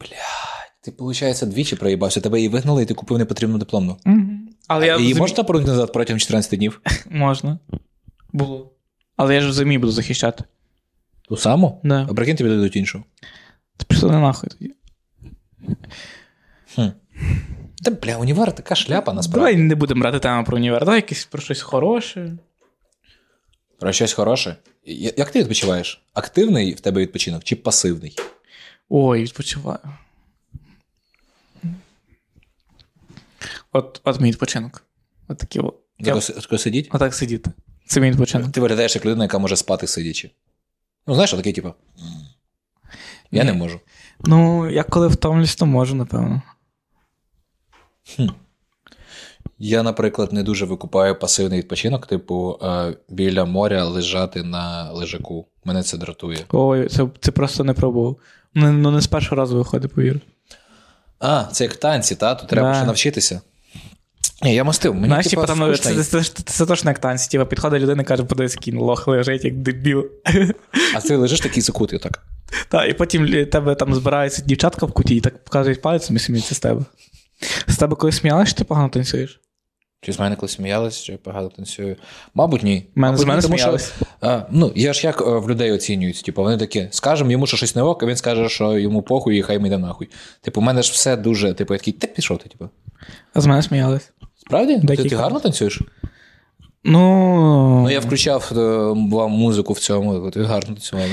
Блядь, 0.00 0.72
ти, 0.80 0.92
виходить, 0.98 1.48
двічі 1.48 1.76
проїбався, 1.76 2.20
тебе 2.20 2.38
її 2.38 2.48
вигнали, 2.48 2.82
і 2.82 2.86
ти 2.86 2.94
купив 2.94 3.18
непотрібну 3.18 3.58
дипломну. 3.58 3.96
Угу. 4.06 4.22
Але 4.68 4.86
я 4.86 4.96
Її 4.96 5.14
можна 5.14 5.44
повернути 5.44 5.72
назад 5.72 5.92
протягом 5.92 6.20
14 6.20 6.58
днів? 6.58 6.80
Можна. 7.10 7.58
Було. 8.32 8.72
Але 9.16 9.34
я 9.34 9.40
ж 9.40 9.48
в 9.48 9.52
зимі 9.52 9.78
буду 9.78 9.92
захищати. 9.92 10.44
Ту 11.28 11.36
саму? 11.36 11.80
Да. 11.84 12.06
А 12.10 12.14
прикинь, 12.14 12.36
тобі 12.36 12.50
дадуть 12.50 12.76
іншу. 12.76 13.04
Ти 13.76 13.84
пішли 13.88 14.10
не 14.10 14.18
нахуй 14.18 14.50
тоді. 14.50 14.74
Хм. 16.74 16.88
Та 17.84 17.90
бля, 17.90 18.16
універ 18.16 18.54
така 18.54 18.74
шляпа 18.74 19.12
насправді. 19.12 19.50
Давай 19.50 19.56
не 19.56 19.74
будемо 19.74 20.00
брати 20.00 20.18
тему 20.18 20.44
про 20.44 20.56
універ, 20.56 20.84
давай 20.84 20.96
якесь 20.96 21.24
про 21.24 21.42
щось 21.42 21.60
хороше. 21.60 22.32
Про 23.78 23.92
щось 23.92 24.12
хороше. 24.12 24.56
Як 24.84 25.30
ти 25.30 25.38
відпочиваєш? 25.40 26.02
Активний 26.14 26.74
в 26.74 26.80
тебе 26.80 27.00
відпочинок 27.00 27.44
чи 27.44 27.56
пасивний? 27.56 28.16
Ой, 28.88 29.22
відпочиваю. 29.22 29.78
От, 33.72 34.00
от 34.04 34.20
мій 34.20 34.30
відпочинок. 34.30 34.84
От 35.28 35.38
такі 35.38 35.60
от. 35.60 35.74
Я, 35.98 36.14
Тако 36.14 36.40
тако 36.40 36.58
сидіть? 36.58 36.88
отак 36.92 37.14
сидіти. 37.14 37.50
Це 37.86 38.00
мій 38.00 38.10
відпочинок. 38.10 38.52
Ти 38.52 38.60
виглядаєш 38.60 38.94
як 38.94 39.04
людина, 39.06 39.24
яка 39.24 39.38
може 39.38 39.56
спати 39.56 39.86
сидячи. 39.86 40.30
Ну, 41.06 41.14
знаєш, 41.14 41.30
такий, 41.30 41.52
типу. 41.52 41.74
Я 43.30 43.44
не 43.44 43.52
можу. 43.52 43.80
Ну, 44.20 44.70
я 44.70 44.82
коли 44.84 45.08
втомлюсь, 45.08 45.56
то 45.56 45.66
можу, 45.66 45.94
напевно. 45.94 46.42
Я, 49.58 49.82
наприклад, 49.82 50.32
не 50.32 50.42
дуже 50.42 50.64
викупаю 50.64 51.18
пасивний 51.18 51.58
відпочинок, 51.58 52.06
типу, 52.06 52.58
е, 52.62 52.94
біля 53.08 53.44
моря 53.44 53.84
лежати 53.84 54.42
на 54.42 54.92
лежаку. 54.92 55.46
Мене 55.64 55.82
це 55.82 55.96
дратує. 55.98 56.38
Ой, 56.52 56.88
це, 56.88 57.06
це 57.20 57.32
просто 57.32 57.64
не 57.64 57.72
пробував. 57.72 58.16
Ну, 58.54 58.72
ну 58.72 58.90
не 58.90 59.00
з 59.00 59.06
першого 59.06 59.36
разу 59.36 59.56
виходить, 59.56 59.94
повір. 59.94 60.20
А, 61.20 61.44
це 61.44 61.64
як 61.64 61.76
танці, 61.76 62.14
та? 62.14 62.34
Тут 62.34 62.48
треба 62.48 62.68
Да. 62.68 62.74
ще 62.74 62.86
навчитися. 62.86 63.40
Ні, 64.42 64.54
я 64.54 64.64
мастив. 64.64 64.94
Мені, 64.94 65.06
Знаєш, 65.06 65.26
типу, 65.26 65.44
там, 65.44 65.74
це, 65.74 65.94
це, 66.04 66.22
це, 66.22 66.42
це 66.44 66.66
точно 66.66 66.90
як 66.90 66.98
танці. 66.98 67.30
Типу, 67.30 67.46
підходить 67.46 67.82
людина 67.82 68.02
і 68.02 68.04
каже, 68.04 68.24
подивись, 68.24 68.54
який 68.54 68.74
лох 68.74 69.08
лежить, 69.08 69.44
як 69.44 69.56
дебіл. 69.56 70.06
А 70.94 71.00
ти 71.00 71.16
лежиш 71.16 71.40
такий 71.40 71.62
закутий, 71.62 71.98
так. 71.98 72.22
Та, 72.68 72.84
і 72.84 72.94
потім 72.94 73.46
тебе 73.46 73.74
там 73.74 73.94
збирається 73.94 74.42
дівчатка 74.42 74.86
в 74.86 74.92
куті 74.92 75.16
і 75.16 75.20
так 75.20 75.44
показують 75.44 75.82
пальцем 75.82 76.16
і 76.16 76.18
сміються 76.18 76.54
з 76.54 76.60
тебе. 76.60 76.84
З 77.66 77.76
тебе 77.76 77.96
коли 77.96 78.12
сміялися, 78.12 78.50
що 78.50 78.58
ти 78.58 78.64
погано 78.64 78.88
танцюєш? 78.88 79.40
Чи 80.00 80.12
з 80.12 80.18
мене 80.18 80.36
коли 80.36 80.48
сміялись, 80.48 80.94
що 80.94 81.12
я 81.12 81.18
погано 81.18 81.48
танцюю? 81.48 81.96
Мабуть, 82.34 82.62
ні. 82.62 82.70
Мене- 82.74 82.86
Мабуть, 82.94 83.20
з 83.20 83.24
мене 83.24 83.42
тому 83.42 83.58
що, 83.58 83.78
а, 84.20 84.42
ну, 84.50 84.72
я 84.74 84.92
ж 84.92 85.06
як 85.06 85.20
е, 85.20 85.24
в 85.24 85.50
людей 85.50 85.72
оцінюють. 85.72 86.22
Типу, 86.22 86.42
вони 86.42 86.56
такі, 86.56 86.88
скажемо 86.90 87.30
йому, 87.30 87.46
що 87.46 87.56
щось 87.56 87.76
не 87.76 87.82
ок, 87.82 88.02
а 88.02 88.06
він 88.06 88.16
скаже, 88.16 88.48
що 88.48 88.78
йому 88.78 89.02
похуй 89.02 89.38
і 89.38 89.42
хай 89.42 89.58
ми 89.58 89.68
йде 89.68 89.78
нахуй. 89.78 90.08
Типу, 90.40 90.60
у 90.60 90.64
мене 90.64 90.82
ж 90.82 90.92
все 90.92 91.16
дуже, 91.16 91.54
типу, 91.54 91.74
я 91.74 91.78
такий, 91.78 91.92
ти 91.92 92.06
пішов 92.06 92.38
ти, 92.38 92.48
типу. 92.48 92.68
А 93.34 93.40
з 93.40 93.46
мене 93.46 93.62
сміялись. 93.62 94.12
Справді? 94.46 94.78
Ти, 94.80 94.96
ти 94.96 95.16
гарно 95.16 95.40
танцюєш? 95.40 95.80
Ну, 96.84 97.80
Ну, 97.82 97.90
я 97.90 98.00
включав 98.00 98.52
е, 98.52 98.56
вам 99.16 99.30
музику 99.30 99.72
в 99.72 99.78
цьому, 99.78 100.30
ти 100.30 100.42
гарно 100.42 100.74
танцювали. 100.74 101.10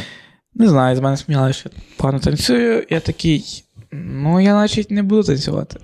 не 0.53 0.69
знаю, 0.69 0.95
з 0.95 0.99
мене 0.99 1.17
сміялися, 1.17 1.59
що 1.59 1.69
погано 1.97 2.19
танцюю. 2.19 2.83
Я 2.89 2.99
такий. 2.99 3.63
Ну, 3.91 4.39
я 4.39 4.51
значить 4.51 4.91
не 4.91 5.03
буду 5.03 5.23
танцювати. 5.23 5.79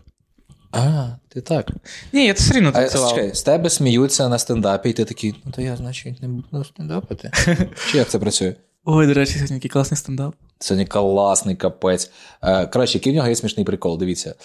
А, 0.72 1.08
ти 1.30 1.42
так. 1.42 1.72
Ні, 2.14 2.26
я 2.26 2.34
все 2.34 2.54
рівно 2.54 2.72
танцював. 2.72 3.10
чекай, 3.10 3.36
з 3.36 3.44
тебе 3.44 3.70
сміються 3.70 4.30
на 4.30 4.40
стендапі, 4.40 4.90
і 4.90 4.94
ти 4.94 5.06
такий, 5.06 5.36
ну 5.46 5.52
то 5.52 5.62
я, 5.62 5.76
значить, 5.76 6.22
не 6.22 6.28
буду 6.28 6.64
стендапити. 6.64 7.32
Чи 7.92 7.98
як 7.98 8.10
це 8.10 8.20
працює? 8.20 8.56
Ой, 8.86 9.08
до 9.08 9.14
речі, 9.14 9.34
сьогодні 9.34 9.56
який 9.56 9.72
класний 9.72 9.98
стендап. 9.98 10.36
Сьогодні 10.60 10.86
класний 10.86 11.56
капець. 11.56 12.12
Е, 12.42 12.66
коротше, 12.66 12.98
який 12.98 13.14
в 13.14 13.16
нього 13.16 13.28
є 13.28 13.36
смішний 13.36 13.66
прикол, 13.66 13.98
дивіться. 13.98 14.36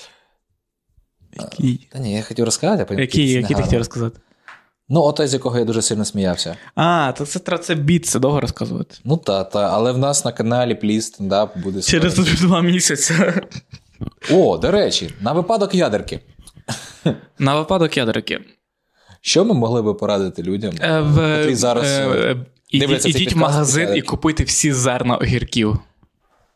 Який? 1.40 1.88
Та 1.92 1.98
ні, 1.98 2.12
я 2.12 2.22
хотів 2.22 2.44
розказати, 2.44 2.82
а 2.82 2.84
потім 2.84 3.00
Який, 3.00 3.30
який 3.30 3.56
ти 3.56 3.62
хотів 3.62 3.78
розказати? 3.78 4.20
Ну, 4.88 5.02
отой, 5.02 5.26
з 5.26 5.32
якого 5.32 5.58
я 5.58 5.64
дуже 5.64 5.82
сильно 5.82 6.04
сміявся. 6.04 6.56
А, 6.74 7.12
то 7.18 7.26
це, 7.26 7.58
це 7.58 7.74
біт, 7.74 8.06
це 8.06 8.18
довго 8.18 8.40
розказувати. 8.40 8.96
Ну 9.04 9.16
та, 9.16 9.44
та, 9.44 9.70
але 9.72 9.92
в 9.92 9.98
нас 9.98 10.24
на 10.24 10.32
каналі 10.32 10.74
Пліс 10.74 11.06
стендап 11.06 11.58
буде 11.58 11.82
Через 11.82 12.14
два 12.40 12.62
місяці. 12.62 13.14
О, 14.30 14.58
до 14.58 14.70
речі, 14.70 15.10
на 15.20 15.32
випадок 15.32 15.74
ядерки. 15.74 16.20
На 17.38 17.58
випадок 17.58 17.96
ядерки. 17.96 18.40
Що 19.20 19.44
ми 19.44 19.54
могли 19.54 19.82
би 19.82 19.94
порадити 19.94 20.42
людям? 20.42 20.74
Е, 20.80 21.00
в, 21.00 21.38
Котрі 21.38 21.54
зараз, 21.54 21.84
е, 21.86 22.08
е, 22.08 22.36
ідіть, 22.70 22.80
дивляться 22.80 23.08
ідіть 23.08 23.32
в 23.32 23.36
магазин 23.36 23.96
і 23.96 24.02
купуйте 24.02 24.44
всі 24.44 24.72
зерна 24.72 25.16
огірків. 25.16 25.78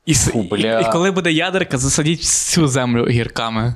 І, 0.07 0.15
Фу, 0.15 0.57
і, 0.57 0.61
і 0.61 0.87
коли 0.93 1.11
буде 1.11 1.33
ядерка, 1.33 1.79
засадіть 1.79 2.21
всю 2.21 2.69
землю 2.69 3.03
огірками. 3.03 3.75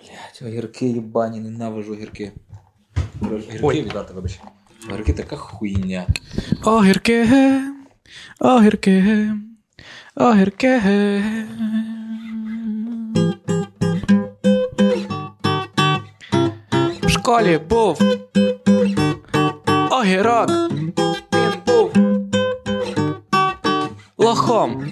Блять, 0.00 0.42
огірки 0.42 0.86
їбані, 0.86 1.40
ненавижу 1.40 1.92
огірки. 1.92 2.32
Огірки 3.20 3.58
Ой. 3.62 3.82
віддати, 3.82 4.14
вибач. 4.14 4.40
Огірки 4.90 5.12
така 5.12 5.36
хуйня. 5.36 6.06
Огірки, 6.64 7.28
огірки, 8.40 9.30
огірки. 10.18 10.80
В 17.02 17.08
школі 17.08 17.60
був 17.70 18.02
огірок. 19.90 20.50
Він 21.32 21.52
був 21.66 21.92
лохом. 24.18 24.82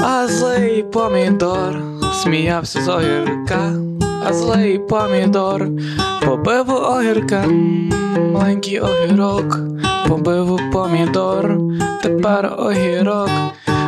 А 0.00 0.28
злий 0.28 0.82
помідор 0.82 1.82
сміявся 2.12 2.82
з 2.82 2.88
огірка, 2.88 3.72
а 4.26 4.32
злий 4.32 4.78
помідор 4.78 5.68
побив 6.24 6.70
огірка, 6.70 7.44
маленький 8.32 8.80
огірок, 8.80 9.58
побив 10.08 10.52
у 10.52 10.58
помідор, 10.72 11.58
тепер 12.02 12.54
огірок, 12.58 13.30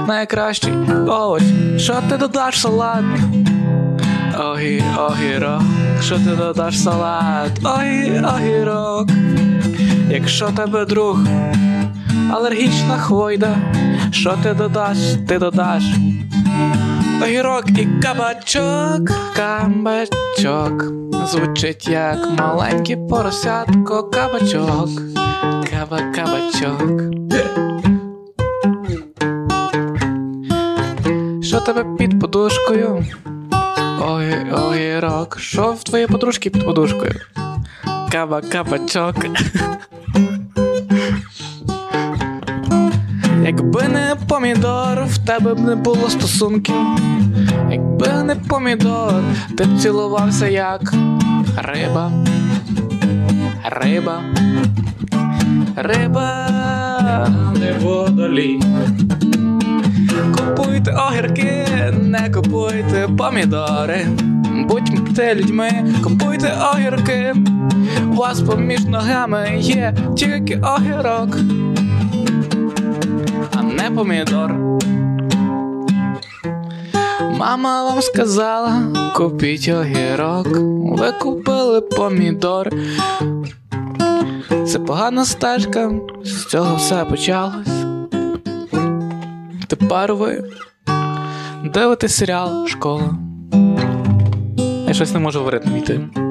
найкращий. 0.09 0.73
Овоч, 1.09 1.43
що 1.77 1.95
ти 2.09 2.17
додаш 2.17 2.61
салат? 2.61 3.05
Огі, 4.39 4.83
огірок, 4.99 5.63
що 6.03 6.15
ти 6.17 6.37
додаш 6.37 6.83
салат? 6.83 7.51
Огі, 7.65 8.23
огірок, 8.35 9.09
якщо 10.11 10.49
тебе 10.49 10.85
друг 10.85 11.19
алергічна 12.33 12.97
хвойда, 12.99 13.57
що 14.11 14.35
ти 14.43 14.55
додаш, 14.55 14.99
ти 15.29 15.39
додаш. 15.39 15.83
Огірок 17.23 17.65
і 17.69 17.89
кабачок, 18.03 19.11
кабачок, 19.37 20.85
звучить 21.27 21.89
як 21.89 22.19
маленький 22.39 22.97
поросятко, 22.97 24.03
кабачок, 24.03 24.89
каба 25.75 26.01
кабачок. 26.15 27.03
Що 31.43 31.61
тебе 31.61 31.85
під 31.99 32.21
подушкою? 32.21 33.05
Ой, 34.09 34.51
огірок, 34.51 35.39
що 35.41 35.73
в 35.73 35.83
твоїй 35.83 36.07
подружки 36.07 36.51
під 36.51 36.65
подушкою? 36.65 37.15
Каба 38.13 38.41
кабачок. 38.41 39.15
Якби 43.45 43.89
не 43.89 44.17
помідор, 44.29 45.05
в 45.05 45.19
тебе 45.27 45.55
б 45.55 45.61
не 45.61 45.75
було 45.75 46.11
стосунків. 46.11 46.75
Якби 47.71 48.09
не 48.09 48.35
помідор, 48.35 49.23
ти 49.57 49.65
б 49.65 49.79
цілувався 49.79 50.49
як 50.49 50.95
риба. 51.57 52.13
Риба. 53.71 54.23
Риба 55.77 56.49
не 57.61 57.73
водолій. 57.73 58.61
Купуйте 60.39 60.93
огірки, 60.93 61.67
не 62.03 62.31
купуйте 62.31 63.09
помідори. 63.19 64.07
Будьте 64.69 65.35
людьми, 65.35 65.71
купуйте 66.03 66.55
огірки. 66.75 67.35
У 68.13 68.15
вас 68.15 68.41
поміж 68.41 68.85
ногами 68.85 69.49
є 69.59 69.95
тільки 70.17 70.57
огірок 70.57 71.37
а 73.57 73.63
не 73.63 73.91
помідор. 73.91 74.55
Мама 77.37 77.85
вам 77.85 78.03
сказала, 78.03 78.83
купіть 79.17 79.69
огірок, 79.69 80.49
ви 80.99 81.13
купили 81.13 81.81
помідор. 81.81 82.71
Це 84.67 84.79
погана 84.79 85.25
стежка, 85.25 85.93
з 86.25 86.45
цього 86.45 86.77
все 86.77 87.05
почалось. 87.05 87.85
Тепер 89.67 90.15
ви 90.15 90.45
дивитесь 91.65 92.17
серіал 92.17 92.67
Школа. 92.67 93.11
Я 94.87 94.95
щось 94.95 95.13
не 95.13 95.19
можу 95.19 95.45
в 95.45 95.49
війти. 95.75 96.01
Пам'ятаю 96.15 96.24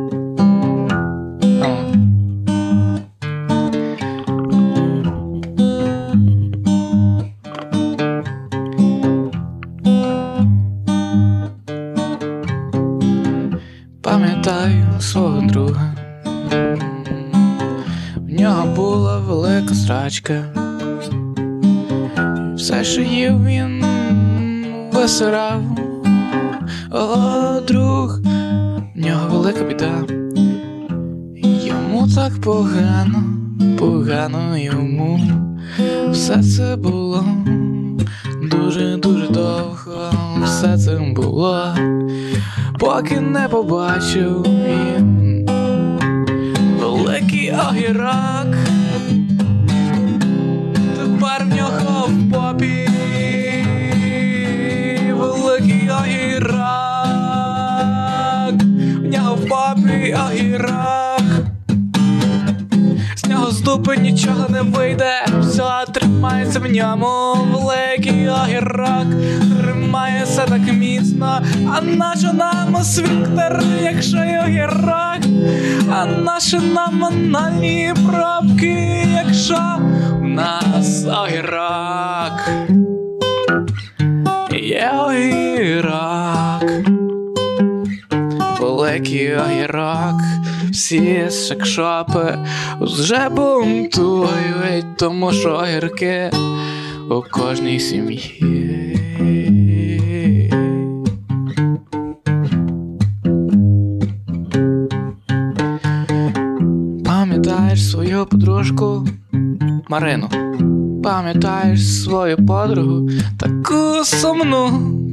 жіночка. 20.27 20.43
Все, 22.55 22.83
що 22.83 23.01
їв 23.01 23.45
він 23.45 23.85
висирав. 24.93 25.61
О, 26.91 27.59
друг, 27.67 28.19
в 28.95 28.99
нього 28.99 29.29
велика 29.29 29.63
біда. 29.63 29.91
Йому 31.65 32.07
так 32.15 32.41
погано, 32.41 33.23
погано 33.79 34.57
йому. 34.57 35.19
Все 36.11 36.43
це 36.43 36.75
було 36.75 37.25
дуже-дуже 38.51 39.27
довго. 39.27 40.11
Все 40.43 40.77
це 40.77 41.13
було, 41.15 41.75
поки 42.79 43.19
не 43.21 43.47
побачив 43.47 44.45
тримається 66.73 66.93
в 66.93 66.97
ньому 66.97 67.35
великий 67.53 68.29
огірок, 68.29 69.07
тримається 69.61 70.45
так 70.45 70.73
міцно, 70.73 71.41
а 71.73 71.81
нащо 71.81 72.33
нам 72.33 72.83
свіктер, 72.83 73.63
якщо 73.81 74.17
й 74.17 74.37
огірок, 74.37 75.19
а 75.91 76.05
нащо 76.05 76.59
нам 76.59 77.05
анальні 77.05 77.93
пробки, 78.07 79.05
якщо 79.25 79.59
в 80.19 80.23
нас 80.23 81.05
огірок, 81.05 82.39
є 84.51 84.91
огірок. 85.07 86.63
Великий 88.59 89.35
огірок, 89.35 90.21
всі 90.71 91.29
секшопи 91.29 92.37
вже 92.81 93.29
бунтують, 93.29 94.97
тому 94.97 95.31
що 95.31 95.49
огірки 95.49 96.31
у 97.13 97.23
кожній 97.31 97.79
сім'ї. 97.79 98.39
Пам'ятаєш 107.05 107.89
свою 107.91 108.25
подружку 108.25 109.07
Марину? 109.89 110.29
Пам'ятаєш 111.03 112.03
свою 112.03 112.45
подругу, 112.45 113.09
таку 113.39 114.03
сумну, 114.03 114.69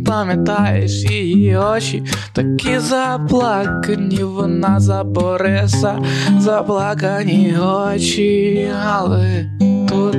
пам'ятаєш 0.06 1.10
її 1.10 1.56
очі, 1.56 2.02
такі 2.32 2.78
заплакані, 2.78 4.24
вона 4.24 4.80
за 4.80 5.04
Бориса, 5.04 5.98
заплакані 6.38 7.54
очі, 7.58 8.68
але 8.86 9.50
тут 9.88 10.16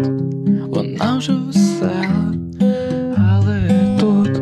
вона 0.68 1.18
вже 1.18 1.34
весела, 1.82 2.34
але 3.18 3.70
тут 4.00 4.42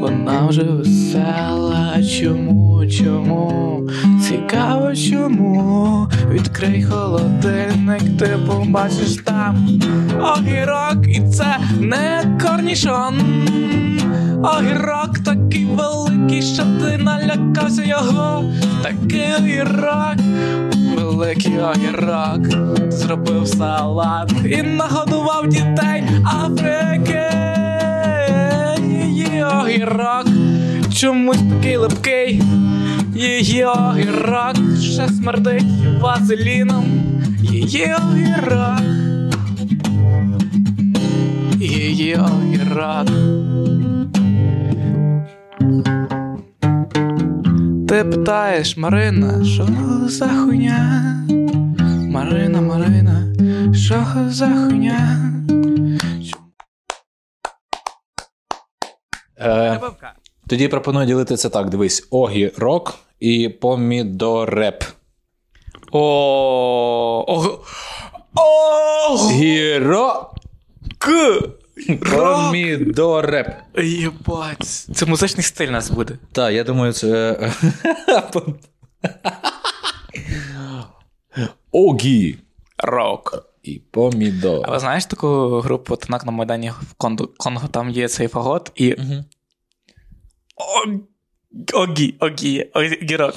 вона 0.00 0.46
вже 0.48 0.62
весела. 0.62 2.02
Чому, 2.02 2.86
чому? 2.86 3.88
Цікаво, 4.22 4.94
чому? 4.94 6.06
Відкрий 6.30 6.82
холодильник, 6.82 8.18
ти 8.18 8.38
побачиш 8.46 9.16
там 9.24 9.68
огірок, 10.20 11.08
і 11.08 11.20
це 11.20 11.58
не 11.80 12.38
корнішон. 12.42 13.14
Огірок 14.42 15.18
такий 15.24 15.64
великий, 15.64 16.42
що 16.42 16.62
ти 16.62 16.98
налякався 16.98 17.84
його. 17.84 18.52
Такий 18.82 19.26
огірок, 19.40 20.16
великий 21.18 21.58
огірок, 21.58 22.40
зробив 22.92 23.48
салат 23.48 24.32
і 24.44 24.62
нагодував 24.62 25.48
дітей 25.48 26.04
Африки. 26.24 27.22
Її 28.82 29.44
огірок, 29.44 30.26
чомусь 30.94 31.38
такий 31.50 31.76
липкий. 31.76 32.42
Її 33.14 33.64
огірок 33.64 34.56
ще 34.80 35.08
смердить 35.08 35.64
вазеліном. 36.00 36.84
Її 37.42 37.94
огірок. 37.94 38.80
Її 41.60 42.16
огірок. 42.16 43.08
Ти 47.88 48.04
питаєш, 48.04 48.76
Марина, 48.76 49.44
що 49.44 49.66
за 50.08 50.28
хуйня? 50.28 51.14
Марина, 52.10 52.60
Марина, 52.60 53.34
що 53.74 54.06
за 54.28 54.46
хуйня? 54.46 55.30
Е, 59.38 59.80
тоді 60.48 60.68
пропоную 60.68 61.06
ділити 61.06 61.36
це 61.36 61.48
так: 61.48 61.68
дивись: 61.68 62.08
огірок 62.10 62.94
і 63.20 63.48
помідореп. 63.48 64.84
О, 65.92 67.24
о, 67.28 67.60
о, 68.34 69.28
Гіро. 69.30 70.30
к, 70.98 71.10
Помідореп. 71.86 73.48
Єбать, 73.76 74.64
це 74.94 75.06
музичний 75.06 75.44
стиль 75.44 75.68
у 75.68 75.70
нас 75.70 75.90
буде. 75.90 76.18
Так, 76.32 76.52
я 76.52 76.64
думаю, 76.64 76.92
це. 76.92 77.38
Огі. 81.72 82.36
Рок. 82.78 83.44
І 83.62 83.78
помідор. 83.90 84.64
А 84.68 84.70
ви 84.70 84.78
знаєш 84.78 85.06
таку 85.06 85.60
групу 85.60 85.96
Танак 85.96 86.26
на 86.26 86.32
Майдані 86.32 86.70
в 86.70 86.94
Конго, 87.38 87.68
там 87.70 87.90
є 87.90 88.08
цей 88.08 88.28
фагот 88.28 88.72
і. 88.74 88.96
Огі, 91.74 92.14
Огі, 92.20 92.62
Огірок. 92.74 93.34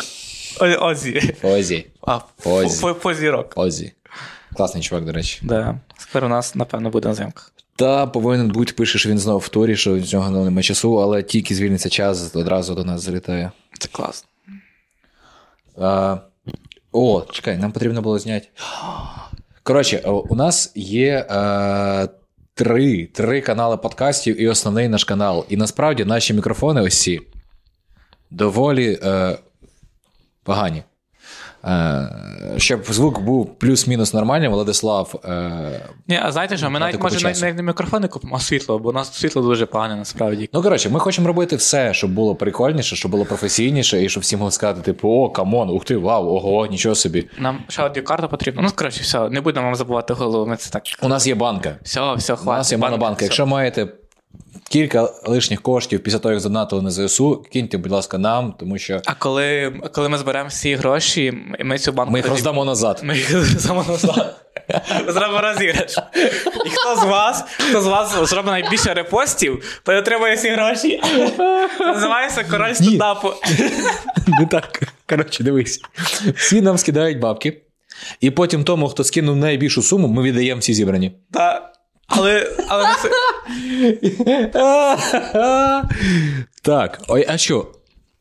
Озі. 0.82 1.36
Озі. 1.44 1.88
А, 2.02 2.20
Озі. 2.46 2.86
Озі. 3.56 3.94
Класний 4.58 4.84
чувак, 4.84 5.06
до 5.06 5.12
речі. 5.12 5.40
Да. 5.44 5.80
Тепер 5.98 6.26
у 6.26 6.28
нас, 6.28 6.56
напевно, 6.56 6.90
буде 6.90 7.08
на 7.08 7.14
зйомках. 7.14 7.54
Та 7.82 8.08
повинен 8.08 8.48
бути, 8.50 8.74
пише, 8.74 9.00
що 9.00 9.10
він 9.10 9.20
знову 9.20 9.40
в 9.40 9.50
турі, 9.50 9.76
що 9.76 10.00
з 10.00 10.14
нього 10.14 10.30
немає 10.30 10.64
часу, 10.64 11.02
але 11.02 11.24
тільки 11.24 11.56
звільниться 11.56 11.90
час, 11.90 12.36
одразу 12.36 12.76
до 12.76 12.84
нас 12.84 13.02
залітає. 13.02 13.52
Це 13.80 13.90
класно. 13.92 14.30
А, 15.78 16.18
о, 16.92 17.22
чекай, 17.32 17.58
нам 17.58 17.72
потрібно 17.72 18.02
було 18.02 18.20
зняти. 18.20 18.48
Коротше, 19.64 20.00
у 20.30 20.36
нас 20.36 20.72
є 20.76 21.28
е, 21.30 22.08
три, 22.54 23.06
три 23.06 23.42
канали 23.42 23.78
подкастів 23.78 24.42
і 24.42 24.48
основний 24.48 24.88
наш 24.88 25.04
канал. 25.04 25.46
І 25.50 25.58
насправді 25.58 26.06
наші 26.06 26.34
мікрофони 26.34 26.82
ось 26.82 27.02
ці 27.02 27.22
доволі 28.32 29.00
е, 29.04 29.38
погані. 30.44 30.84
Е, 31.66 32.10
щоб 32.58 32.84
звук 32.90 33.20
був 33.22 33.60
плюс-мінус 33.60 34.14
нормальний, 34.14 34.50
Владислав. 34.50 35.22
Е, 35.26 35.90
Ні, 36.08 36.20
а 36.24 36.32
знаєте 36.32 36.58
що, 36.58 36.70
ми 36.70 36.80
навіть 36.80 37.02
може 37.04 37.24
навіть 37.24 37.42
навіть 37.42 37.56
не 37.56 37.64
мікрофони 37.64 38.08
купимо, 38.08 38.36
а 38.36 38.40
світло, 38.40 38.80
бо 38.80 38.90
у 38.90 38.92
нас 38.92 39.14
світло 39.14 39.42
дуже 39.42 39.66
погане 39.66 39.96
насправді. 39.96 40.50
Ну, 40.54 40.62
коротше, 40.62 40.90
ми 40.90 41.00
хочемо 41.00 41.28
робити 41.28 41.56
все, 41.56 41.94
щоб 41.94 42.12
було 42.12 42.36
прикольніше, 42.36 42.96
щоб 42.96 43.12
було 43.12 43.26
професійніше, 43.26 44.04
і 44.04 44.10
щоб 44.10 44.24
всім 44.24 44.40
було 44.40 44.52
сказати, 44.52 44.82
типу, 44.82 45.10
о, 45.10 45.30
come 45.30 45.53
on, 45.53 45.70
ух 45.70 45.86
ти, 45.86 45.98
вау, 45.98 46.36
ого, 46.36 46.68
нічого 46.68 46.96
собі. 46.96 47.30
Нам 47.40 47.60
ще 47.68 47.82
аудіокарта 47.82 48.28
потрібна. 48.28 48.62
Ну, 48.62 48.70
коротше, 48.76 49.02
все, 49.04 49.30
не 49.30 49.42
будемо 49.42 49.66
вам 49.66 49.76
забивати 49.76 50.14
голову. 50.14 50.46
Ми 50.46 50.58
це 50.58 50.70
так. 50.70 50.84
У 51.02 51.08
нас 51.08 51.28
є 51.28 51.36
банка. 51.36 51.76
Все, 51.84 52.14
все, 52.14 52.34
У 52.34 52.46
нас 52.46 52.72
є 52.72 52.78
монобанка. 52.78 53.16
все. 53.16 53.26
Якщо 53.26 53.46
маєте 53.46 53.88
кілька 54.72 55.10
лишніх 55.26 55.62
коштів 55.62 56.04
після 56.04 56.20
того, 56.20 56.32
як 56.32 56.42
задонатили 56.42 56.82
на 56.82 56.92
ЗСУ, 56.92 57.46
киньте, 57.54 57.78
будь 57.78 57.92
ласка, 57.92 58.18
нам, 58.18 58.54
тому 58.60 58.78
що 58.78 59.02
А 59.06 59.14
коли, 59.14 59.74
коли 59.94 60.10
ми 60.10 60.18
зберемо 60.18 60.50
всі 60.50 60.76
гроші, 60.76 61.34
ми 61.60 61.78
цю 61.78 61.92
банку. 61.92 62.12
ми 62.12 62.20
їх 62.20 62.26
тоді- 62.26 62.36
роздамо 62.36 62.66
назад. 62.66 63.00
Ми 63.04 63.16
їх 63.18 63.46
зробимо 63.60 63.86
назад. 63.92 64.36
Зробимо 65.08 65.42
розіграш. 65.42 65.98
І 66.66 66.70
хто 66.70 66.96
з 66.96 67.04
вас, 67.04 67.44
хто 67.70 67.82
з 67.82 67.86
вас 67.86 68.30
зробить 68.30 68.52
найбільше 68.52 68.94
репостів, 68.94 69.82
той 69.86 69.96
отримує 69.96 70.36
всі 70.36 70.50
гроші. 70.50 71.02
Називається 71.80 72.44
король 72.52 72.74
стендапу. 72.74 73.34
Не 74.40 74.46
так. 74.46 74.80
Коротше, 75.10 75.44
дивись. 75.44 75.82
Всі 76.36 76.62
нам 76.62 76.78
скидають 76.78 77.20
бабки, 77.20 77.62
і 78.22 78.32
потім 78.32 78.64
тому, 78.64 78.88
хто 78.90 79.04
скинув 79.04 79.36
найбільшу 79.36 79.82
суму, 79.82 80.08
ми 80.08 80.24
віддаємо 80.24 80.60
всі 80.60 80.74
зібрані. 80.74 81.12
Та, 81.34 81.72
але, 82.12 82.52
але 82.68 82.86
це- 83.02 83.10
Так, 86.62 87.02
ой, 87.08 87.26
а 87.30 87.38
що? 87.38 87.68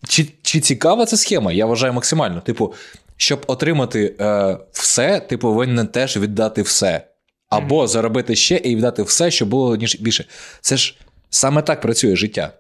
Чи, 0.09 0.27
чи 0.43 0.61
цікава 0.61 1.07
ця 1.07 1.17
схема? 1.17 1.53
Я 1.53 1.67
вважаю 1.67 1.93
максимально. 1.93 2.41
Типу, 2.41 2.75
щоб 3.17 3.45
отримати 3.47 4.15
е, 4.21 4.59
все, 4.73 5.21
ти 5.21 5.39
повинен 5.39 5.87
теж 5.87 6.17
віддати 6.17 6.63
все. 6.63 7.07
Або 7.49 7.87
заробити 7.87 8.37
ще 8.37 8.57
і 8.57 8.77
віддати 8.77 9.03
все, 9.03 9.31
що 9.31 9.47
було 9.47 9.77
ніж 9.77 9.97
більше. 10.01 10.25
Це 10.61 10.77
ж 10.77 10.97
саме 11.31 11.63
так 11.63 11.81
працює 11.81 12.17
життя. 12.17 12.53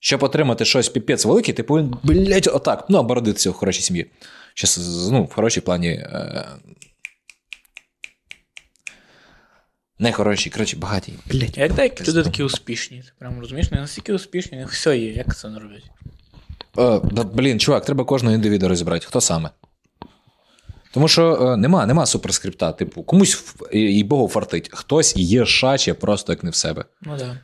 Щоб 0.00 0.22
отримати 0.22 0.64
щось 0.64 0.88
піпець 0.88 1.24
велике, 1.24 1.52
ти 1.52 1.62
повинен, 1.62 1.94
блядь, 2.02 2.50
отак, 2.54 2.84
ну, 2.88 2.98
або 2.98 3.14
родитися 3.14 3.50
в 3.50 3.52
хорошій 3.52 3.82
сім'ї. 3.82 4.06
Щас, 4.54 4.78
ну, 5.12 5.24
в 5.24 5.34
хорошій 5.34 5.60
плані. 5.60 5.88
Е... 5.88 6.44
Не 9.98 10.12
хорошій, 10.12 10.50
коротше, 10.50 10.76
багатій. 10.76 11.14
Блядь. 11.26 11.58
Як 11.58 11.74
деякі 11.74 12.04
люди 12.04 12.22
такі 12.22 12.42
успішні? 12.42 13.02
Ти 13.02 13.12
прям 13.18 13.40
розумієш, 13.40 13.70
не 13.70 13.80
настільки 13.80 14.12
успішні, 14.12 14.58
у 14.58 14.60
них 14.60 14.72
все 14.72 14.98
є, 14.98 15.12
як 15.12 15.36
це 15.36 15.48
не 15.48 15.58
роблять? 15.58 15.90
Е, 16.78 17.00
да, 17.12 17.24
блін, 17.24 17.60
чувак, 17.60 17.84
треба 17.84 18.04
кожного 18.04 18.34
індивіду 18.34 18.68
розібрати. 18.68 19.06
Хто 19.06 19.20
саме? 19.20 19.50
Тому 20.92 21.08
що 21.08 21.34
е, 21.34 21.56
нема, 21.56 21.86
нема 21.86 22.06
суперскрипта. 22.06 22.72
Типу, 22.72 23.02
комусь 23.02 23.54
і, 23.72 23.80
і 23.80 24.04
Богу 24.04 24.28
фартить. 24.28 24.70
Хтось 24.72 25.16
є 25.16 25.46
шаче 25.46 25.94
просто 25.94 26.32
як 26.32 26.44
не 26.44 26.50
в 26.50 26.54
себе. 26.54 26.84
Ну 27.00 27.18
так. 27.18 27.28
Да. 27.28 27.40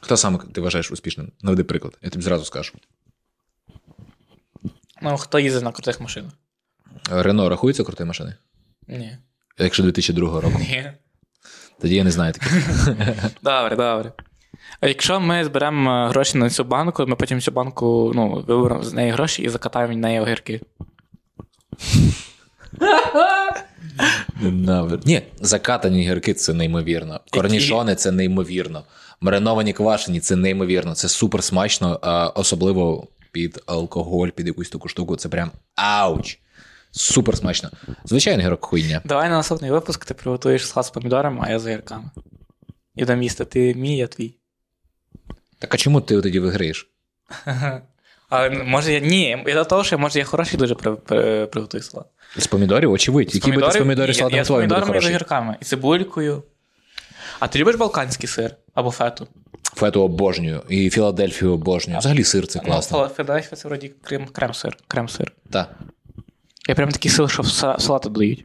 Хто 0.00 0.16
саме 0.16 0.38
ти 0.52 0.60
вважаєш 0.60 0.90
успішним? 0.90 1.32
Наведи 1.42 1.64
приклад, 1.64 1.98
я 2.02 2.10
тобі 2.10 2.24
зразу 2.24 2.44
скажу. 2.44 2.72
Ну, 5.02 5.16
хто 5.16 5.38
їздить 5.38 5.64
на 5.64 5.72
крутих 5.72 6.00
машинах? 6.00 6.32
Рено 7.10 7.48
рахується 7.48 7.84
крутої 7.84 8.08
машини? 8.08 8.34
Ні. 8.88 9.18
Якщо 9.58 9.82
2002 9.82 10.40
року. 10.40 10.58
Ні. 10.58 10.90
Тоді 11.80 11.94
я 11.94 12.04
не 12.04 12.10
знаю 12.10 12.32
таких. 12.32 12.88
Добре, 13.42 13.76
добре. 13.76 14.12
А 14.80 14.86
якщо 14.86 15.20
ми 15.20 15.44
зберемо 15.44 16.08
гроші 16.08 16.38
на 16.38 16.50
цю 16.50 16.64
банку, 16.64 17.06
ми 17.06 17.16
потім 17.16 17.40
цю 17.40 17.50
банку 17.52 18.12
ну, 18.14 18.44
виберемо 18.48 18.82
з 18.82 18.92
неї 18.92 19.10
гроші 19.10 19.42
і 19.42 19.48
закатаємо 19.48 19.94
в 19.94 19.96
неї 19.96 20.20
огірки. 20.20 20.60
Ні, 25.04 25.22
закатані 25.40 26.02
гірки 26.02 26.34
це 26.34 26.54
неймовірно. 26.54 27.20
Корнішони 27.30 27.94
це 27.94 28.12
неймовірно. 28.12 28.82
Мариновані 29.20 29.72
квашені 29.72 30.20
це 30.20 30.36
неймовірно. 30.36 30.94
Це 30.94 31.08
супер 31.08 31.44
смачно, 31.44 32.00
особливо 32.34 33.08
під 33.32 33.62
алкоголь, 33.66 34.28
під 34.28 34.46
якусь 34.46 34.70
таку 34.70 34.88
штуку. 34.88 35.16
Це 35.16 35.28
прям 35.28 35.50
ауч. 35.74 36.38
Супер 36.96 37.36
смачно. 37.36 37.70
Звичайно, 38.04 38.42
гірок 38.42 38.64
хуйня. 38.64 39.00
Давай 39.04 39.28
на 39.28 39.36
наступний 39.36 39.70
випуск 39.70 40.04
ти 40.04 40.14
приготуєш 40.14 40.68
салат 40.68 40.86
з 40.86 40.90
помідорами, 40.90 41.44
а 41.48 41.50
я 41.50 41.58
з 41.58 41.66
огірками. 41.66 42.10
І 42.94 43.04
до 43.04 43.14
міста 43.16 43.44
ти 43.44 43.74
мій, 43.74 43.96
я 43.96 44.06
твій. 44.06 44.36
Так 45.58 45.74
а 45.74 45.76
чому 45.76 46.00
ти 46.00 46.22
тоді 46.22 46.38
виграєш? 46.40 46.90
Але 48.28 48.50
може 48.50 48.92
я. 48.92 48.98
Ні, 49.00 49.44
я 49.46 49.54
до 49.54 49.64
того, 49.64 49.84
що 49.84 49.98
може 49.98 50.18
я 50.18 50.24
хороший 50.24 50.58
дуже 50.58 50.74
при, 50.74 50.92
при, 50.94 51.46
приготую 51.46 51.82
салат. 51.82 52.06
З 52.36 52.46
помідорів, 52.46 52.92
очевидь. 52.92 53.34
Який 53.34 53.52
би 53.52 53.62
ти 53.62 53.70
з 53.70 53.76
помідорів 53.76 54.08
Ні, 54.08 54.14
салат 54.14 54.32
я, 54.32 54.38
я 54.38 54.44
з 54.44 54.46
твоїм 54.46 54.68
буде 54.68 54.80
помідорами 54.80 54.98
і 54.98 55.00
з 55.00 55.04
хороший. 55.04 55.16
огірками, 55.16 55.56
і 55.60 55.64
цибулькою. 55.64 56.42
А 57.40 57.48
ти 57.48 57.58
любиш 57.58 57.76
балканський 57.76 58.28
сир 58.28 58.56
або 58.74 58.90
фету? 58.90 59.28
Фету 59.62 60.02
обожнюю. 60.02 60.62
І 60.68 60.90
Філадельфію 60.90 61.52
обожнюю. 61.52 61.98
Взагалі 61.98 62.24
сир 62.24 62.46
це 62.46 62.58
класно. 62.58 62.98
Ну, 63.02 63.08
Філадельфія 63.14 63.56
це 63.56 63.68
вроді 63.68 63.92
крем, 64.02 64.26
крем-сир. 64.32 64.76
Крем-сир. 64.88 65.32
Так. 65.50 65.70
Я 66.68 66.74
прям 66.74 66.90
такий 66.90 67.10
сир, 67.10 67.30
що 67.30 67.42
в 67.42 67.46
са- 67.46 67.80
салати 67.80 68.08
додають. 68.08 68.44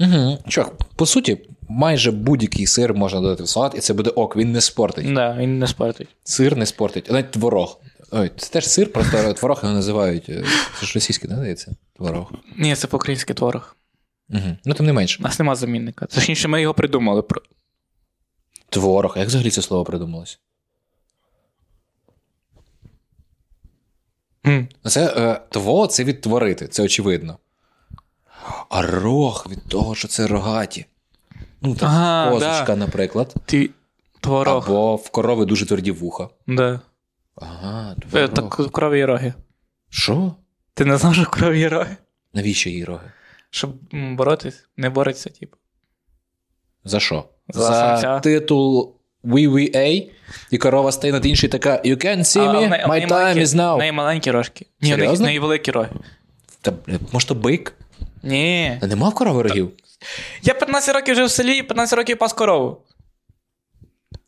Угу. 0.00 0.38
Чувак, 0.48 0.72
по 0.96 1.06
суті, 1.06 1.38
майже 1.68 2.10
будь-який 2.10 2.66
сир 2.66 2.94
можна 2.94 3.20
додати 3.20 3.42
в 3.42 3.48
салат, 3.48 3.74
і 3.74 3.80
це 3.80 3.94
буде 3.94 4.10
ок, 4.10 4.36
він 4.36 4.52
не 4.52 4.60
спортить. 4.60 5.14
Да, 5.14 5.36
він 5.38 5.58
не 5.58 5.66
спортить. 5.66 6.08
Сир 6.24 6.56
не 6.56 6.66
спортить. 6.66 7.10
Навіть 7.10 7.30
творог. 7.30 7.80
Ой, 8.10 8.30
це 8.36 8.50
теж 8.52 8.66
сир, 8.68 8.92
просто 8.92 9.32
творог 9.32 9.60
його 9.62 9.74
називають. 9.74 10.28
е, 10.28 10.44
Це 10.80 10.86
ж 10.86 10.92
російський, 10.94 11.30
не 11.30 11.36
здається? 11.36 11.72
Творог. 11.96 12.32
Ні, 12.56 12.74
це 12.74 12.86
по-українськи 12.86 13.34
творог. 13.34 13.76
Угу. 14.30 14.56
Ну, 14.64 14.74
тим 14.74 14.86
не 14.86 14.92
менш. 14.92 15.20
У 15.20 15.22
нас 15.22 15.38
нема 15.38 15.56
замінника. 15.56 16.06
Точніше, 16.06 16.48
ми 16.48 16.62
його 16.62 16.74
придумали. 16.74 17.22
Творог. 18.70 19.12
А 19.16 19.18
як 19.18 19.28
взагалі 19.28 19.50
це 19.50 19.62
слово 19.62 19.84
придумалось? 19.84 20.38
Ну, 24.44 24.66
Це 24.90 25.14
е, 25.16 25.40
тво 25.50 25.86
це 25.86 26.04
відтворити, 26.04 26.68
це 26.68 26.82
очевидно. 26.82 27.38
А 28.68 28.82
рог 28.82 29.46
від 29.50 29.64
того, 29.68 29.94
що 29.94 30.08
це 30.08 30.26
рогаті. 30.26 30.86
Ну, 31.62 31.74
так, 31.74 31.88
Ага, 31.88 32.30
козочка, 32.30 32.64
да. 32.66 32.76
наприклад. 32.76 33.34
Ти 33.46 33.70
творог. 34.20 34.64
Або 34.64 34.96
в 34.96 35.10
корови 35.10 35.44
дуже 35.46 35.66
тверді 35.66 35.90
вуха. 35.90 36.28
Да. 36.46 36.80
Ага, 37.36 37.96
Е, 37.98 38.00
творог. 38.08 38.28
Так 38.34 38.58
в 38.58 38.70
крові 38.70 38.98
є 38.98 39.06
роги. 39.06 39.34
Що? 39.90 40.32
Ти 40.74 40.84
не 40.84 40.96
знав, 40.96 41.14
що 41.14 41.22
в 41.22 41.28
крові 41.28 41.60
є 41.60 41.68
роги? 41.68 41.96
Навіщо 42.34 42.70
їй 42.70 42.84
роги? 42.84 43.12
Щоб 43.50 43.70
боротись, 43.92 44.64
не 44.76 44.90
бореться, 44.90 45.30
типу. 45.30 45.56
За 46.84 47.00
що? 47.00 47.24
За 47.48 47.96
За, 47.96 48.20
титул 48.20 48.94
WWA, 49.24 50.10
і 50.50 50.58
корова 50.58 50.92
стає 50.92 51.12
над 51.12 51.26
іншою 51.26 51.50
така 51.50 51.70
You 51.84 52.04
can't 52.06 52.18
see 52.18 52.40
А 52.48 52.52
me, 52.54 52.86
в 52.86 52.90
my 52.90 53.08
time 53.08 53.38
is 53.38 53.56
В 53.56 53.60
now. 53.60 53.78
неї 53.78 53.92
маленькі 53.92 54.30
рожки. 54.30 54.66
Ні, 54.80 54.94
в 54.94 55.14
в 55.14 55.20
неї 55.20 55.38
великі 55.38 55.70
роги. 55.70 55.88
Та, 56.60 56.72
може, 57.12 57.26
то 57.26 57.34
бик? 57.34 57.74
Ні. 58.22 58.78
Та 58.80 58.86
нема 58.86 59.08
в 59.08 59.14
корови 59.14 59.42
рогів? 59.42 59.70
Я 60.42 60.54
15 60.54 60.94
років 60.94 61.14
жив 61.14 61.26
в 61.26 61.30
селі 61.30 61.62
15 61.62 61.98
років 61.98 62.18
пас 62.18 62.32
корову. 62.32 62.82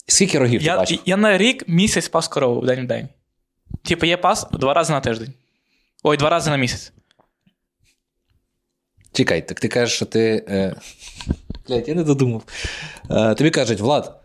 Скільки 0.06 0.38
рогів 0.38 0.60
ти 0.60 0.66
Я, 0.66 0.76
бачив? 0.76 0.98
я 1.06 1.16
на 1.16 1.38
рік 1.38 1.64
місяць 1.68 2.08
пас 2.08 2.28
корову 2.28 2.60
в 2.60 2.66
день 2.66 2.84
в 2.84 2.86
день. 2.86 3.08
Типу, 3.82 4.06
є 4.06 4.16
пас 4.16 4.46
два 4.52 4.74
рази 4.74 4.92
на 4.92 5.00
тиждень. 5.00 5.32
Ой, 6.02 6.16
два 6.16 6.30
рази 6.30 6.50
на 6.50 6.56
місяць. 6.56 6.92
Чекай, 9.12 9.48
так 9.48 9.60
ти 9.60 9.68
кажеш, 9.68 9.96
що 9.96 10.06
ти. 10.06 10.44
Е... 10.48 10.74
Блять, 11.68 11.88
я 11.88 11.94
не 11.94 12.04
додумав. 12.04 12.42
Е, 13.10 13.34
тобі 13.34 13.50
кажуть, 13.50 13.80
Влад, 13.80 14.20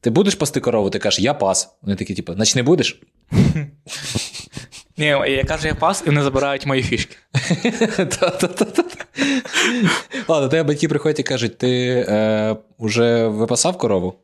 ти 0.00 0.10
будеш 0.10 0.34
пасти 0.34 0.60
корову? 0.60 0.90
Ти 0.90 0.98
кажеш, 0.98 1.20
я 1.20 1.34
пас. 1.34 1.76
Вони 1.82 1.96
такі, 1.96 2.14
типу, 2.14 2.34
значить 2.34 2.56
не 2.56 2.62
будеш? 2.62 3.00
Ні, 4.96 5.06
я 5.06 5.44
кажу, 5.44 5.68
я 5.68 5.74
пас, 5.74 6.02
і 6.02 6.06
вони 6.06 6.22
забирають 6.22 6.66
мої 6.66 6.82
фішки. 6.82 7.16
Ладно, 10.28 10.48
тебе 10.48 10.62
батьки 10.62 10.88
приходять 10.88 11.20
і 11.20 11.22
кажуть, 11.22 11.58
ти 11.58 12.04
е, 12.08 12.56
вже 12.78 13.26
випасав 13.28 13.78
корову? 13.78 14.14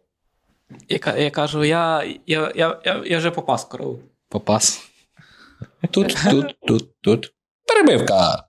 Я, 0.88 1.16
я 1.16 1.30
кажу, 1.30 1.64
я, 1.64 2.04
я, 2.26 2.52
я, 2.56 2.80
я, 3.06 3.18
вже 3.18 3.30
попас 3.30 3.64
корову. 3.64 3.98
Попас. 4.28 4.80
Тут, 5.90 6.16
тут, 6.30 6.56
тут, 6.66 7.00
тут. 7.00 7.32
Перебивка. 7.66 8.44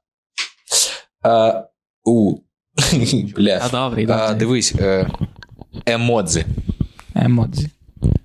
А, 1.21 1.63
у. 2.03 2.37
Бля. 3.35 3.69
А 4.09 4.33
дивись, 4.33 4.73
е, 4.79 5.07
емодзи. 5.85 6.45
Емодзі. 7.15 7.69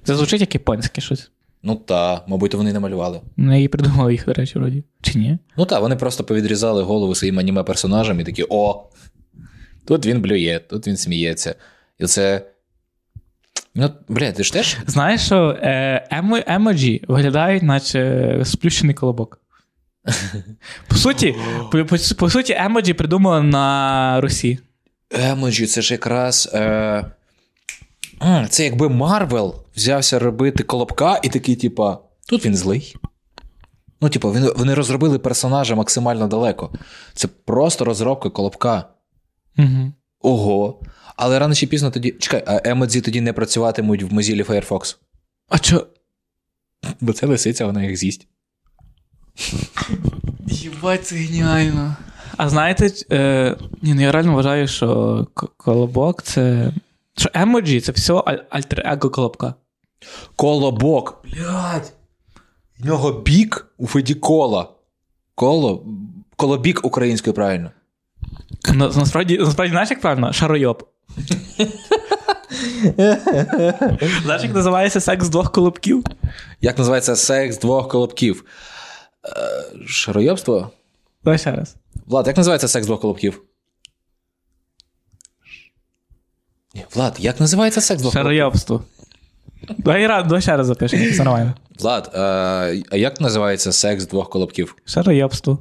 Це 0.05 0.15
звучить 0.15 0.41
як 0.41 0.55
японське 0.55 1.01
щось. 1.01 1.31
Ну 1.69 1.75
та, 1.75 2.23
мабуть, 2.27 2.55
вони 2.55 2.73
намалювали. 2.73 3.21
Ну, 3.37 3.57
я 3.57 3.63
і 3.63 3.69
придумав 3.69 4.13
їх, 4.13 4.27
до 4.27 4.33
речі, 4.33 4.59
вроді. 4.59 4.85
Чи 5.03 5.19
ні? 5.19 5.39
Ну 5.57 5.65
так, 5.65 5.81
вони 5.81 5.97
просто 5.97 6.25
повідрізали 6.25 6.83
голови 6.83 7.15
своїм 7.15 7.39
аніме 7.39 7.63
персонажам 7.63 8.21
і 8.21 8.25
такі: 8.25 8.45
о! 8.49 8.85
Тут 9.87 10.07
він 10.07 10.21
блює, 10.21 10.61
тут 10.71 10.87
він 10.87 10.97
сміється. 10.97 11.55
І 11.99 12.07
це. 12.07 12.43
Ну, 13.75 13.91
бля, 14.09 14.33
ти 14.33 14.45
ж 14.45 14.53
теж? 14.53 14.77
Знаєш, 14.87 15.21
що 15.21 15.59
е, 15.63 16.09
емоджі 16.47 17.05
виглядають, 17.09 17.63
наче 17.63 18.41
сплющений 18.45 18.95
колобок. 18.95 19.41
По 20.89 20.95
суті, 20.95 21.35
по, 21.73 21.85
по, 21.85 21.97
по 22.19 22.31
суті, 22.31 22.55
емоджі 22.59 22.93
придумали 22.93 23.43
на 23.43 24.21
Русі. 24.21 24.59
Емоджі, 25.11 25.67
це 25.67 25.83
ж 25.83 25.95
якраз. 25.95 26.51
Е... 26.55 27.05
Це 28.49 28.65
якби 28.65 28.89
Marvel 28.89 29.66
взявся 29.77 30.19
робити 30.19 30.63
колобка 30.63 31.21
і 31.23 31.29
такий, 31.29 31.57
типа, 31.57 31.99
тут 32.29 32.47
він 32.47 32.57
злий. 32.57 32.97
Ну, 34.01 34.09
типу, 34.09 34.37
вони 34.57 34.75
розробили 34.75 35.19
персонажа 35.19 35.75
максимально 35.75 36.29
далеко. 36.29 36.73
Це 37.15 37.29
просто 37.29 37.85
розробка 37.85 38.31
колобка. 38.31 38.89
Угу. 39.59 39.93
Ого. 40.21 40.81
Але 41.17 41.39
рано 41.39 41.55
чи 41.55 41.67
пізно 41.67 41.91
тоді. 41.91 42.11
Чекай, 42.11 42.45
а 42.47 42.61
емодзі 42.65 43.01
тоді 43.01 43.21
не 43.21 43.33
працюватимуть 43.33 44.03
в 44.03 44.15
Mozilla 44.15 44.47
Firefox. 44.47 44.97
А 45.49 45.59
чо? 45.59 45.87
Бо 47.01 47.13
це 47.13 47.27
лисиця, 47.27 47.67
вона 47.67 47.85
їх 47.85 47.97
з'їсть. 47.97 48.29
Єбать, 50.47 51.07
це 51.07 51.17
геніально. 51.17 51.97
А 52.37 52.49
знаєте, 52.49 52.91
е, 53.13 53.57
ні, 53.83 53.95
ну 53.95 54.01
я 54.01 54.13
реально 54.13 54.35
вважаю, 54.35 54.69
що 54.69 55.27
колобок 55.57 56.23
це. 56.23 56.73
Що 57.17 57.31
емоджі 57.35 57.81
це 57.81 57.93
все 57.93 58.13
аль- 58.13 58.43
альтер-его 58.51 59.11
колобка. 59.11 59.55
Колобок. 60.37 61.25
Блядь. 61.25 61.93
В 62.81 62.87
нього 62.87 63.13
бік 63.13 63.67
у 63.79 63.87
Феді 63.87 64.15
кола. 64.15 64.69
Коло. 65.35 65.87
Колобік 66.37 66.85
українською 66.85 67.35
правильно. 67.35 67.71
На, 68.75 68.89
насправді, 68.89 69.39
насправді, 69.39 69.71
знаєш, 69.71 69.91
як 69.91 70.01
правильно? 70.01 70.33
Шаройоб. 70.33 70.89
Знаєш, 74.23 74.43
як 74.43 74.55
називається 74.55 75.01
секс 75.01 75.29
двох 75.29 75.53
колобків? 75.53 76.05
Як 76.61 76.79
називається 76.79 77.17
секс 77.17 77.59
двох 77.59 77.89
колобків? 77.89 78.45
Е, 79.25 79.87
шароєбство? 79.87 80.71
Давай 81.25 81.39
ще 81.39 81.53
раз. 81.53 81.77
Влад, 82.07 82.27
як 82.27 82.37
називається 82.37 82.69
секс 82.69 82.87
двох 82.87 83.01
колобків? 83.01 83.43
Ні, 86.75 86.85
Влад, 86.95 87.17
як 87.19 87.41
називається 87.41 87.81
секс 87.81 88.01
двох 88.03 88.13
хлопців? 88.13 88.23
Шароєбство. 88.23 88.85
Давай, 89.79 90.07
ра- 90.07 90.23
давай 90.23 90.43
ще 90.43 90.57
раз 90.57 90.67
запишемо, 90.67 91.11
все 91.11 91.25
нормально. 91.25 91.55
Влад, 91.81 92.11
е, 92.15 92.19
а 92.91 92.97
як 92.97 93.21
називається 93.21 93.73
секс 93.73 94.07
двох 94.07 94.31
колобків? 94.31 94.77
Шароєбство. 94.85 95.59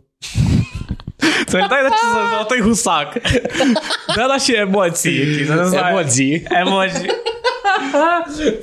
Це 1.48 1.68
дай 1.70 1.84
наче 1.84 2.30
золотий 2.32 2.62
гусак. 2.62 3.18
Де 4.16 4.28
наші 4.28 4.56
емоції 4.56 5.32
якісь? 5.32 5.50
Я 5.50 5.56
не 5.56 5.66
знаю. 5.66 5.98
Емодзі. 5.98 6.48
Емоджі. 6.52 7.12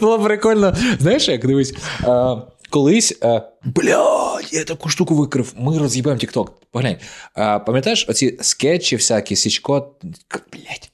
Було 0.00 0.18
прикольно. 0.20 0.76
Знаєш, 1.00 1.28
як 1.28 1.46
дивись, 1.46 1.74
е, 2.04 2.36
колись. 2.70 3.18
Е, 3.22 3.42
блядь, 3.64 4.48
я 4.52 4.64
таку 4.64 4.88
штуку 4.88 5.14
викрив. 5.14 5.52
Ми 5.56 5.78
роз'їбаємо 5.78 6.20
TikTok. 6.20 6.46
Поглянь. 6.70 6.96
Е, 7.38 7.58
пам'ятаєш, 7.58 8.06
оці 8.08 8.38
скетчі, 8.40 8.96
всякі, 8.96 9.36
січко, 9.36 9.94
блядь. 10.52 10.90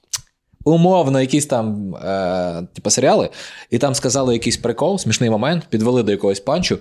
Умовно, 0.65 1.21
якісь 1.21 1.47
там 1.47 1.95
е, 1.95 2.67
типу, 2.75 2.91
серіали, 2.91 3.31
і 3.71 3.79
там 3.79 3.95
сказали 3.95 4.33
якийсь 4.33 4.57
прикол, 4.57 4.99
смішний 4.99 5.31
момент, 5.31 5.65
підвели 5.71 6.03
до 6.03 6.13
якогось 6.13 6.41
панчу, 6.41 6.79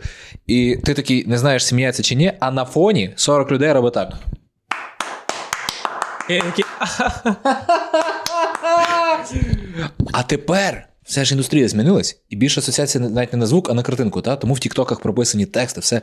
і 0.47 0.77
ти 0.83 0.93
такий 0.93 1.27
не 1.27 1.37
знаєш, 1.37 1.65
сміється 1.65 2.03
чи 2.03 2.15
ні, 2.15 2.33
а 2.39 2.51
на 2.51 2.65
фоні 2.65 3.13
40 3.15 3.51
людей 3.51 3.73
робить 3.73 3.93
так. 3.93 4.13
А 10.13 10.23
тепер 10.23 10.87
вся 11.03 11.25
ж 11.25 11.33
індустрія 11.33 11.67
змінилась, 11.67 12.21
і 12.29 12.35
більше 12.35 12.59
асоціація 12.59 13.09
навіть 13.09 13.33
не 13.33 13.39
на 13.39 13.45
звук, 13.45 13.69
а 13.69 13.73
на 13.73 13.83
картинку. 13.83 14.21
Та? 14.21 14.35
Тому 14.35 14.53
в 14.53 14.59
Тіктоках 14.59 14.99
прописані 14.99 15.45
тексти, 15.45 15.81
все. 15.81 16.01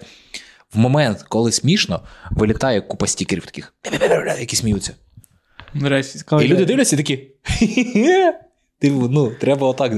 В 0.74 0.78
момент, 0.78 1.24
коли 1.28 1.52
смішно, 1.52 2.00
вилітає 2.30 2.80
купа 2.80 3.06
стікерів 3.06 3.46
таких, 3.46 3.74
які 4.40 4.56
сміються. 4.56 4.92
І 6.42 6.48
люди 6.48 6.64
дивляться 6.64 6.96
і 6.96 6.98
такі. 6.98 7.28
Типу, 8.78 9.08
ну, 9.10 9.32
треба 9.40 9.66
отак. 9.66 9.92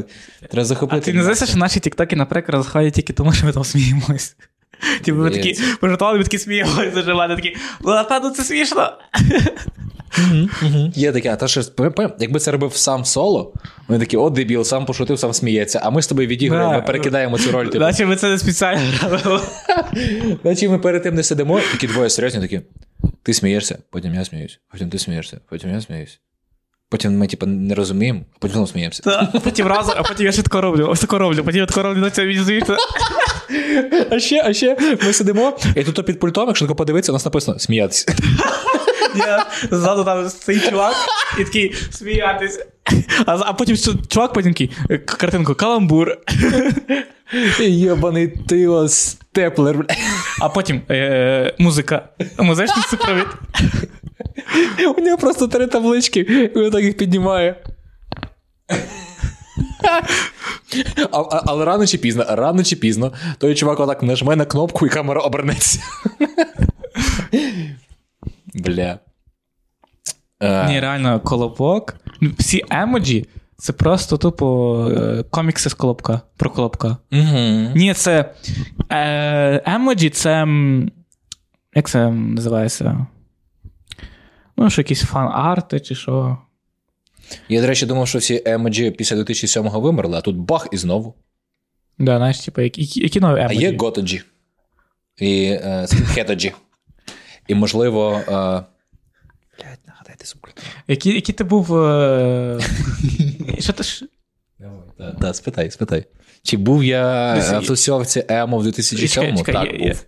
Треба 0.51 0.64
захопити. 0.64 1.03
А 1.03 1.05
ти 1.05 1.12
не 1.12 1.22
знаєш, 1.22 1.45
що 1.45 1.59
наші 1.59 1.81
тіктоки, 1.81 2.16
наприклад, 2.16 2.57
розходять 2.57 2.95
тільки 2.95 3.12
тому, 3.12 3.33
що 3.33 3.47
ми 3.47 3.53
там 3.53 3.64
сміємось. 3.64 4.37
Типу, 5.05 5.18
ми 5.18 5.31
такі 5.31 5.59
пожартували, 5.81 6.18
ми 6.18 6.24
такі 6.24 6.39
сміємося, 6.39 7.14
мене 7.14 7.37
такі, 7.37 7.57
ну, 8.22 8.31
це 8.31 8.45
смішно. 8.45 8.93
Є 10.95 11.12
таке, 11.12 11.33
а 11.33 11.37
та 11.37 11.49
що, 11.49 11.62
якби 12.18 12.41
це 12.41 12.51
робив 12.51 12.77
сам 12.77 13.05
соло, 13.05 13.53
вони 13.89 14.01
такі, 14.01 14.16
о, 14.16 14.31
дебіл, 14.31 14.64
сам 14.64 14.87
пошутив, 14.87 15.18
сам 15.18 15.33
сміється, 15.33 15.81
а 15.85 15.91
ми 15.91 16.03
з 16.03 16.07
тобою 16.07 16.29
відіграємо, 16.29 16.72
ми 16.72 16.83
перекидаємо 16.83 17.39
цю 17.39 17.53
роль. 17.53 17.66
Типу. 17.66 17.79
Наче 17.79 18.07
ми 18.07 18.16
це 18.16 18.31
не 18.31 18.39
спеціально 18.39 18.93
робили. 19.11 19.41
Наче 20.45 20.68
ми 20.68 20.79
перед 20.79 21.03
тим 21.03 21.14
не 21.14 21.22
сидимо, 21.22 21.61
такі 21.72 21.87
двоє 21.87 22.11
серйозні, 22.11 22.41
такі. 22.41 22.61
Ти 23.27 23.35
смієшся, 23.35 23.79
потім 23.91 24.14
я 24.14 24.24
сміюсь, 24.24 24.61
потім 24.72 24.91
ти 24.91 24.99
смієшся, 24.99 25.41
потім 25.49 25.70
я 25.70 25.81
сміюсь. 25.81 26.20
Потім 26.89 27.18
ми, 27.18 27.27
типу, 27.27 27.47
не 27.47 27.74
розуміємо, 27.74 28.20
а 28.35 28.39
потім 28.39 28.53
знову 28.53 28.66
сміємося. 28.66 29.03
Та, 29.03 29.31
а 29.35 29.41
потім 29.41 29.66
разом, 29.66 29.95
а 29.97 30.03
потім 30.03 30.27
я 30.27 30.33
ще 30.33 30.43
тако 30.43 30.61
роблю, 30.61 30.89
ось 30.91 31.01
тако 31.01 31.18
роблю, 31.18 31.45
потім 31.45 31.61
я 31.61 31.66
тако 31.66 31.83
роблю 31.83 32.01
на 32.01 32.11
цьому 32.11 32.33
звісно. 32.33 32.77
А 34.11 34.18
ще, 34.18 34.43
а 34.45 34.53
ще 34.55 34.99
ми 35.03 35.12
сидимо, 35.12 35.59
і 35.77 35.85
тут 35.85 36.07
під 36.07 36.20
пультом, 36.20 36.47
якщо 36.47 36.64
тако 36.64 36.77
подивитися, 36.77 37.12
у 37.12 37.14
нас 37.14 37.24
написано 37.24 37.59
сміятися. 37.59 38.14
Я 39.16 39.47
ззаду 39.70 40.05
там 40.05 40.29
стоїть 40.29 40.70
чувак 40.70 40.95
і 41.39 41.45
такий 41.45 41.74
сміятись. 41.91 42.66
А, 43.27 43.39
а 43.41 43.53
потім 43.53 43.77
чувак 44.09 44.33
потім 44.33 44.53
такий, 44.53 44.70
картинку, 45.07 45.55
каламбур. 45.55 46.18
Йобаний 47.61 48.29
ти 48.29 48.89
степлер. 48.89 49.77
бля. 49.79 49.87
А 50.41 50.49
потім 50.49 50.83
е, 50.91 51.55
музика. 51.59 52.09
Музичний 52.39 52.85
супровід. 52.91 53.27
У 54.97 55.01
нього 55.01 55.18
просто 55.18 55.49
три 55.49 55.66
таблички, 55.66 56.20
і 56.20 56.59
він 56.59 56.70
так 56.70 56.83
їх 56.83 56.97
піднімає. 56.97 57.57
А, 61.12 61.18
а, 61.20 61.43
але 61.47 61.64
рано 61.64 61.87
чи 61.87 61.99
пізно, 61.99 62.24
рано 62.29 62.64
чи 62.64 62.77
пізно, 62.77 63.12
той 63.39 63.55
чувак 63.55 63.81
отак 63.81 64.03
нажме 64.03 64.37
на 64.37 64.45
кнопку 64.45 64.87
і 64.87 64.89
камера 64.89 65.20
обернеться. 65.20 65.81
Бля. 68.55 68.99
Е, 70.41 70.66
Ні, 70.68 70.81
реально, 70.81 71.20
колобок. 71.20 71.95
Ну, 72.20 72.31
Всі 72.39 72.64
емоджі 72.70 73.27
це 73.59 73.72
просто 73.72 74.16
тупо 74.16 74.88
е, 74.90 75.24
комікси 75.30 75.70
з 75.70 75.74
колобка. 75.74 76.20
Про 76.36 76.50
колобка. 76.50 76.96
Угу. 77.12 77.70
Ні, 77.74 77.94
це. 77.94 78.34
Е, 78.90 79.62
емоджі 79.66 80.11
це. 80.11 80.46
Як 81.74 81.88
це 81.88 82.11
називається? 82.11 83.07
Ну, 84.57 84.70
що 84.70 84.80
якісь 84.80 85.04
фан-арти 85.04 85.80
чи 85.80 85.94
що. 85.94 86.38
Я, 87.48 87.61
до 87.61 87.66
речі, 87.66 87.86
думав, 87.86 88.09
що 88.09 88.18
всі 88.18 88.42
емоджі 88.46 88.90
після 88.90 89.16
2007-го 89.16 89.80
вимерли, 89.80 90.18
а 90.18 90.20
тут 90.20 90.36
бах 90.36 90.68
і 90.72 90.76
знову. 90.76 91.14
Да, 91.98 92.16
знаєш, 92.16 92.38
типу, 92.38 92.61
які, 92.61 92.80
які, 92.80 93.00
які 93.00 93.20
нові 93.20 93.40
А 93.40 93.52
є 93.52 93.76
готоджі. 93.78 94.22
І 95.18 95.44
е, 95.44 95.86
скінхедоджі. 95.86 96.52
І, 97.48 97.54
можливо. 97.54 98.12
Е... 98.12 98.22
Блядь, 98.28 99.80
нагадайте. 99.86 100.24
Які, 100.88 101.14
які 101.14 101.32
ти 101.32 101.44
був. 101.44 101.76
Е... 101.76 102.61
що 103.59 103.72
ти 103.72 103.82
ж. 103.82 104.07
Так, 104.99 105.18
да, 105.20 105.34
спитай, 105.34 105.70
спитай. 105.70 106.05
Чи 106.42 106.57
був 106.57 106.84
я 106.84 107.34
в 107.34 107.66
тусовці 107.66 108.24
емо 108.28 108.59
в 108.59 108.66
2007-му? 108.66 109.07
Чекай, 109.09 109.36
чекай, 109.36 109.55
Так, 109.55 109.80
я- 109.80 109.88
був. 109.88 110.05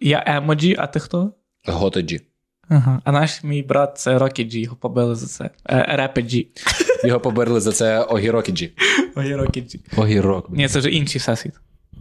Я 0.00 0.24
емоджі, 0.26 0.76
а 0.78 0.86
ти 0.86 1.00
хто? 1.00 1.32
Готоджі. 1.66 2.20
Ага. 2.68 3.00
А 3.04 3.12
наш 3.12 3.44
мій 3.44 3.62
брат 3.62 3.98
це 3.98 4.18
Рокі 4.18 4.44
Джі, 4.44 4.60
його 4.60 4.76
побили 4.76 5.14
за 5.14 5.26
це. 5.26 5.50
Репи 5.96 6.22
Джі. 6.22 6.48
Його 7.04 7.20
поберли 7.20 7.60
за 7.60 7.72
це 7.72 8.00
Огірокіджі. 8.00 8.72
Ой, 9.16 9.34
Рокі 9.34 9.60
Джі. 9.60 9.80
Огірок. 9.96 10.50
Ні, 10.50 10.68
це 10.68 10.78
вже 10.78 10.90
інший 10.90 11.18
всесвіт. 11.18 11.54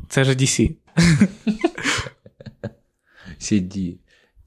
Це 0.10 0.22
вже 0.22 0.32
DC. 0.32 0.76
CD. 3.40 3.96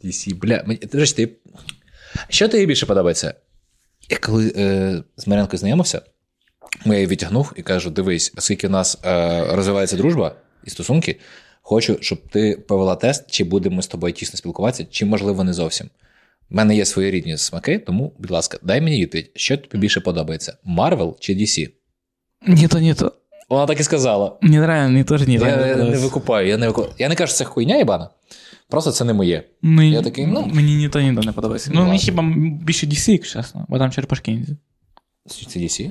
DC. 0.04 0.34
Бля, 0.34 0.62
мені, 0.66 0.80
речі, 0.92 1.14
ти. 1.14 1.36
Що 2.28 2.48
тобі 2.48 2.66
більше 2.66 2.86
подобається? 2.86 3.34
Я 4.11 4.18
коли 4.18 4.52
е, 4.57 5.02
з 5.16 5.26
Марянкою 5.26 5.59
знайомився, 5.59 6.02
я 6.86 6.94
її 6.94 7.07
відтягнув 7.07 7.52
і 7.57 7.62
кажу: 7.62 7.90
дивись, 7.90 8.32
оскільки 8.36 8.66
у 8.66 8.70
нас 8.70 8.98
е, 9.04 9.44
розвивається 9.50 9.96
дружба 9.96 10.34
і 10.64 10.70
стосунки, 10.70 11.20
хочу, 11.62 11.98
щоб 12.00 12.28
ти 12.28 12.64
провела 12.68 12.96
тест, 12.96 13.30
чи 13.30 13.44
будемо 13.44 13.82
з 13.82 13.86
тобою 13.86 14.12
тісно 14.12 14.36
спілкуватися, 14.36 14.86
чи, 14.90 15.07
можливо, 15.07 15.44
не 15.44 15.52
зовсім. 15.52 15.90
У 16.50 16.54
мене 16.54 16.76
є 16.76 16.84
своєрідні 16.84 17.38
смаки, 17.38 17.78
тому, 17.78 18.12
будь 18.18 18.30
ласка, 18.30 18.59
дай 18.62 18.80
мені 18.80 19.02
відповідь, 19.02 19.30
що 19.34 19.57
тобі 19.57 19.78
більше 19.78 20.00
подобається: 20.00 20.57
Marvel 20.64 21.16
чи 21.20 21.34
DC? 21.34 21.70
Ні, 22.46 22.68
то 22.68 22.78
ні, 22.78 22.94
то. 22.94 23.12
Вона 23.48 23.66
так 23.66 23.80
і 23.80 23.82
сказала. 23.82 24.36
Ні, 24.42 24.66
реально, 24.66 24.98
ні, 24.98 25.04
теж 25.04 25.26
ні. 25.26 25.34
Я, 25.34 25.76
не 25.76 25.98
викупаю, 25.98 26.48
я 26.48 26.57
не 26.57 26.66
викупаю. 26.66 26.94
Я 26.98 27.09
не 27.09 27.14
кажу, 27.14 27.28
що 27.28 27.38
це 27.38 27.44
хуйня 27.44 27.76
їбана. 27.76 28.11
Просто 28.68 28.90
це 28.92 29.04
не 29.04 29.12
моє. 29.12 29.44
Мені, 29.62 29.90
Я 29.90 30.02
такий, 30.02 30.26
ну. 30.26 30.50
Мені 30.54 30.76
ні 30.76 30.88
то, 30.88 31.00
ні 31.00 31.14
то 31.14 31.20
не 31.20 31.32
подобається. 31.32 31.70
Ну, 31.74 31.84
мені 31.84 31.98
хіба 31.98 32.22
більше 32.62 32.86
DC, 32.86 33.10
якщо 33.10 33.42
чесно, 33.42 33.66
бо 33.68 33.78
там 33.78 33.90
черепашки 33.90 34.30
ніндзя. 34.32 34.56
Це 35.26 35.60
DC? 35.60 35.90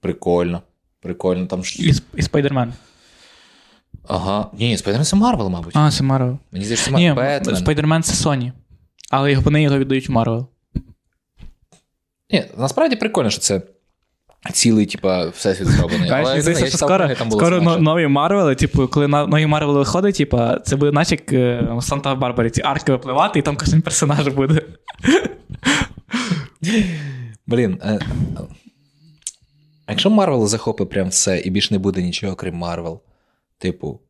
Прикольно. 0.00 0.62
Прикольно. 1.00 1.46
Там. 1.46 1.62
І, 1.78 1.92
і 2.16 2.22
Spider-Man. 2.22 2.72
Ага. 4.08 4.50
Ні, 4.58 4.76
Spider-Man 4.76 5.04
це 5.04 5.16
Marvel, 5.16 5.48
мабуть. 5.48 5.76
А, 5.76 5.90
це 5.90 6.04
Marvel. 6.04 6.38
Мені 6.52 6.64
здається, 6.64 6.90
Ні, 6.90 7.12
Бетмен. 7.12 7.56
Spider-Man 7.56 8.02
це 8.02 8.28
Sony. 8.28 8.52
Але 9.10 9.36
вони 9.36 9.62
його 9.62 9.78
віддають 9.78 10.08
в 10.08 10.12
Marvel. 10.12 10.48
Ні, 12.30 12.44
насправді 12.58 12.96
прикольно, 12.96 13.30
що 13.30 13.40
це 13.40 13.62
цілий, 14.52 14.86
типа, 14.86 15.28
всесвіт 15.28 15.68
зроблений. 15.68 16.10
Але 16.10 16.40
здається, 16.40 16.66
що 16.66 16.78
скоро, 16.78 17.14
там 17.14 17.28
було 17.28 17.40
скоро 17.40 17.60
смачно. 17.60 17.82
нові 17.82 18.06
Марвели, 18.06 18.54
типу, 18.54 18.88
коли 18.88 19.08
на- 19.08 19.26
нові 19.26 19.46
Марвели 19.46 19.78
виходить, 19.78 20.16
типу, 20.16 20.38
це 20.64 20.76
буде 20.76 20.92
наче 20.92 21.14
як 21.14 21.32
в 21.72 21.80
Санта-Барбарі 21.80 22.50
ці 22.50 22.62
арки 22.62 22.92
випливати, 22.92 23.38
і 23.38 23.42
там 23.42 23.56
кожен 23.56 23.82
персонаж 23.82 24.28
буде. 24.28 24.62
Блін. 27.46 27.78
е, 27.84 27.98
а 29.86 29.92
якщо 29.92 30.10
Marvel 30.10 30.46
захопить 30.46 30.90
прям 30.90 31.08
все 31.08 31.38
і 31.38 31.50
більше 31.50 31.74
не 31.74 31.78
буде 31.78 32.02
нічого, 32.02 32.34
крім 32.36 32.54
Marvel, 32.54 33.02
типу, 33.58 34.00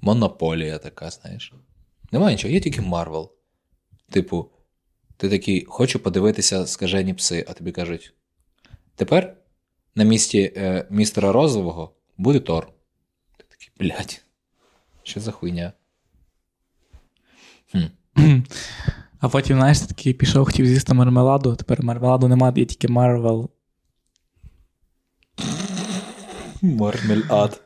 монополія 0.00 0.78
така, 0.78 1.10
знаєш. 1.10 1.52
Немає 2.12 2.34
нічого, 2.36 2.54
є 2.54 2.60
тільки 2.60 2.80
Marvel. 2.80 3.32
Типу, 4.10 4.50
ти 5.16 5.28
такий, 5.28 5.64
хочу 5.68 5.98
подивитися 5.98 6.66
скажені 6.66 7.14
пси, 7.14 7.44
а 7.48 7.52
тобі 7.52 7.72
кажуть: 7.72 8.14
тепер 8.96 9.36
на 9.98 10.04
місці 10.04 10.52
е, 10.56 10.86
містера 10.90 11.32
Розового 11.32 11.92
буде 12.18 12.40
Тор. 12.40 12.66
Ти 13.36 13.44
такий, 13.48 13.70
блядь, 13.78 14.22
що 15.02 15.20
за 15.20 15.30
хуйня? 15.30 15.72
Хм. 17.72 18.38
А 19.20 19.28
потім, 19.28 19.56
знаєш, 19.56 19.80
такий 19.80 20.14
пішов, 20.14 20.46
хотів 20.46 20.66
з'їсти 20.66 20.94
мармеладу, 20.94 21.56
тепер 21.56 21.82
мармеладу 21.82 22.28
немає, 22.28 22.52
є 22.56 22.64
тільки 22.64 22.88
Марвел. 22.88 23.50
Мармельад. 26.62 27.62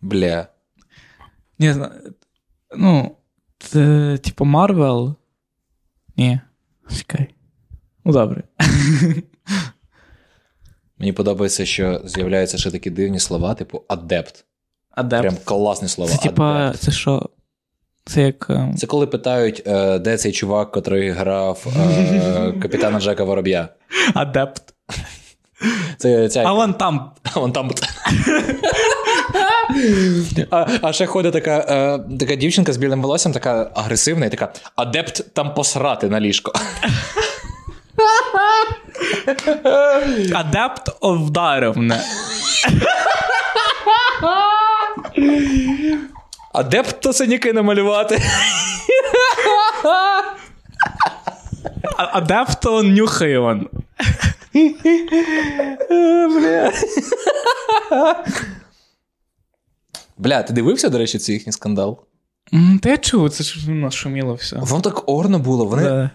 Бля. 0.00 0.48
Ні, 1.58 1.74
ну, 2.76 3.16
це, 3.58 4.18
типу, 4.18 4.44
Марвел. 4.44 5.14
Ні. 6.16 6.40
Чекай. 6.96 7.34
Ну, 8.04 8.12
добре. 8.12 8.42
Мені 10.98 11.12
подобається, 11.12 11.66
що 11.66 12.00
з'являються 12.04 12.58
ще 12.58 12.70
такі 12.70 12.90
дивні 12.90 13.18
слова, 13.18 13.54
типу 13.54 13.82
адепт. 13.88 14.44
Адепт. 14.90 15.22
Прям 15.22 15.36
класні 15.44 15.88
слова. 15.88 16.10
Це 16.10 16.18
типа, 16.18 16.72
це 16.78 16.90
що? 16.90 17.28
Це 18.04 18.22
як. 18.22 18.46
е, 18.50 18.74
Це 18.78 18.86
коли 18.86 19.06
питають, 19.06 19.62
е, 19.66 19.98
де 19.98 20.16
цей 20.16 20.32
чувак, 20.32 20.70
котрий 20.70 21.10
грав 21.10 21.66
е, 21.76 22.52
капітана 22.62 23.00
Джека 23.00 23.24
Вороб'я. 23.24 23.68
Адепт. 24.14 24.62
Це 25.98 26.28
ця 26.28 26.42
А 26.46 26.52
вон 26.52 26.74
там. 26.74 27.10
Вон 27.34 27.52
там. 27.52 27.70
А, 30.50 30.66
а 30.82 30.92
ще 30.92 31.06
ходить 31.06 31.32
така, 31.32 31.58
е, 32.10 32.16
така 32.18 32.34
дівчинка 32.34 32.72
з 32.72 32.76
білим 32.76 33.02
волоссям, 33.02 33.32
така 33.32 33.70
агресивна, 33.74 34.26
і 34.26 34.30
така 34.30 34.52
адепт 34.76 35.34
там 35.34 35.54
посрати 35.54 36.08
на 36.08 36.20
ліжко. 36.20 36.52
Адепт 40.34 40.88
вдарив 41.02 41.76
мене. 41.76 42.00
Адепт 46.52 47.00
то 47.00 47.12
синяки 47.12 47.52
намалювати. 47.52 48.22
Адепт 51.96 52.60
то 52.60 52.82
нюхає 52.82 53.38
он. 53.38 53.68
Бля. 60.18 60.42
Ти 60.42 60.52
дивився, 60.52 60.88
до 60.88 60.98
речі, 60.98 61.18
цей 61.18 61.34
їхній 61.34 61.52
скандал? 61.52 62.00
Та 62.82 62.88
я 62.88 62.96
чув, 62.96 63.30
це 63.30 63.44
ж 63.44 63.70
ну, 63.70 63.90
шуміло 63.90 64.34
все. 64.34 64.56
Вам 64.56 64.82
так 64.82 65.08
орно 65.08 65.38
було. 65.38 65.64
Вони, 65.64 65.82
Да. 65.82 66.10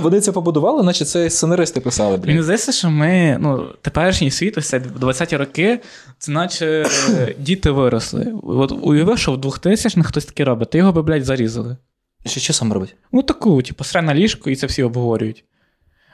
Вони 0.00 0.20
це 0.20 0.32
побудували, 0.32 0.82
наче 0.82 1.04
це 1.04 1.30
сценаристи 1.30 1.80
писали. 1.80 2.20
Мені 2.26 2.42
здається, 2.42 2.72
що 2.72 2.90
ми, 2.90 3.38
ну, 3.40 3.66
теперішній 3.82 4.30
світ, 4.30 4.58
ось 4.58 4.68
це 4.68 4.78
20-ті 4.78 5.36
роки, 5.36 5.80
це 6.18 6.32
наче 6.32 6.86
е, 7.10 7.34
діти 7.38 7.70
виросли. 7.70 8.34
От 8.42 8.72
уяви, 8.82 9.16
що 9.16 9.32
в 9.32 9.36
2000-х 9.36 10.08
хтось 10.08 10.24
таке 10.24 10.44
робить, 10.44 10.70
ти 10.70 10.78
його 10.78 10.92
би, 10.92 11.02
блядь, 11.02 11.24
зарізали. 11.24 11.76
Що, 12.26 12.40
що 12.40 12.52
сам 12.52 12.72
робить? 12.72 12.96
Ну, 13.12 13.22
таку, 13.22 13.62
типу, 13.62 13.84
сре 13.84 14.02
на 14.02 14.14
ліжко, 14.14 14.50
і 14.50 14.56
це 14.56 14.66
всі 14.66 14.82
обговорюють. 14.82 15.44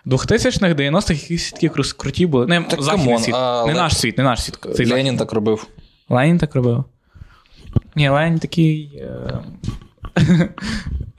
2000-х, 0.07 0.75
90-х 0.75 1.11
якісь 1.11 1.53
такі 1.53 1.69
круті 1.97 2.27
були. 2.27 2.47
Не, 2.47 2.63
Так, 2.63 2.83
західний 2.83 3.07
come 3.07 3.16
on, 3.16 3.23
світ. 3.23 3.35
а 3.35 3.67
Не 3.67 3.75
наш 3.75 3.97
світ, 3.97 4.19
не 4.19 4.25
наш 4.25 4.43
світ. 4.43 4.77
Цей 4.77 4.87
Ленін 4.87 5.17
так 5.17 5.33
робив. 5.33 5.67
Ленін 6.09 6.39
так 6.39 6.55
робив. 6.55 6.85
Ні, 7.97 8.09
Ленін 8.09 8.39
такий. 8.39 9.03
Е... 9.03 9.41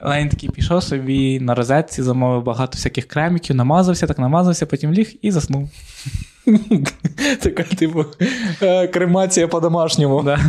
Ленін 0.02 0.28
такий 0.28 0.50
пішов 0.50 0.82
собі 0.82 1.40
на 1.40 1.54
розетці, 1.54 2.02
замовив 2.02 2.42
багато 2.42 2.72
всяких 2.76 3.06
креміків, 3.08 3.56
намазався, 3.56 4.06
так 4.06 4.18
намазався, 4.18 4.66
потім 4.66 4.92
ліг 4.92 5.12
і 5.22 5.30
заснув. 5.30 5.70
Така, 7.42 7.62
типу, 7.62 8.04
е, 8.62 8.88
кремація 8.88 9.48
по-домашньому. 9.48 10.22
Да. 10.22 10.40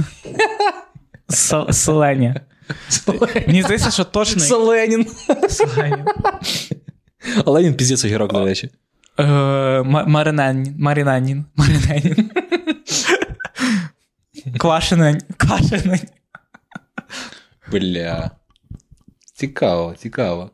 Соленя. 1.70 2.42
Мені 3.48 3.64
здається, 3.64 3.92
що 3.92 4.04
точно. 4.04 4.42
Це 4.42 4.56
Ленін. 4.56 5.08
Соленя. 5.50 6.06
А 7.46 7.72
піздець 7.74 8.06
огірок, 8.06 8.34
до 8.34 8.46
речі. 8.46 8.70
Е, 9.20 9.24
Маринанін. 9.84 10.76
Маринанін. 10.80 11.46
Маринанін. 11.56 12.30
Квашенень. 14.58 15.22
Квашенень. 15.38 16.08
Бля. 17.72 18.32
Цікаво, 19.44 19.96
цікаво. 19.98 20.52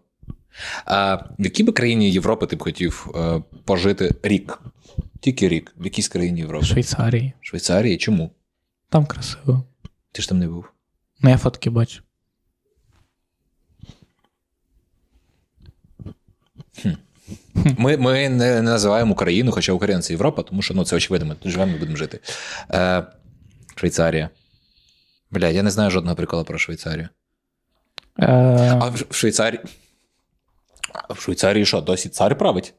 А 0.86 1.16
в 1.16 1.44
якій 1.46 1.64
би 1.64 1.72
країні 1.72 2.12
Європи 2.12 2.46
ти 2.46 2.56
б 2.56 2.64
хотів 2.64 3.12
е, 3.16 3.44
пожити 3.66 4.16
рік? 4.24 4.62
Тільки 5.20 5.50
рік. 5.50 5.74
В 5.78 5.84
якійсь 5.84 6.08
країні 6.08 6.40
Європи? 6.40 6.66
Швейцарії. 6.66 7.34
Швейцарії? 7.42 7.98
Чому? 7.98 8.32
Там 8.90 9.06
красиво. 9.06 9.64
Ти 10.12 10.22
ж 10.22 10.30
там 10.30 10.40
не 10.40 10.48
був. 10.48 10.66
Ну, 11.22 11.30
я 11.30 11.38
фотки 11.38 11.70
бачу. 11.70 12.02
Ми, 17.78 17.98
ми 17.98 18.30
не, 18.30 18.56
не 18.56 18.62
називаємо 18.62 19.12
Україну, 19.12 19.52
хоча 19.52 19.74
Україна 19.74 20.02
це 20.02 20.14
Європа, 20.14 20.44
тому 20.44 20.62
що 20.62 20.74
ну, 20.74 20.86
це 20.86 20.96
очевидно, 20.96 21.28
ми 21.28 21.36
тут 21.36 21.52
живемо 21.52 21.76
і 21.76 21.80
будемо 21.80 21.98
жити. 21.98 22.20
Е, 22.72 23.04
Швейцарія. 23.76 24.30
Бля, 25.32 25.48
я 25.48 25.64
не 25.64 25.72
знаю 25.72 25.92
жодного 25.92 26.16
прикола 26.16 26.44
про 26.44 26.58
Швейцарію. 26.58 27.10
Е, 28.22 28.78
А 28.82 28.90
в 28.90 28.96
в 29.10 29.16
Швейцарії. 29.16 29.62
А 31.10 31.14
в 31.14 31.20
Швейцарії 31.22 31.66
що, 31.66 31.82
досі 31.82 32.10
цар 32.10 32.38
править? 32.38 32.74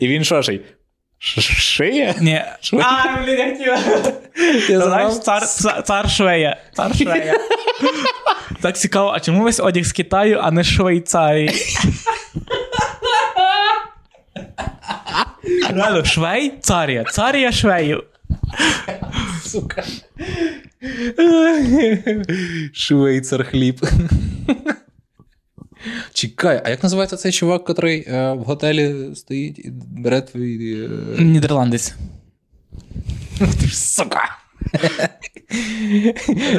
І 0.00 0.08
він 0.08 0.24
що 0.24 0.42
ж? 0.42 0.52
й, 0.52 0.60
ш- 1.18 1.40
ш- 1.40 1.54
Шиє? 1.54 2.14
Ні. 2.20 2.42
А, 2.82 3.16
блін, 3.24 3.38
я 3.38 3.76
хотів. 3.76 4.70
Я 4.70 4.80
Знаєш, 4.80 5.18
цар, 5.18 5.46
цар, 5.46 5.82
цар 5.82 6.10
Швея. 6.10 6.56
Цар 6.72 6.96
Швея. 6.96 7.34
Так 8.62 8.76
цікаво, 8.76 9.10
а 9.14 9.20
чому 9.20 9.42
весь 9.44 9.60
одяг 9.60 9.84
з 9.84 9.92
Китаю, 9.92 10.38
а 10.42 10.50
не 10.50 10.64
Швейцарії? 10.64 11.50
Реально, 15.70 16.04
Швей, 16.04 16.52
царія. 16.60 17.04
Царія 17.04 17.52
Швеїв. 17.52 18.04
Сука. 19.44 19.84
Швейцар 22.72 23.44
хліб. 23.44 23.86
Чекай, 26.12 26.62
а 26.64 26.70
як 26.70 26.82
називається 26.82 27.16
цей 27.16 27.32
чувак, 27.32 27.64
який 27.68 28.04
е, 28.08 28.32
в 28.32 28.42
готелі 28.42 29.14
стоїть 29.14 29.58
і 29.58 29.70
бере 29.70 30.20
твій. 30.20 30.84
Е... 30.84 31.22
Нідерландець. 31.22 31.94
Ти 33.38 33.66
ж 33.66 33.76
сука. 33.76 34.38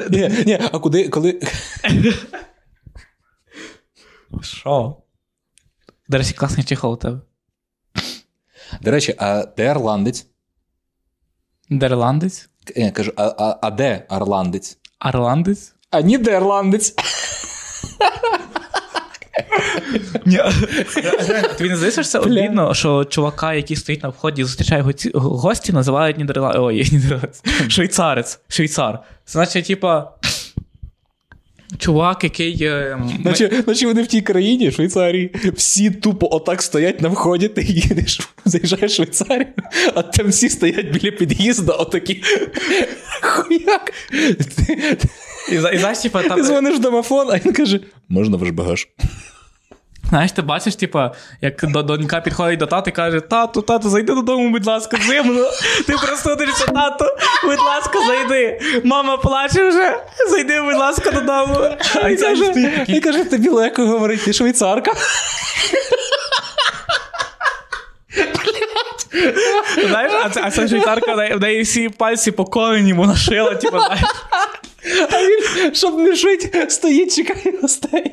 ні, 0.10 0.30
ні, 0.46 0.60
а 0.72 0.80
куди, 0.80 1.10
коли. 1.10 1.40
Що? 4.42 4.98
До 6.10 6.18
речі, 6.18 6.34
класний 6.34 6.66
чехол 6.66 6.94
у 6.94 6.98
тебе. 6.98 7.22
До 8.82 8.92
речі, 8.92 9.16
а 9.18 9.46
де 9.58 9.66
ірландець? 9.66 10.28
Нідерландець? 11.70 12.50
Я 12.76 12.92
кажу, 12.92 13.12
а, 13.16 13.24
а, 13.38 13.58
а 13.62 13.72
де 13.72 14.06
Орландець? 14.10 14.78
Арландець? 15.00 15.74
А 15.92 16.02
нідерландець. 16.02 16.96
Ні. 20.26 20.40
Тобі 21.58 21.70
не 21.70 21.76
здається, 21.76 22.04
що 22.04 22.12
це 22.12 22.20
обідно, 22.20 22.74
що 22.74 23.06
чувака, 23.06 23.54
який 23.54 23.78
стоїть 23.78 24.04
на 24.04 24.10
вході 24.10 24.42
і 24.42 24.46
зустрічає 24.46 24.86
гості, 25.14 25.74
називають 25.74 26.18
Нідерланд... 26.18 26.56
Ой, 26.58 26.90
Нідерландець. 26.92 27.44
Швейцарець. 27.68 28.40
Швейцар. 28.48 29.00
Це 29.26 29.32
значить, 29.32 29.66
типа. 29.68 30.12
Чувак, 31.78 32.24
який. 32.24 32.64
е, 32.64 33.00
Наче, 33.24 33.64
наче 33.68 33.88
вони 33.88 34.02
в 34.02 34.08
тій 34.08 34.22
країні, 34.22 34.72
Швейцарії, 34.72 35.32
всі 35.56 35.92
тупо 35.92 36.28
отак 36.36 36.62
стоять 36.62 37.02
на 37.02 37.10
вході, 37.10 37.48
ти 37.48 37.62
їдеш, 37.64 38.20
заїжджаєш 38.46 38.92
в 38.92 38.96
Швейцарію, 38.96 39.48
а 39.96 40.02
там 40.02 40.28
всі 40.30 40.50
стоять 40.50 40.92
біля 40.92 41.12
під'їзду, 41.12 41.76
отакі. 41.80 42.22
Хуяк. 43.22 43.94
І, 45.50 45.54
І, 45.54 45.56
і 45.56 45.78
знаєш, 45.78 45.98
типа, 45.98 46.22
ти 46.24 46.30
там. 46.30 46.44
дзвониш 46.44 46.80
домофон, 46.80 47.28
а 47.32 47.38
він 47.46 47.54
каже: 47.54 47.80
можна 48.10 48.38
ваш 48.38 48.50
багаж. 48.50 48.88
Знаєш, 50.10 50.32
ти 50.32 50.42
бачиш, 50.42 50.76
типа, 50.76 51.12
як 51.42 51.66
донька 51.66 52.22
підходить 52.22 52.60
до 52.60 52.66
тата 52.68 52.90
і 52.90 52.94
каже: 52.94 53.20
Тату, 53.20 53.62
тату, 53.62 53.90
зайди 53.90 54.14
додому, 54.14 54.50
будь 54.50 54.66
ласка, 54.66 54.98
зимно. 55.08 55.46
Ти 55.88 55.94
простудишся, 55.94 56.66
тату, 56.66 57.06
будь 57.44 57.60
ласка, 57.60 58.00
зайди. 58.08 58.62
Мама 58.84 59.18
плаче 59.18 59.70
вже. 59.70 59.98
Зайди, 60.30 60.62
будь 60.62 60.76
ласка, 60.76 61.12
додому. 61.12 61.56
А 62.04 62.10
І 62.10 62.14
й 62.14 62.18
каже, 62.18 62.54
і 62.88 63.00
каже, 63.00 63.24
тобі 63.24 63.50
легко 63.50 63.86
говорить, 63.86 64.24
ти 64.26 64.34
швейцарка. 64.34 64.92
Знаєш, 69.90 70.12
а 70.26 70.30
це, 70.30 70.42
а 70.44 70.52
це 70.52 70.68
швейцарка, 70.68 71.14
в 71.36 71.40
неї- 71.40 71.62
всі 71.62 71.90
пальці 71.90 72.32
поколені, 72.32 72.94
вона 72.94 73.16
шила, 73.16 73.56
типу, 73.56 73.78
знаєш. 73.80 74.02
А 75.12 75.18
він, 75.24 75.76
щоб 75.76 76.00
не 76.00 76.16
жити, 76.16 76.66
стоїть, 76.70 77.16
чекає 77.16 77.58
гостей. 77.62 78.12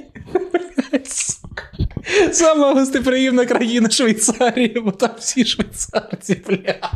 Сама 2.32 2.74
гостеприємна 2.74 3.46
країна 3.46 3.90
Швейцарії, 3.90 4.80
бо 4.84 4.90
там 4.92 5.11
всі 5.18 5.44
швейцарці, 5.44 6.34
блядь. 6.48 6.88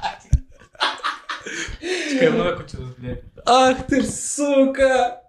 Ах 3.44 3.86
ти 3.86 4.00
ж 4.00 4.06
сука! 4.10 5.22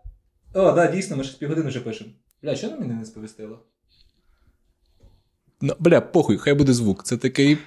О, 0.53 0.71
да, 0.71 0.87
дійсно, 0.91 1.17
ми 1.17 1.23
ще 1.23 1.37
півгодини 1.37 1.69
вже 1.69 1.79
пишемо. 1.79 2.09
Бля, 2.43 2.55
що 2.55 2.67
на 2.67 2.77
мене 2.77 2.93
не 2.93 3.05
сповістило? 3.05 3.59
Ну, 5.61 5.73
бля, 5.79 6.01
похуй, 6.01 6.37
хай 6.37 6.53
буде 6.53 6.73
звук. 6.73 7.03
Це 7.03 7.17
такий. 7.17 7.57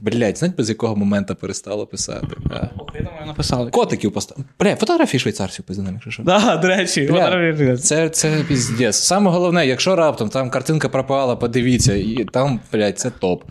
Блять, 0.00 0.38
знаєте, 0.38 0.56
без 0.56 0.68
якого 0.68 0.96
моменту 0.96 1.34
перестало 1.34 1.86
писати. 1.86 2.26
А. 2.50 3.26
Написали. 3.26 3.70
Котиків 3.70 4.12
поставили. 4.12 4.44
Бля, 4.58 4.76
фотографії 4.76 5.20
швейцарців 5.20 5.64
якщо 5.68 6.10
що. 6.10 6.22
Да, 6.22 6.56
до 6.56 6.68
речі, 6.68 7.06
Бля, 7.06 7.76
Це, 7.76 8.08
це 8.08 8.44
піздець. 8.48 8.96
Саме 8.96 9.30
головне, 9.30 9.66
якщо 9.66 9.96
раптом 9.96 10.28
там 10.28 10.50
картинка 10.50 10.88
пропала, 10.88 11.36
подивіться, 11.36 11.94
і 11.94 12.24
там, 12.32 12.60
блядь, 12.72 12.98
це 12.98 13.10
топ. 13.10 13.44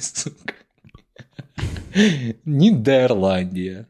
Сука. 0.00 0.54
Нідерландія. 2.44 3.86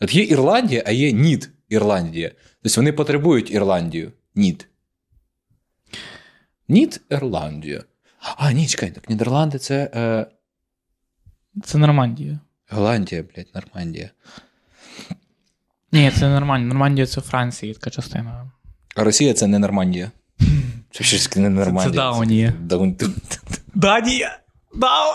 От 0.00 0.14
є 0.14 0.24
Ірландія, 0.24 0.82
а 0.86 0.90
є 0.90 1.12
Нід 1.12 1.50
Ірландія. 1.68 2.30
Тобто 2.62 2.80
вони 2.80 2.92
потребують 2.92 3.50
Ірландію. 3.50 4.12
Нід. 4.34 4.68
Нід 6.68 7.00
Ірландія. 7.10 7.84
А, 8.36 8.52
ні, 8.52 8.66
чекай, 8.66 8.90
так 8.90 9.10
Нідерланди 9.10 9.58
це 9.58 9.90
е, 9.94 10.26
Це 11.64 11.78
Нормандія. 11.78 12.38
Голландія, 12.70 13.22
блядь, 13.22 13.50
Нормандія. 13.54 14.10
Ні, 15.92 16.10
це 16.18 16.28
нормально. 16.28 16.66
Нормандія 16.66 17.06
це 17.06 17.20
Франції, 17.20 17.74
така 17.74 17.90
частина. 17.90 18.50
А 18.96 19.04
Росія 19.04 19.34
це 19.34 19.46
не 19.46 19.58
Нормандія. 19.58 20.10
Це 20.90 21.04
щось 21.04 21.36
не 21.36 21.50
Нормандія. 21.50 21.90
Це 21.90 21.96
Даунія. 21.96 22.52
Данія! 23.74 24.38
Дау! 24.74 25.12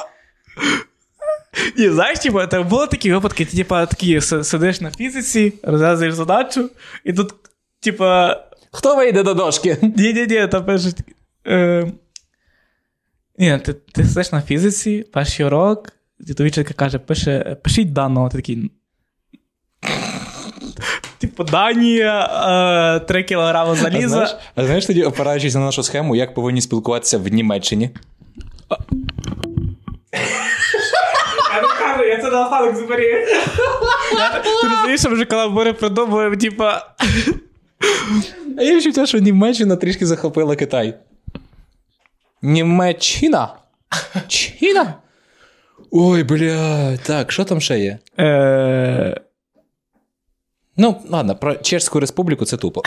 Ні, 1.77 1.89
знаєш, 1.89 2.19
типу, 2.19 2.47
там 2.47 2.67
були 2.67 2.87
такі 2.87 3.13
випадки, 3.13 3.45
ти, 3.45 3.57
типу, 3.57 3.75
такі 3.75 4.21
сидиш 4.21 4.81
на 4.81 4.91
фізиці, 4.91 5.53
розв'язуєш 5.63 6.13
задачу, 6.13 6.69
і 7.03 7.13
тут, 7.13 7.33
типу, 7.79 8.05
Хто 8.71 8.95
вийде 8.95 9.23
до 9.23 9.33
дошки? 9.33 9.77
ні-ні-ні, 9.81 10.47
там 10.47 10.65
пишуть. 10.65 10.97
Е... 11.47 11.91
Ні, 13.37 13.59
ти, 13.65 13.73
ти 13.73 14.03
сидиш 14.05 14.31
на 14.31 14.41
фізиці, 14.41 15.05
перший 15.13 15.45
урок, 15.45 15.89
і 16.19 16.63
каже, 16.63 16.99
пише, 16.99 17.57
пишіть 17.63 17.93
даного, 17.93 18.29
ти 18.29 18.37
такий. 18.37 18.71
Типу, 21.17 21.43
Данія, 21.43 22.25
е, 22.95 22.99
3 22.99 23.23
кілограми 23.23 23.71
А 23.71 23.75
заліза. 23.75 24.07
знаєш, 24.07 24.35
а 24.55 24.65
знаєш 24.65 24.85
тоді, 24.85 25.03
опираючись 25.03 25.55
на 25.55 25.61
нашу 25.61 25.83
схему, 25.83 26.15
як 26.15 26.33
повинні 26.33 26.61
спілкуватися 26.61 27.17
в 27.17 27.27
Німеччині? 27.27 27.89
Я 31.53 31.61
не 31.61 31.67
кажу, 31.79 32.03
я 32.03 32.21
це 32.21 32.31
на 32.31 32.43
останок 32.43 32.75
зберіг. 32.75 33.15
Ти 34.61 34.67
розумієш, 34.69 35.01
що 35.01 35.09
вже 35.09 35.25
коли 35.25 35.49
ми 35.49 35.73
придумуємо, 35.73 36.35
типа. 36.35 36.81
А 38.57 38.63
я 38.63 38.75
відчуття, 38.75 39.05
що 39.05 39.19
Німеччина 39.19 39.75
трішки 39.75 40.05
захопила 40.05 40.55
Китай. 40.55 40.97
Німеччина? 42.41 43.55
Чина? 44.27 44.93
Ой, 45.91 46.23
бля. 46.23 46.97
Так, 46.97 47.31
що 47.31 47.43
там 47.43 47.61
ще 47.61 47.79
є? 47.79 47.99
Е, 48.19 49.21
Ну, 50.77 51.01
ладно, 51.09 51.35
про 51.35 51.55
Чешську 51.55 51.99
республіку 51.99 52.45
це 52.45 52.57
тупо. 52.57 52.81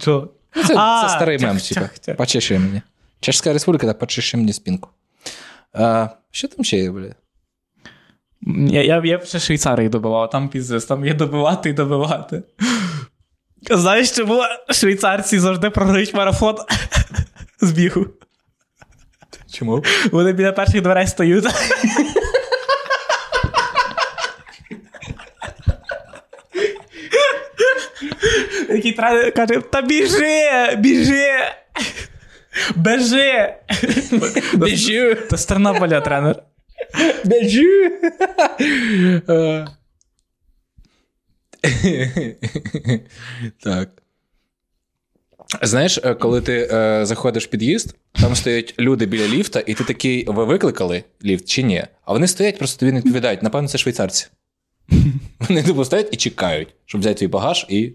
Що? 0.00 0.30
Це, 0.66 0.74
А, 0.76 1.02
це 1.08 1.14
старий 1.16 1.38
мем, 1.38 1.58
типа. 1.58 1.88
Почеши 2.16 2.58
мені. 2.58 2.82
Чешська 3.20 3.52
республіка, 3.52 3.86
так 3.86 3.98
почеши 3.98 4.36
мені 4.36 4.52
спинку. 4.52 4.88
А, 5.72 6.08
що 6.30 6.48
там 6.48 6.64
ще 6.64 6.76
є, 6.78 6.90
бля? 6.90 7.14
Я, 8.70 8.82
я, 8.82 9.02
я 9.04 9.20
ще 9.24 9.38
Швейцарії 9.38 9.88
добивав, 9.88 10.30
там 10.30 10.48
піздець, 10.48 10.84
там 10.84 11.04
є 11.04 11.14
добивати 11.14 11.70
і 11.70 11.72
добивати. 11.72 12.42
Знаєш, 13.70 14.10
чому 14.12 14.42
швейцарці 14.70 15.38
завжди 15.38 15.70
програють 15.70 16.14
марафон 16.14 16.56
з 17.60 17.72
бігу? 17.72 18.06
Чому? 19.52 19.84
Вони 20.12 20.32
біля 20.32 20.52
перших 20.52 20.82
дверей 20.82 21.06
стоють. 21.06 21.44
Який 28.68 28.92
каже: 29.36 29.60
та 29.70 29.82
біжи, 29.82 30.76
біжи! 30.78 31.30
Бежи! 32.76 33.54
Біжу! 34.54 35.14
Та 35.30 35.36
з 35.36 35.46
Тернополя 35.46 36.00
тренер. 36.00 36.42
Біжу! 37.24 37.90
Так. 43.62 43.88
Знаєш, 45.62 45.98
е, 46.04 46.14
коли 46.14 46.40
ти 46.40 46.68
е, 46.72 47.06
заходиш 47.06 47.46
в 47.46 47.50
під'їзд, 47.50 47.96
там 48.12 48.34
стоять 48.36 48.74
люди 48.78 49.06
біля 49.06 49.28
ліфта, 49.28 49.62
і 49.66 49.74
ти 49.74 49.84
такий, 49.84 50.24
ви 50.28 50.44
викликали 50.44 51.04
ліфт 51.24 51.44
чи 51.48 51.62
ні? 51.62 51.84
А 52.04 52.12
вони 52.12 52.26
стоять, 52.26 52.58
просто 52.58 52.80
тобі 52.80 52.92
не 52.92 52.98
відповідають. 52.98 53.42
Напевно, 53.42 53.68
це 53.68 53.78
швейцарці. 53.78 54.26
Вони 55.48 55.84
стоять 55.84 56.08
і 56.12 56.16
чекають, 56.16 56.68
щоб 56.86 57.00
взяти 57.00 57.14
твій 57.14 57.26
багаж 57.26 57.66
і. 57.68 57.92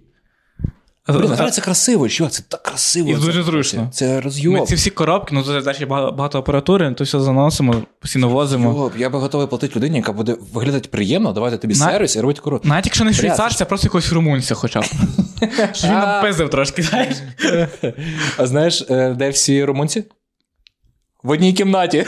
Блін, 1.08 1.22
насправді 1.30 1.56
це 1.56 1.62
красиво, 1.62 2.10
що 2.10 2.28
це 2.28 2.44
так 2.48 2.64
красиво. 2.64 3.10
І 3.10 3.14
це, 3.14 3.20
дуже 3.20 3.44
зручно. 3.44 3.90
Це 3.92 4.22
розйоб. 4.22 4.54
Ми 4.54 4.66
ці 4.66 4.76
всі 4.76 4.90
коробки, 4.90 5.36
ну 5.36 5.62
далі 5.62 5.86
багато, 5.86 6.40
апаратури, 6.40 6.94
то 6.94 7.04
все 7.04 7.20
заносимо, 7.20 7.76
постійно 8.00 8.30
возимо. 8.30 8.92
Я 8.98 9.10
би 9.10 9.20
готовий 9.20 9.48
платити 9.48 9.76
людині, 9.76 9.98
яка 9.98 10.12
буде 10.12 10.38
виглядати 10.54 10.90
приємно, 10.90 11.34
давати 11.34 11.58
тобі 11.58 11.74
На- 11.74 11.92
сервіс 11.92 12.16
і 12.16 12.22
робити 12.22 12.42
коробку. 12.42 12.68
Навіть 12.68 12.86
якщо 12.86 13.06
не 13.06 13.14
швейцарця, 13.14 13.64
а 13.64 13.68
просто 13.68 13.88
якогось 13.88 14.12
румунця 14.14 14.56
хоча 14.56 14.82
б. 14.82 14.84
Щоб 15.74 15.90
він 15.90 15.98
нам 16.00 16.22
пиздив 16.24 16.50
трошки, 16.50 16.84
знаєш. 16.84 17.16
А 18.38 18.46
знаєш, 18.48 18.86
е, 18.90 19.16
де 19.20 19.30
всі 19.30 19.64
румунці? 19.64 20.04
В 21.24 21.30
одній 21.30 21.54
кімнаті. 21.54 22.06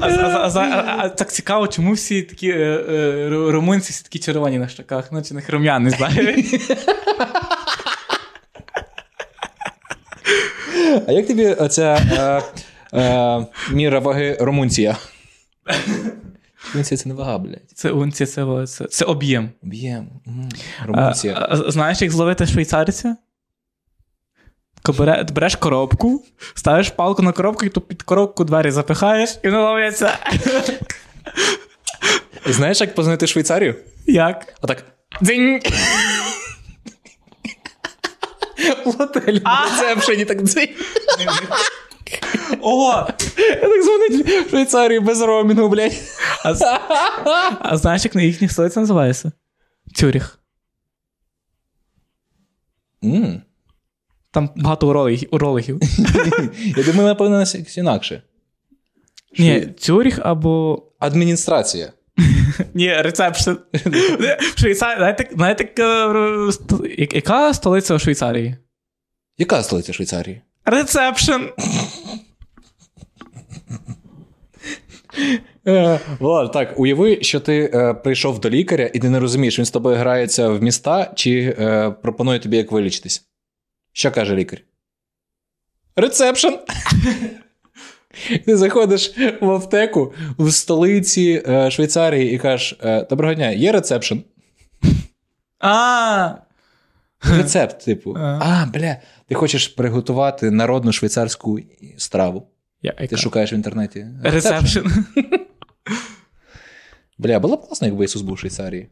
А, 0.00 0.08
а, 0.08 0.50
а, 0.54 0.96
а, 0.98 1.08
так 1.08 1.32
цікаво, 1.32 1.68
чому 1.68 1.92
всі 1.92 2.22
такі 2.22 2.48
е, 2.50 2.84
е, 2.90 3.28
румунці 3.28 3.92
всі 3.92 4.02
такі 4.02 4.18
червоні 4.18 4.58
на 4.58 4.68
щоках, 4.68 5.12
наче 5.12 5.34
не 5.34 5.42
рум'яни, 5.48 5.90
знаєш. 5.90 6.46
А 11.08 11.12
як 11.12 11.26
тобі 11.26 11.46
оця 11.46 11.98
е, 12.92 12.98
е, 12.98 13.46
міра 13.72 13.98
ваги 13.98 14.36
румунція? 14.40 14.96
Румунція 16.72 16.98
це 16.98 17.08
не 17.08 17.14
вага, 17.14 17.38
блядь. 17.38 17.70
Це 17.74 17.90
унці, 17.90 18.26
це, 18.26 18.66
це, 18.66 18.84
це 18.84 19.04
об'єм. 19.04 19.50
Об'єм. 19.62 20.08
Румунція. 20.86 21.48
знаєш, 21.68 22.02
як 22.02 22.10
зловити 22.10 22.46
швейцарця? 22.46 23.16
Ко 24.90 24.96
бере, 24.96 25.24
береш 25.32 25.56
коробку, 25.56 26.24
ставиш 26.54 26.90
палку 26.90 27.22
на 27.22 27.32
коробку, 27.32 27.64
і 27.64 27.68
ту 27.68 27.80
під 27.80 28.02
коробку 28.02 28.44
двері 28.44 28.70
запихаєш, 28.70 29.38
і 29.42 29.48
воно 29.48 29.62
ловиться. 29.62 30.18
І 32.46 32.52
Знаєш, 32.52 32.80
як 32.80 32.94
познати 32.94 33.26
Швейцарію? 33.26 33.74
Як? 34.06 34.54
Отак. 34.62 34.84
Дзинь. 35.22 35.60
В 38.86 38.90
готелі 38.98 39.40
на 39.44 39.64
рецепшені 39.64 40.24
так 40.24 40.42
дзинь. 40.42 40.68
Ого! 42.60 43.08
Так 43.36 43.70
дзвонить 43.82 44.26
в 44.46 44.50
Швейцарії 44.50 45.00
без 45.00 45.20
роумінгу, 45.20 45.68
блядь. 45.68 45.92
А, 46.44 46.54
з- 46.54 46.78
а 47.60 47.76
знаєш, 47.76 48.04
як 48.04 48.14
на 48.14 48.22
їхній 48.22 48.48
столиця 48.48 48.80
називається? 48.80 49.32
Цюріх. 49.94 50.38
М. 53.04 53.42
Там 54.30 54.50
багато 54.56 54.86
урологів. 55.30 55.80
Я 56.76 56.82
думаю, 56.84 57.08
напевно, 57.08 57.44
інакше. 57.76 58.22
Ні, 59.38 59.68
Цюріх 59.78 60.18
або. 60.22 60.82
Адміністрація. 60.98 61.92
Ні, 62.74 62.94
рецепшн. 62.94 63.50
Знаєте, 65.34 65.64
яка, 65.64 66.12
е, 66.84 67.08
яка 67.12 67.54
столиця 67.54 67.94
у 67.94 67.98
Швейцарії? 67.98 68.56
Яка 69.38 69.62
столиця 69.62 69.92
Швейцарії? 69.92 70.40
Рецепшн. 70.64 71.32
Е, 75.66 76.00
Влад, 76.18 76.52
так, 76.52 76.80
уяви, 76.80 77.18
що 77.20 77.40
ти 77.40 77.70
е, 77.74 77.94
прийшов 77.94 78.40
до 78.40 78.50
лікаря 78.50 78.90
і 78.94 78.98
ти 78.98 79.10
не 79.10 79.20
розумієш, 79.20 79.58
він 79.58 79.66
з 79.66 79.70
тобою 79.70 79.96
грається 79.96 80.48
в 80.48 80.62
міста 80.62 81.12
чи 81.14 81.56
е, 81.58 81.90
пропонує 81.90 82.38
тобі 82.38 82.56
як 82.56 82.72
вилічитись. 82.72 83.29
Що 83.92 84.10
каже 84.10 84.34
лікар? 84.36 84.60
Рецепшн. 85.96 86.48
Ти 88.46 88.56
заходиш 88.56 89.12
в 89.40 89.50
аптеку 89.50 90.14
в 90.38 90.50
столиці 90.50 91.42
е, 91.48 91.70
Швейцарії 91.70 92.34
і 92.34 92.38
кажеш: 92.38 92.78
е, 92.82 93.06
Доброго 93.10 93.34
дня, 93.34 93.50
є 93.50 93.72
рецепшн? 93.72 94.16
А. 95.58 96.34
Рецепт, 97.22 97.84
типу. 97.84 98.14
А. 98.18 98.38
А, 98.42 98.66
бля, 98.66 98.96
ти 99.28 99.34
хочеш 99.34 99.68
приготувати 99.68 100.50
народну 100.50 100.92
швейцарську 100.92 101.60
страву. 101.96 102.46
Ти 103.08 103.16
шукаєш 103.16 103.52
в 103.52 103.54
інтернеті. 103.54 104.06
Рецепшн. 104.22 104.78
Бля, 107.18 107.40
було 107.40 107.56
б 107.56 107.66
класно, 107.66 107.86
якби 107.86 108.04
Ісус 108.04 108.22
був 108.22 108.34
в 108.34 108.38
Швейцарії. 108.38 108.88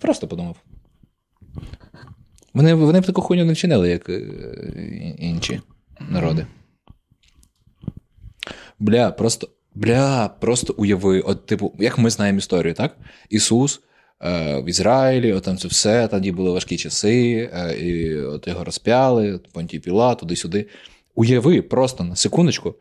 Просто 0.00 0.28
подумав. 0.28 0.56
Вони, 2.54 2.74
вони 2.74 3.00
б 3.00 3.06
таку 3.06 3.20
хуйню 3.20 3.44
не 3.44 3.52
вчинили, 3.52 3.90
як 3.90 4.08
е, 4.08 4.20
інші 5.18 5.60
народи. 6.10 6.46
Бля, 8.78 9.10
просто. 9.10 9.48
Бля, 9.74 10.28
просто 10.28 10.74
уяви, 10.76 11.20
от, 11.20 11.46
типу, 11.46 11.74
як 11.78 11.98
ми 11.98 12.10
знаємо 12.10 12.38
історію, 12.38 12.74
так? 12.74 12.96
Ісус 13.30 13.80
е, 14.20 14.60
в 14.60 14.68
Ізраїлі, 14.68 15.32
от 15.32 15.42
там 15.42 15.56
це 15.56 15.68
все, 15.68 16.08
тоді 16.08 16.32
були 16.32 16.50
важкі 16.50 16.76
часи, 16.76 17.50
е, 17.54 17.78
і 17.78 18.20
от 18.20 18.46
його 18.46 18.64
розп'яли, 18.64 19.40
Понтій 19.52 19.78
Пілат, 19.78 20.18
туди-сюди. 20.18 20.68
Уяви 21.14 21.62
просто 21.62 22.04
на 22.04 22.16
секундочку, 22.16 22.74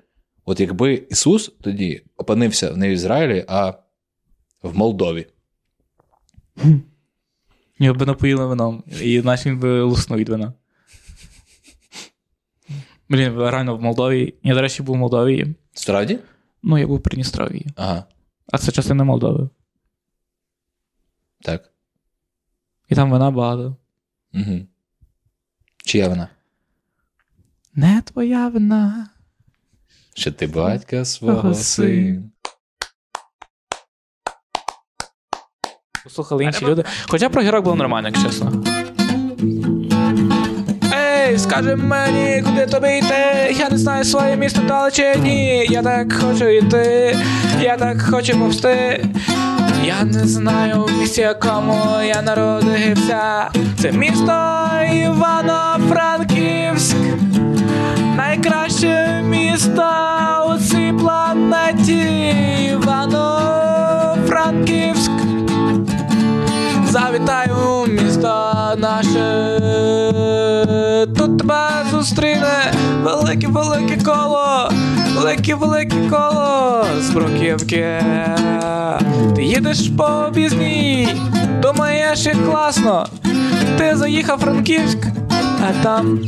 от 0.45 0.59
якби 0.59 0.93
Ісус 1.09 1.51
тоді 1.61 2.01
опинився 2.17 2.75
не 2.75 2.89
в 2.89 2.91
Ізраїлі, 2.91 3.45
а 3.47 3.73
в 4.63 4.77
Молдові. 4.77 5.27
Його 7.81 7.99
би 7.99 8.05
напоїли 8.05 8.45
вином, 8.45 8.83
і 9.01 9.21
наче 9.21 9.49
він 9.49 9.59
би 9.59 9.81
луснув 9.81 10.19
від 10.19 10.29
вина. 10.29 10.53
Блін, 13.09 13.37
реально 13.39 13.77
в 13.77 13.81
Молдові. 13.81 14.33
Я, 14.43 14.53
до 14.53 14.61
речі, 14.61 14.83
був 14.83 14.95
в 14.95 14.99
Молдові. 14.99 15.55
Справді? 15.73 16.19
Ну, 16.63 16.77
я 16.77 16.87
був 16.87 16.97
в 16.97 17.01
Придністров'ї. 17.03 17.67
Ага, 17.75 18.03
А 18.51 18.57
це 18.57 18.71
частина 18.71 19.03
Молдови. 19.03 19.49
так. 21.41 21.73
І 22.89 22.95
там 22.95 23.11
вина 23.11 23.31
багато. 23.31 23.75
Угу. 24.33 24.59
Чия 25.85 26.07
вона? 26.07 26.29
Не 27.75 28.01
твоя 28.01 28.47
вина. 28.47 29.09
Що 30.13 30.31
ти 30.31 30.47
батька 30.47 31.05
свого 31.05 31.53
Свого 31.53 31.53
Послухали 36.03 36.43
інші 36.43 36.65
люди. 36.65 36.83
Хоча 37.07 37.29
про 37.29 37.41
гірок 37.41 37.63
було 37.63 37.75
нормально, 37.75 38.07
як 38.07 38.17
чесно. 38.23 38.51
Ей, 40.93 41.37
скажи 41.39 41.75
мені, 41.75 42.43
куди 42.45 42.65
тобі 42.65 42.87
йти? 42.87 43.55
Я 43.59 43.69
не 43.69 43.77
знаю 43.77 44.03
своє 44.03 44.35
місто 44.35 44.61
дали 44.67 44.91
чи 44.91 45.15
ні. 45.15 45.65
Я 45.69 45.83
так 45.83 46.13
хочу 46.13 46.47
йти, 46.47 47.17
я 47.61 47.77
так 47.77 48.01
хочу 48.01 48.39
повсти. 48.39 49.05
Я 49.83 50.03
не 50.03 50.27
знаю 50.27 50.85
в 50.85 50.91
місті 50.99 51.21
якому 51.21 51.83
я 52.07 52.21
народився. 52.21 53.49
Це 53.79 53.91
місто 53.91 54.59
Івано-Франківськ. 54.93 56.95
Найкраще 58.17 59.21
місто 59.25 59.91
у 60.49 60.57
цій 60.57 60.93
планеті 60.99 62.33
Івано-Франківськ. 62.71 65.00
Завітаю 67.11 67.85
міста 67.87 68.75
наше. 68.77 69.59
Тут 71.17 71.37
тебе 71.37 71.69
зустріне 71.91 72.73
велике 73.03 73.47
велике 73.47 74.03
коло, 74.05 74.69
велике 75.15 75.55
велике 75.55 75.95
коло 76.09 76.85
з 76.99 77.09
бруківки. 77.09 78.03
Ти 79.35 79.43
їдеш 79.43 79.89
по 79.97 80.03
обізній, 80.03 81.09
думаєш, 81.61 82.25
як 82.25 82.45
класно. 82.45 83.07
Ти 83.77 83.95
заїхав 83.95 84.39
Франківськ, 84.39 84.97
а 85.61 85.83
там 85.83 86.19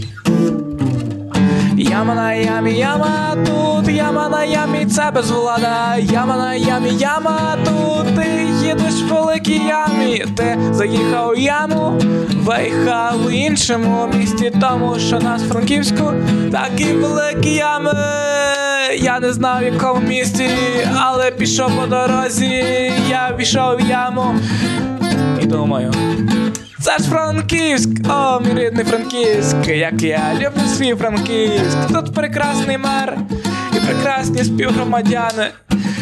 Яма 1.89 2.15
на 2.15 2.33
ямі, 2.33 2.73
яма 2.73 3.35
тут, 3.45 3.95
яма 3.95 4.29
на 4.29 4.43
ямі, 4.43 4.85
це 4.85 5.11
без 5.15 5.31
влада. 5.31 5.95
Яма 5.97 6.37
на 6.37 6.53
ямі, 6.55 6.89
яма 6.89 7.57
тут, 7.65 8.15
ти 8.15 8.47
їдеш 8.67 8.93
в 8.93 9.13
великій 9.13 9.61
ямі. 9.67 10.25
Ти 10.37 10.57
заїхав 10.71 11.29
у 11.29 11.35
яму, 11.35 12.01
виїхав 12.33 13.25
у 13.25 13.29
іншому 13.29 14.09
місті, 14.17 14.51
тому 14.61 14.99
що 14.99 15.19
нас 15.19 15.43
в 15.43 15.47
Франківську 15.47 16.13
такі 16.51 16.93
великі 16.93 17.49
ями. 17.49 17.93
Я 18.97 19.19
не 19.19 19.33
знав 19.33 19.59
в 19.59 19.63
якому 19.63 20.01
місті, 20.01 20.49
але 20.95 21.31
пішов 21.31 21.71
по 21.81 21.87
дорозі. 21.87 22.63
Я 23.09 23.33
пішов 23.37 23.77
в 23.77 23.89
яму 23.89 24.35
і 25.41 25.45
думаю. 25.45 25.91
Це 26.83 26.97
ж 26.97 27.09
Франківськ, 27.09 27.89
о, 28.09 28.39
мій 28.39 28.53
рідний 28.61 28.85
Франківськ, 28.85 29.67
як 29.67 30.01
я 30.01 30.21
люблю 30.35 30.67
свій 30.67 30.95
Франківськ. 30.95 31.77
Тут 31.93 32.13
прекрасний 32.13 32.77
мер 32.77 33.17
і 33.73 33.79
прекрасні 33.79 34.43
співгромадяни. 34.43 35.47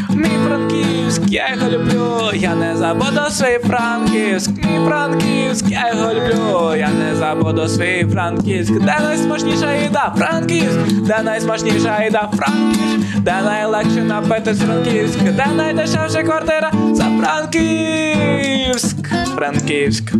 Мій 0.09 0.37
Франківськ, 0.47 1.21
я 1.27 1.49
його 1.55 1.71
люблю, 1.71 2.31
я 2.33 2.55
не 2.55 2.77
забуду 2.77 3.21
свій 3.31 3.59
Франківськ, 3.67 4.49
мій 4.49 4.85
Франківськ, 4.87 5.65
я 5.69 5.93
його 5.93 6.13
люблю, 6.13 6.75
я 6.75 6.89
не 6.89 7.15
забуду 7.15 7.67
свій 7.67 8.07
Франківськ, 8.13 8.73
де 8.73 8.97
найсмачніша 9.03 9.75
їда, 9.75 10.13
Франківськ, 10.17 10.91
де 11.07 11.21
найсмачніша 11.23 12.03
їда, 12.03 12.29
Франківськ, 12.37 13.19
де 13.19 13.41
найлегше 13.45 14.01
напити 14.01 14.53
Франківськ, 14.53 15.19
де 15.21 15.45
найдешевша 15.55 16.23
квартира? 16.23 16.71
За 16.93 17.03
Франківськ, 17.03 18.97
Франківськ. 19.35 20.13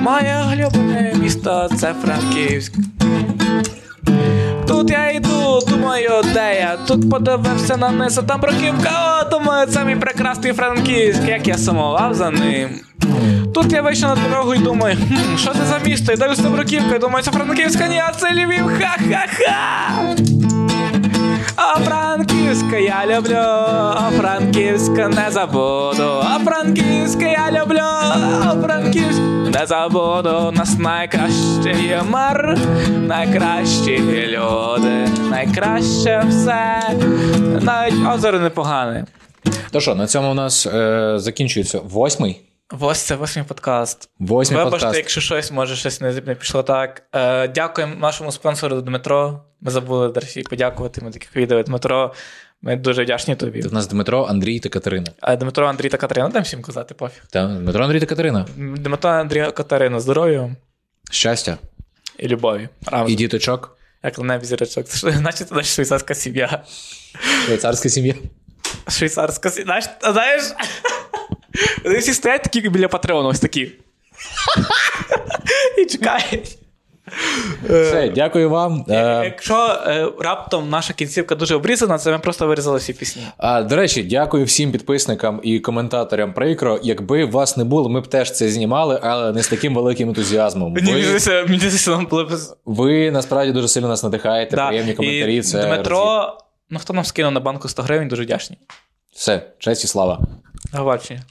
Моє 0.00 0.44
улюблене 0.52 1.12
місто 1.22 1.68
це 1.76 1.94
Франківськ. 2.04 2.72
Тут 4.68 4.90
я 4.90 5.10
йду, 5.10 5.60
думаю, 5.68 6.10
де 6.34 6.54
я. 6.60 6.76
Тут 6.86 7.10
подивився 7.10 7.76
на 7.76 7.90
низ, 7.90 8.18
а 8.18 8.22
там 8.22 8.40
бруківка, 8.40 9.20
о, 9.20 9.30
думаю, 9.30 9.66
це 9.66 9.84
мій 9.84 9.96
прекрасний 9.96 10.52
Франківськ, 10.52 11.22
як 11.28 11.48
я 11.48 11.58
сумував 11.58 12.14
за 12.14 12.30
ним. 12.30 12.70
Тут 13.54 13.72
я 13.72 13.82
вийшов 13.82 14.08
на 14.08 14.28
дорогу 14.28 14.54
і 14.54 14.58
думаю, 14.58 14.96
хм, 14.96 15.36
що 15.36 15.52
це 15.52 15.64
за 15.64 15.78
місто? 15.78 16.12
І 16.12 16.16
дивлюся 16.16 16.42
на 16.42 16.50
бруківку, 16.50 16.94
і 16.94 16.98
думаю, 16.98 17.24
це 17.24 17.30
Франківська, 17.30 17.86
ні, 17.88 18.02
а 18.08 18.12
це 18.12 18.32
Львів, 18.32 18.66
ха-ха-ха. 18.66 19.90
О, 21.56 21.80
Франківська 22.50 22.78
я 22.78 23.06
люблю, 23.06 23.36
о, 23.36 24.10
Франківська 24.10 25.08
не 25.08 25.30
забуду, 25.30 26.02
о, 26.02 26.44
Франківська 26.44 27.26
я 27.26 27.62
люблю, 27.62 27.80
о, 27.80 28.62
Франківська 28.62 29.22
не 29.60 29.66
забуду, 29.66 30.48
у 30.48 30.50
нас 30.50 30.78
найкращий 30.78 31.96
мер, 32.08 32.58
найкращі 32.88 33.98
люди, 34.26 35.08
найкраще 35.30 36.24
все, 36.28 36.82
навіть 37.60 38.08
озеро 38.14 38.38
непогане. 38.38 39.06
То 39.70 39.80
що, 39.80 39.94
на 39.94 40.06
цьому 40.06 40.30
у 40.30 40.34
нас 40.34 40.66
е, 40.66 41.14
закінчується 41.16 41.80
восьмий. 41.84 42.40
Ось 42.80 42.98
це 42.98 43.14
восьмий 43.14 43.44
подкаст. 43.44 44.08
Восьмий 44.18 44.64
Вибачте, 44.64 44.78
подкаст. 44.78 44.98
якщо 44.98 45.20
щось 45.20 45.52
може 45.52 45.76
щось 45.76 46.00
не, 46.00 46.12
не 46.26 46.34
пішло 46.34 46.62
так. 46.62 47.02
Е, 47.14 47.48
дякуємо 47.48 47.94
нашому 47.94 48.32
спонсору 48.32 48.80
Дмитро. 48.80 49.40
Ми 49.60 49.70
забули 49.70 50.08
до 50.08 50.20
речі, 50.20 50.42
подякувати 50.42 51.00
ми 51.00 51.10
таких 51.10 51.36
відео. 51.36 51.62
Дмитро, 51.62 52.14
ми 52.62 52.76
дуже 52.76 53.02
вдячні 53.04 53.36
тобі. 53.36 53.62
У 53.62 53.70
нас 53.70 53.86
Дмитро, 53.86 54.24
Андрій 54.24 54.60
та 54.60 54.68
Катерина. 54.68 55.06
А 55.20 55.36
Дмитро, 55.36 55.66
Андрій 55.66 55.88
та 55.88 55.96
Катерина, 55.96 56.28
дам 56.28 56.42
всім 56.42 56.62
казати, 56.62 56.94
пофіг. 56.94 57.22
Та, 57.30 57.46
Дмитро, 57.46 57.84
Андрій 57.84 58.00
та 58.00 58.06
Катерина. 58.06 58.46
Дмитро, 58.56 59.10
Андрій, 59.10 59.52
Катерина, 59.52 60.00
здоров'я 60.00 60.56
Щастя. 61.10 61.58
і 62.18 62.28
любові. 62.28 62.68
Разом. 62.86 63.08
І 63.12 63.14
діточок. 63.14 63.76
Як 64.04 64.18
луневі 64.18 64.44
зірочок. 64.44 64.86
Це 64.86 65.10
ж, 65.10 65.20
наче 65.20 65.44
це 65.44 65.54
наша 65.54 65.74
швейцарська 65.74 66.14
сім'я. 66.14 66.62
Швейцарська 67.46 67.88
сім'я. 67.88 68.14
Швейцарська 68.88 69.50
сім'я. 69.50 69.82
Знаєш? 70.12 70.44
Вони 71.84 71.98
всі 71.98 72.14
стоять 72.14 72.42
такі 72.42 72.68
біля 72.68 72.88
Патреону, 72.88 73.28
ось 73.28 73.40
такі. 73.40 73.72
І 75.78 75.84
чекають. 75.84 76.58
Все, 77.64 78.12
дякую 78.14 78.50
вам. 78.50 78.84
Е, 78.88 79.22
Якщо 79.24 79.54
е, 79.86 80.08
раптом 80.18 80.70
наша 80.70 80.92
кінцівка 80.92 81.34
дуже 81.34 81.54
обрізана, 81.54 81.98
це 81.98 82.10
ми 82.10 82.18
просто 82.18 82.46
вирізали 82.46 82.78
всі 82.78 82.92
пісні. 82.92 83.22
А, 83.38 83.62
до 83.62 83.76
речі, 83.76 84.02
дякую 84.02 84.44
всім 84.44 84.72
підписникам 84.72 85.40
і 85.42 85.60
коментаторам 85.60 86.32
прикро. 86.32 86.80
Якби 86.82 87.24
вас 87.24 87.56
не 87.56 87.64
було, 87.64 87.88
ми 87.88 88.00
б 88.00 88.06
теж 88.06 88.32
це 88.32 88.48
знімали, 88.48 89.00
але 89.02 89.32
не 89.32 89.42
з 89.42 89.48
таким 89.48 89.74
великим 89.74 90.08
ентузіазмом. 90.08 90.74
Ви, 90.74 90.80
ви 92.64 93.10
насправді 93.10 93.52
дуже 93.52 93.68
сильно 93.68 93.88
нас 93.88 94.02
надихаєте. 94.02 94.56
Да. 94.56 94.68
Приємні 94.68 94.94
коментарі. 94.94 95.42
Це. 95.42 95.66
Дмитро, 95.66 96.36
ну 96.70 96.78
хто 96.78 96.92
нам 96.92 97.04
скинув 97.04 97.32
на 97.32 97.40
банку 97.40 97.68
100 97.68 97.82
гривень, 97.82 98.08
дуже 98.08 98.22
вдячні. 98.22 98.56
Все, 99.12 99.42
честь 99.58 99.84
і 99.84 99.86
слава. 99.86 100.20
До 100.72 100.78
побачення. 100.78 101.22